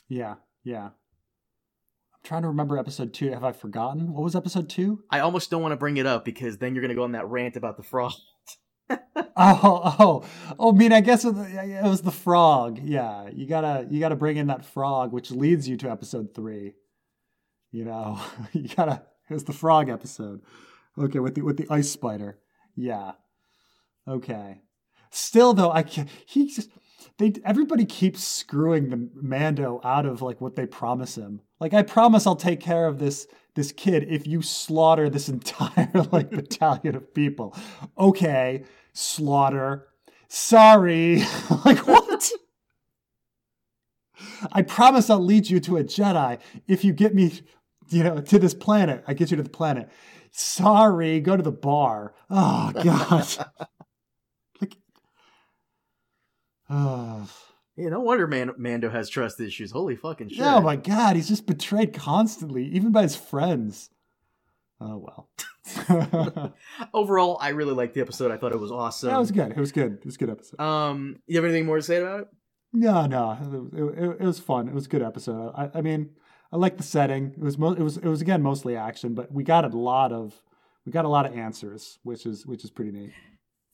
Yeah, 0.09 0.37
yeah. 0.65 0.87
I'm 0.87 2.23
trying 2.25 2.43
to 2.43 2.49
remember 2.49 2.79
episode 2.79 3.15
2. 3.15 3.31
Have 3.31 3.45
I 3.45 3.53
forgotten? 3.53 4.13
What 4.13 4.25
was 4.25 4.35
episode 4.35 4.69
2? 4.69 5.05
I 5.11 5.21
almost 5.21 5.51
don't 5.51 5.63
want 5.63 5.73
to 5.73 5.77
bring 5.77 5.99
it 5.99 6.07
up 6.07 6.25
because 6.25 6.59
then 6.59 6.75
you're 6.75 6.83
going 6.83 6.91
to 6.91 6.97
go 6.97 7.05
on 7.05 7.13
that 7.13 7.29
rant 7.29 7.57
about 7.57 7.77
the 7.77 7.83
frog. 7.83 8.13
oh, 9.17 9.27
oh, 9.37 10.25
oh! 10.59 10.73
I 10.73 10.77
mean, 10.77 10.93
I 10.93 11.01
guess 11.01 11.25
it 11.25 11.35
was 11.35 12.03
the 12.03 12.13
frog. 12.13 12.79
Yeah, 12.83 13.29
you 13.33 13.45
gotta 13.45 13.85
you 13.91 13.99
gotta 13.99 14.15
bring 14.15 14.37
in 14.37 14.47
that 14.47 14.65
frog, 14.65 15.13
which 15.13 15.33
leads 15.33 15.69
you 15.69 15.77
to 15.79 15.91
episode 15.91 16.35
three. 16.35 16.75
You 17.71 17.85
know, 17.85 18.21
you 18.53 18.69
gotta. 18.69 19.03
It 19.29 19.35
was 19.35 19.45
the 19.45 19.53
frog 19.53 19.89
episode. 19.89 20.43
Okay, 20.99 21.19
with 21.19 21.35
the 21.35 21.43
with 21.43 21.57
the 21.57 21.67
ice 21.69 21.91
spider. 21.91 22.39
Yeah. 22.75 23.13
Okay. 24.07 24.63
Still 25.11 25.53
though, 25.55 25.73
I 25.73 25.83
can't. 25.83 26.09
He 26.27 26.47
just 26.49 26.71
they 27.19 27.33
everybody 27.45 27.85
keeps 27.85 28.23
screwing 28.23 28.91
the 28.91 29.09
Mando 29.15 29.81
out 29.83 30.07
of 30.07 30.23
like 30.23 30.41
what 30.41 30.57
they 30.57 30.67
promise 30.67 31.17
him. 31.17 31.41
Like 31.61 31.75
I 31.75 31.83
promise 31.83 32.27
I'll 32.27 32.37
take 32.37 32.61
care 32.61 32.87
of 32.87 32.99
this 32.99 33.27
this 33.55 33.73
kid 33.73 34.07
if 34.09 34.27
you 34.27 34.43
slaughter 34.43 35.09
this 35.09 35.29
entire 35.31 35.91
like 36.13 36.31
battalion 36.31 36.95
of 36.95 37.15
people. 37.15 37.57
Okay, 37.99 38.65
slaughter. 38.93 39.89
Sorry. 40.29 41.17
like 41.65 41.87
what? 41.87 42.06
I 44.53 44.63
promise 44.63 45.11
I'll 45.11 45.25
lead 45.25 45.49
you 45.49 45.61
to 45.61 45.79
a 45.79 45.85
Jedi 45.85 46.39
if 46.67 46.85
you 46.85 46.93
get 46.93 47.15
me 47.15 47.41
you 47.91 48.03
know, 48.03 48.21
to 48.21 48.39
this 48.39 48.55
planet. 48.55 49.05
I 49.07 49.15
get 49.15 49.31
you 49.31 49.37
to 49.37 49.43
the 49.43 49.51
planet. 49.51 49.89
Sorry, 50.33 51.21
go 51.21 51.37
to 51.37 51.43
the 51.43 51.53
bar. 51.53 52.15
Oh 52.31 52.73
God. 52.83 53.27
like, 54.61 54.77
oh. 56.69 57.31
Yeah, 57.77 57.91
no 57.91 58.01
wonder 58.01 58.27
Man- 58.27 58.55
Mando 58.57 58.91
has 58.91 59.09
trust 59.09 59.41
issues. 59.41 59.71
Holy 59.71 59.97
fucking 59.97 60.31
shit! 60.31 60.41
Oh 60.41 60.63
my 60.63 60.77
god, 60.77 61.17
he's 61.17 61.29
just 61.29 61.47
betrayed 61.47 61.93
constantly, 61.93 62.65
even 62.69 62.91
by 62.91 63.03
his 63.03 63.17
friends. 63.17 63.91
Oh 64.81 64.97
well. 64.99 66.55
Overall, 66.95 67.39
I 67.41 67.51
really 67.51 67.75
liked 67.75 67.95
the 67.95 68.01
episode. 68.01 68.31
I 68.31 68.39
thought 68.39 68.53
it 68.53 68.61
was 68.61 68.73
awesome. 68.73 69.11
Yeah, 69.11 69.17
it 69.17 69.21
was 69.21 69.31
good. 69.31 69.51
It 69.51 69.59
was 69.59 69.73
good. 69.73 69.93
It 69.95 70.05
was 70.07 70.15
a 70.15 70.19
good 70.19 70.31
episode. 70.31 70.61
Um, 70.61 71.17
you 71.27 71.37
have 71.37 71.45
anything 71.45 71.67
more 71.67 71.77
to 71.77 71.83
say 71.83 71.97
about 71.97 72.21
it? 72.21 72.29
No, 72.73 73.07
no. 73.07 73.39
It, 73.73 73.79
it, 73.79 74.17
it 74.21 74.25
was 74.25 74.39
fun. 74.39 74.69
It 74.69 74.75
was 74.75 74.87
a 74.87 74.89
good 74.89 75.03
episode. 75.03 75.53
I, 75.55 75.71
I 75.79 75.81
mean, 75.81 76.11
I 76.53 76.57
like 76.57 76.77
the 76.77 76.83
setting. 76.83 77.33
It 77.37 77.43
was 77.43 77.59
mo- 77.59 77.73
it 77.73 77.83
was 77.83 77.97
it 77.97 78.07
was 78.07 78.21
again 78.21 78.43
mostly 78.43 78.77
action, 78.77 79.15
but 79.15 79.33
we 79.33 79.45
got 79.45 79.65
a 79.65 79.77
lot 79.77 80.13
of 80.13 80.43
we 80.85 80.93
got 80.93 81.05
a 81.05 81.09
lot 81.09 81.27
of 81.27 81.35
answers, 81.35 81.99
which 82.03 82.27
is 82.27 82.47
which 82.47 82.65
is 82.65 82.71
pretty 82.71 82.93
neat. 82.93 83.13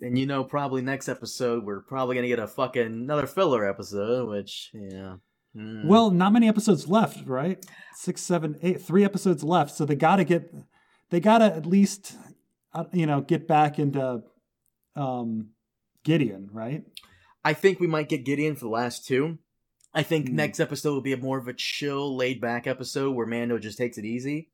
And 0.00 0.18
you 0.18 0.26
know, 0.26 0.44
probably 0.44 0.82
next 0.82 1.08
episode 1.08 1.64
we're 1.64 1.80
probably 1.80 2.16
gonna 2.16 2.28
get 2.28 2.38
a 2.38 2.46
fucking 2.46 2.86
another 2.86 3.26
filler 3.26 3.68
episode, 3.68 4.28
which 4.28 4.70
yeah. 4.72 5.16
Mm. 5.56 5.84
Well, 5.84 6.10
not 6.10 6.32
many 6.32 6.48
episodes 6.48 6.88
left, 6.88 7.26
right? 7.26 7.64
Six, 7.94 8.22
seven, 8.22 8.58
eight, 8.62 8.80
three 8.80 9.04
episodes 9.04 9.44
left. 9.44 9.74
So 9.74 9.84
they 9.84 9.96
got 9.96 10.16
to 10.16 10.24
get, 10.24 10.52
they 11.10 11.20
got 11.20 11.38
to 11.38 11.44
at 11.44 11.66
least, 11.66 12.16
uh, 12.72 12.84
you 12.92 13.06
know, 13.06 13.20
get 13.20 13.46
back 13.46 13.78
into 13.78 14.22
um, 14.96 15.50
Gideon, 16.04 16.48
right? 16.52 16.84
I 17.44 17.52
think 17.54 17.80
we 17.80 17.86
might 17.86 18.08
get 18.08 18.24
Gideon 18.24 18.54
for 18.54 18.64
the 18.64 18.70
last 18.70 19.06
two. 19.06 19.38
I 19.94 20.02
think 20.02 20.28
mm. 20.28 20.32
next 20.32 20.60
episode 20.60 20.92
will 20.92 21.00
be 21.02 21.12
a 21.12 21.16
more 21.18 21.38
of 21.38 21.48
a 21.48 21.52
chill, 21.52 22.16
laid 22.16 22.40
back 22.40 22.66
episode 22.66 23.12
where 23.14 23.26
Mando 23.26 23.58
just 23.58 23.78
takes 23.78 23.98
it 23.98 24.04
easy. 24.04 24.48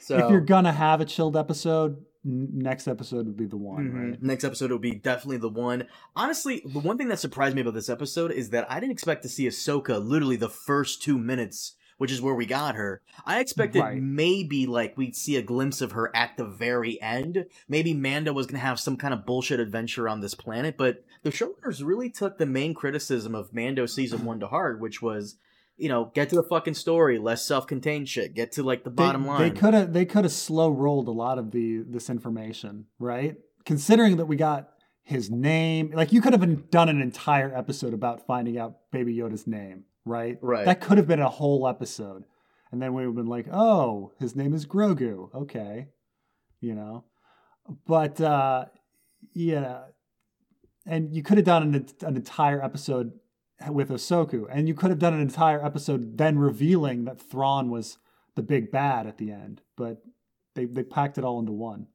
So 0.00 0.16
if 0.18 0.30
you're 0.30 0.40
gonna 0.40 0.72
have 0.72 1.00
a 1.00 1.04
chilled 1.04 1.36
episode, 1.36 1.98
n- 2.24 2.48
next 2.54 2.88
episode 2.88 3.26
would 3.26 3.36
be 3.36 3.46
the 3.46 3.56
one, 3.58 3.90
Mhm. 3.90 4.10
right? 4.10 4.22
Next 4.22 4.44
episode 4.44 4.70
will 4.70 4.78
be 4.78 4.94
definitely 4.94 5.36
the 5.36 5.50
one. 5.50 5.86
Honestly, 6.16 6.62
the 6.64 6.80
one 6.80 6.96
thing 6.98 7.08
that 7.08 7.18
surprised 7.20 7.54
me 7.54 7.60
about 7.60 7.74
this 7.74 7.90
episode 7.90 8.32
is 8.32 8.50
that 8.50 8.70
I 8.70 8.80
didn't 8.80 8.92
expect 8.92 9.22
to 9.22 9.28
see 9.28 9.46
Ahsoka 9.46 10.02
literally 10.04 10.36
the 10.36 10.48
first 10.48 11.02
two 11.02 11.18
minutes, 11.18 11.76
which 11.98 12.10
is 12.10 12.22
where 12.22 12.34
we 12.34 12.46
got 12.46 12.76
her. 12.76 13.02
I 13.26 13.40
expected 13.40 13.80
Right. 13.80 14.00
maybe 14.02 14.66
like 14.66 14.96
we'd 14.96 15.14
see 15.14 15.36
a 15.36 15.42
glimpse 15.42 15.82
of 15.82 15.92
her 15.92 16.10
at 16.16 16.38
the 16.38 16.46
very 16.46 17.00
end. 17.02 17.44
Maybe 17.68 17.92
Mando 17.92 18.32
was 18.32 18.46
gonna 18.46 18.58
have 18.58 18.80
some 18.80 18.96
kind 18.96 19.12
of 19.12 19.26
bullshit 19.26 19.60
adventure 19.60 20.08
on 20.08 20.20
this 20.20 20.34
planet, 20.34 20.76
but 20.78 21.04
the 21.22 21.30
showrunners 21.30 21.84
really 21.84 22.10
took 22.10 22.38
the 22.38 22.46
main 22.46 22.74
criticism 22.74 23.34
of 23.34 23.52
Mando 23.52 23.86
season 23.86 24.24
one 24.24 24.40
to 24.40 24.48
heart, 24.48 24.80
which 24.80 25.02
was. 25.02 25.36
You 25.76 25.88
know, 25.88 26.12
get 26.14 26.28
to 26.28 26.36
the 26.36 26.42
fucking 26.42 26.74
story, 26.74 27.18
less 27.18 27.42
self-contained 27.42 28.06
shit. 28.06 28.34
Get 28.34 28.52
to 28.52 28.62
like 28.62 28.84
the 28.84 28.90
bottom 28.90 29.22
they, 29.22 29.28
line. 29.30 29.40
They 29.40 29.58
could 29.58 29.72
have 29.72 29.92
they 29.94 30.04
could 30.04 30.24
have 30.24 30.32
slow 30.32 30.68
rolled 30.68 31.08
a 31.08 31.10
lot 31.10 31.38
of 31.38 31.52
the 31.52 31.82
this 31.88 32.10
information, 32.10 32.84
right? 32.98 33.38
Considering 33.64 34.18
that 34.18 34.26
we 34.26 34.36
got 34.36 34.68
his 35.04 35.30
name, 35.30 35.90
like 35.94 36.12
you 36.12 36.20
could 36.20 36.34
have 36.34 36.70
done 36.70 36.90
an 36.90 37.00
entire 37.00 37.50
episode 37.56 37.94
about 37.94 38.26
finding 38.26 38.58
out 38.58 38.90
Baby 38.92 39.16
Yoda's 39.16 39.46
name, 39.46 39.84
right? 40.04 40.36
Right. 40.42 40.66
That 40.66 40.82
could 40.82 40.98
have 40.98 41.08
been 41.08 41.18
a 41.18 41.30
whole 41.30 41.66
episode, 41.66 42.24
and 42.70 42.82
then 42.82 42.92
we 42.92 43.06
would 43.06 43.16
have 43.16 43.24
been 43.24 43.30
like, 43.30 43.46
oh, 43.50 44.12
his 44.20 44.36
name 44.36 44.52
is 44.52 44.66
Grogu, 44.66 45.34
okay, 45.34 45.88
you 46.60 46.74
know. 46.74 47.04
But 47.86 48.20
uh, 48.20 48.66
yeah, 49.32 49.84
and 50.90 51.14
you 51.14 51.22
could 51.22 51.38
have 51.38 51.46
done 51.46 51.62
an, 51.62 51.86
an 52.02 52.16
entire 52.16 52.62
episode 52.62 53.12
with 53.70 53.90
Ahsoka, 53.90 54.46
and 54.50 54.66
you 54.66 54.74
could 54.74 54.90
have 54.90 54.98
done 54.98 55.14
an 55.14 55.20
entire 55.20 55.64
episode 55.64 56.18
then 56.18 56.38
revealing 56.38 57.04
that 57.04 57.20
Thrawn 57.20 57.70
was 57.70 57.98
the 58.34 58.42
big 58.42 58.70
bad 58.70 59.06
at 59.06 59.18
the 59.18 59.30
end, 59.30 59.62
but 59.76 60.02
they 60.54 60.64
they 60.64 60.82
packed 60.82 61.18
it 61.18 61.24
all 61.24 61.38
into 61.38 61.52
one. 61.52 61.86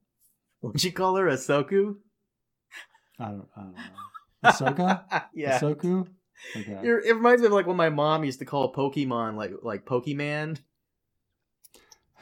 Would 0.61 0.83
you 0.83 0.91
call 0.91 1.15
her 1.17 1.25
Ahsoku? 1.25 1.97
I 3.19 3.25
don't, 3.25 3.47
I 3.55 3.61
don't 3.61 3.75
know. 3.75 3.81
Ahsoka, 4.45 5.25
yeah. 5.33 5.59
Ahsoku. 5.59 6.07
Okay. 6.55 6.79
It 6.83 7.15
reminds 7.15 7.41
me 7.41 7.47
of 7.47 7.53
like 7.53 7.67
what 7.67 7.75
my 7.75 7.89
mom 7.89 8.23
used 8.23 8.39
to 8.39 8.45
call 8.45 8.73
Pokemon, 8.73 9.35
like 9.35 9.51
like 9.61 9.85
Pokemon. 9.85 10.59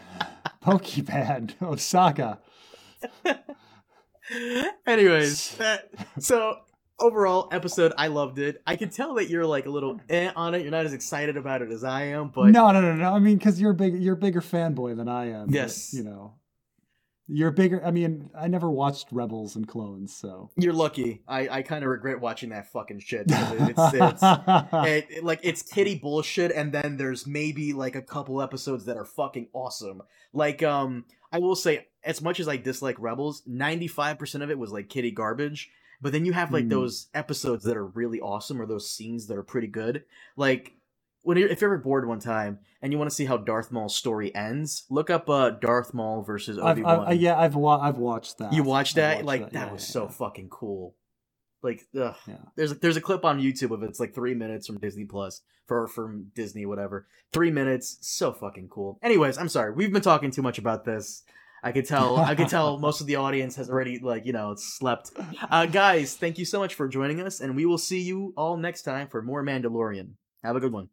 Pokemon, 0.64 1.54
Osaka. 1.62 2.40
Anyways, 4.88 5.56
that, 5.58 5.90
so 6.20 6.58
overall 7.00 7.50
episode, 7.52 7.94
I 7.98 8.08
loved 8.08 8.40
it. 8.40 8.62
I 8.66 8.76
can 8.76 8.90
tell 8.90 9.16
that 9.16 9.30
you're 9.30 9.46
like 9.46 9.66
a 9.66 9.70
little 9.70 10.00
eh 10.10 10.32
on 10.36 10.56
it. 10.56 10.62
You're 10.62 10.72
not 10.72 10.86
as 10.86 10.94
excited 10.94 11.38
about 11.38 11.62
it 11.62 11.72
as 11.72 11.84
I 11.84 12.04
am, 12.04 12.30
but 12.30 12.50
no, 12.50 12.72
no, 12.72 12.82
no, 12.82 12.96
no. 12.96 13.14
I 13.14 13.20
mean, 13.20 13.38
because 13.38 13.60
you're 13.60 13.72
a 13.72 13.76
big, 13.76 14.02
you're 14.02 14.14
a 14.16 14.18
bigger 14.18 14.42
fanboy 14.42 14.96
than 14.96 15.08
I 15.10 15.32
am. 15.32 15.48
but, 15.48 15.56
Yes. 15.56 15.94
you 15.94 16.04
know, 16.04 16.36
you're 17.28 17.52
bigger. 17.52 17.84
I 17.86 17.92
mean, 17.92 18.30
I 18.38 18.48
never 18.48 18.70
watched 18.70 19.08
Rebels 19.12 19.56
and 19.56 19.66
Clones, 19.68 20.14
so 20.16 20.52
you're 20.58 20.74
lucky. 20.74 21.22
I 21.28 21.48
I 21.50 21.62
kind 21.62 21.84
of 21.84 21.90
regret 21.90 22.20
watching 22.20 22.50
that 22.50 22.72
fucking 22.72 23.00
shit. 23.00 23.26
It's, 23.30 23.80
it's, 23.94 24.22
it, 24.74 25.08
it- 25.10 25.24
like 25.24 25.40
it's 25.42 25.62
kitty 25.62 25.96
bullshit 25.96 26.52
and 26.52 26.72
then 26.74 26.98
there's 26.98 27.26
maybe 27.26 27.72
like 27.74 27.96
a 27.96 28.02
couple 28.02 28.42
episodes 28.42 28.86
that 28.86 28.98
are 28.98 29.06
fucking 29.06 29.48
awesome 29.54 30.02
like 30.34 30.64
um 30.64 31.06
i 31.34 31.40
will 31.40 31.56
say 31.56 31.88
as 32.06 32.22
much 32.22 32.40
as 32.40 32.48
i 32.48 32.56
dislike 32.56 32.96
rebels 33.00 33.42
95% 33.50 34.42
of 34.42 34.50
it 34.50 34.58
was 34.58 34.72
like 34.72 34.88
kitty 34.88 35.12
garbage 35.12 35.70
but 36.02 36.12
then 36.14 36.26
you 36.26 36.34
have 36.34 36.52
like 36.54 36.64
Hmm. 36.66 36.70
those 36.70 37.08
episodes 37.14 37.64
that 37.66 37.76
are 37.78 37.86
really 37.86 38.20
awesome 38.22 38.62
or 38.62 38.66
those 38.66 38.90
scenes 38.90 39.28
that 39.28 39.38
are 39.38 39.44
pretty 39.44 39.68
good 39.68 40.04
like 40.38 40.74
when 41.26 41.38
you're, 41.38 41.48
if 41.48 41.62
you're 41.62 41.74
ever 41.74 41.82
bored 41.82 42.06
one 42.06 42.20
time 42.20 42.60
and 42.82 42.92
you 42.92 42.98
want 43.00 43.10
to 43.10 43.16
see 43.16 43.24
how 43.24 43.38
Darth 43.38 43.72
Maul's 43.72 43.96
story 43.96 44.36
ends, 44.36 44.84
look 44.90 45.10
up 45.10 45.30
uh, 45.30 45.52
Darth 45.52 45.94
Maul 45.94 46.22
versus 46.22 46.58
Obi 46.60 46.82
Wan. 46.82 47.18
Yeah, 47.18 47.40
I've 47.40 47.56
wa- 47.56 47.80
I've 47.80 47.98
watched 47.98 48.40
that. 48.40 48.52
You 48.52 48.64
watched 48.64 48.96
that? 48.96 49.24
like 49.24 49.52
that, 49.52 49.68
yeah, 49.68 49.72
was 49.72 49.88
yeah, 49.88 49.94
so 49.94 50.04
yeah. 50.04 50.10
fucking 50.10 50.50
cool. 50.50 50.96
Like, 51.64 51.88
ugh. 52.00 52.16
Yeah. 52.28 52.36
There's 52.56 52.72
a, 52.72 52.76
there's 52.76 52.98
a 52.98 53.02
clip 53.02 53.26
on 53.26 53.40
YouTube 53.40 53.72
of 53.72 53.82
it. 53.84 53.90
It's 53.90 54.00
like 54.00 54.14
three 54.14 54.36
minutes 54.36 54.68
from 54.68 54.80
Disney 54.80 55.06
Plus 55.06 55.42
for 55.68 55.88
from 55.88 56.32
Disney, 56.36 56.66
whatever. 56.66 57.08
Three 57.32 57.52
minutes, 57.52 57.98
so 58.02 58.34
fucking 58.34 58.68
cool. 58.70 59.00
Anyways, 59.02 59.38
I'm 59.38 59.50
sorry. 59.50 59.74
We've 59.74 59.92
been 59.92 60.02
talking 60.02 60.32
too 60.32 60.42
much 60.42 60.58
about 60.58 60.86
this. 60.86 61.24
I 61.64 61.72
could 61.72 61.86
tell. 61.86 62.18
I 62.18 62.36
could 62.36 62.50
tell 62.50 62.78
most 62.80 63.00
of 63.00 63.08
the 63.08 63.16
audience 63.16 63.56
has 63.56 63.70
already 63.70 64.00
like 64.00 64.26
you 64.26 64.34
know 64.34 64.56
slept. 64.56 65.12
Uh, 65.50 65.66
guys, 65.66 66.16
thank 66.16 66.38
you 66.38 66.46
so 66.46 66.60
much 66.60 66.76
for 66.76 66.88
joining 66.88 67.22
us, 67.22 67.40
and 67.40 67.56
we 67.56 67.66
will 67.66 67.78
see 67.78 68.02
you 68.02 68.34
all 68.36 68.58
next 68.58 68.82
time 68.82 69.08
for 69.08 69.22
more 69.22 69.44
Mandalorian. 69.44 70.12
Have 70.44 70.58
a 70.58 70.60
good 70.60 70.74
one. 70.74 70.90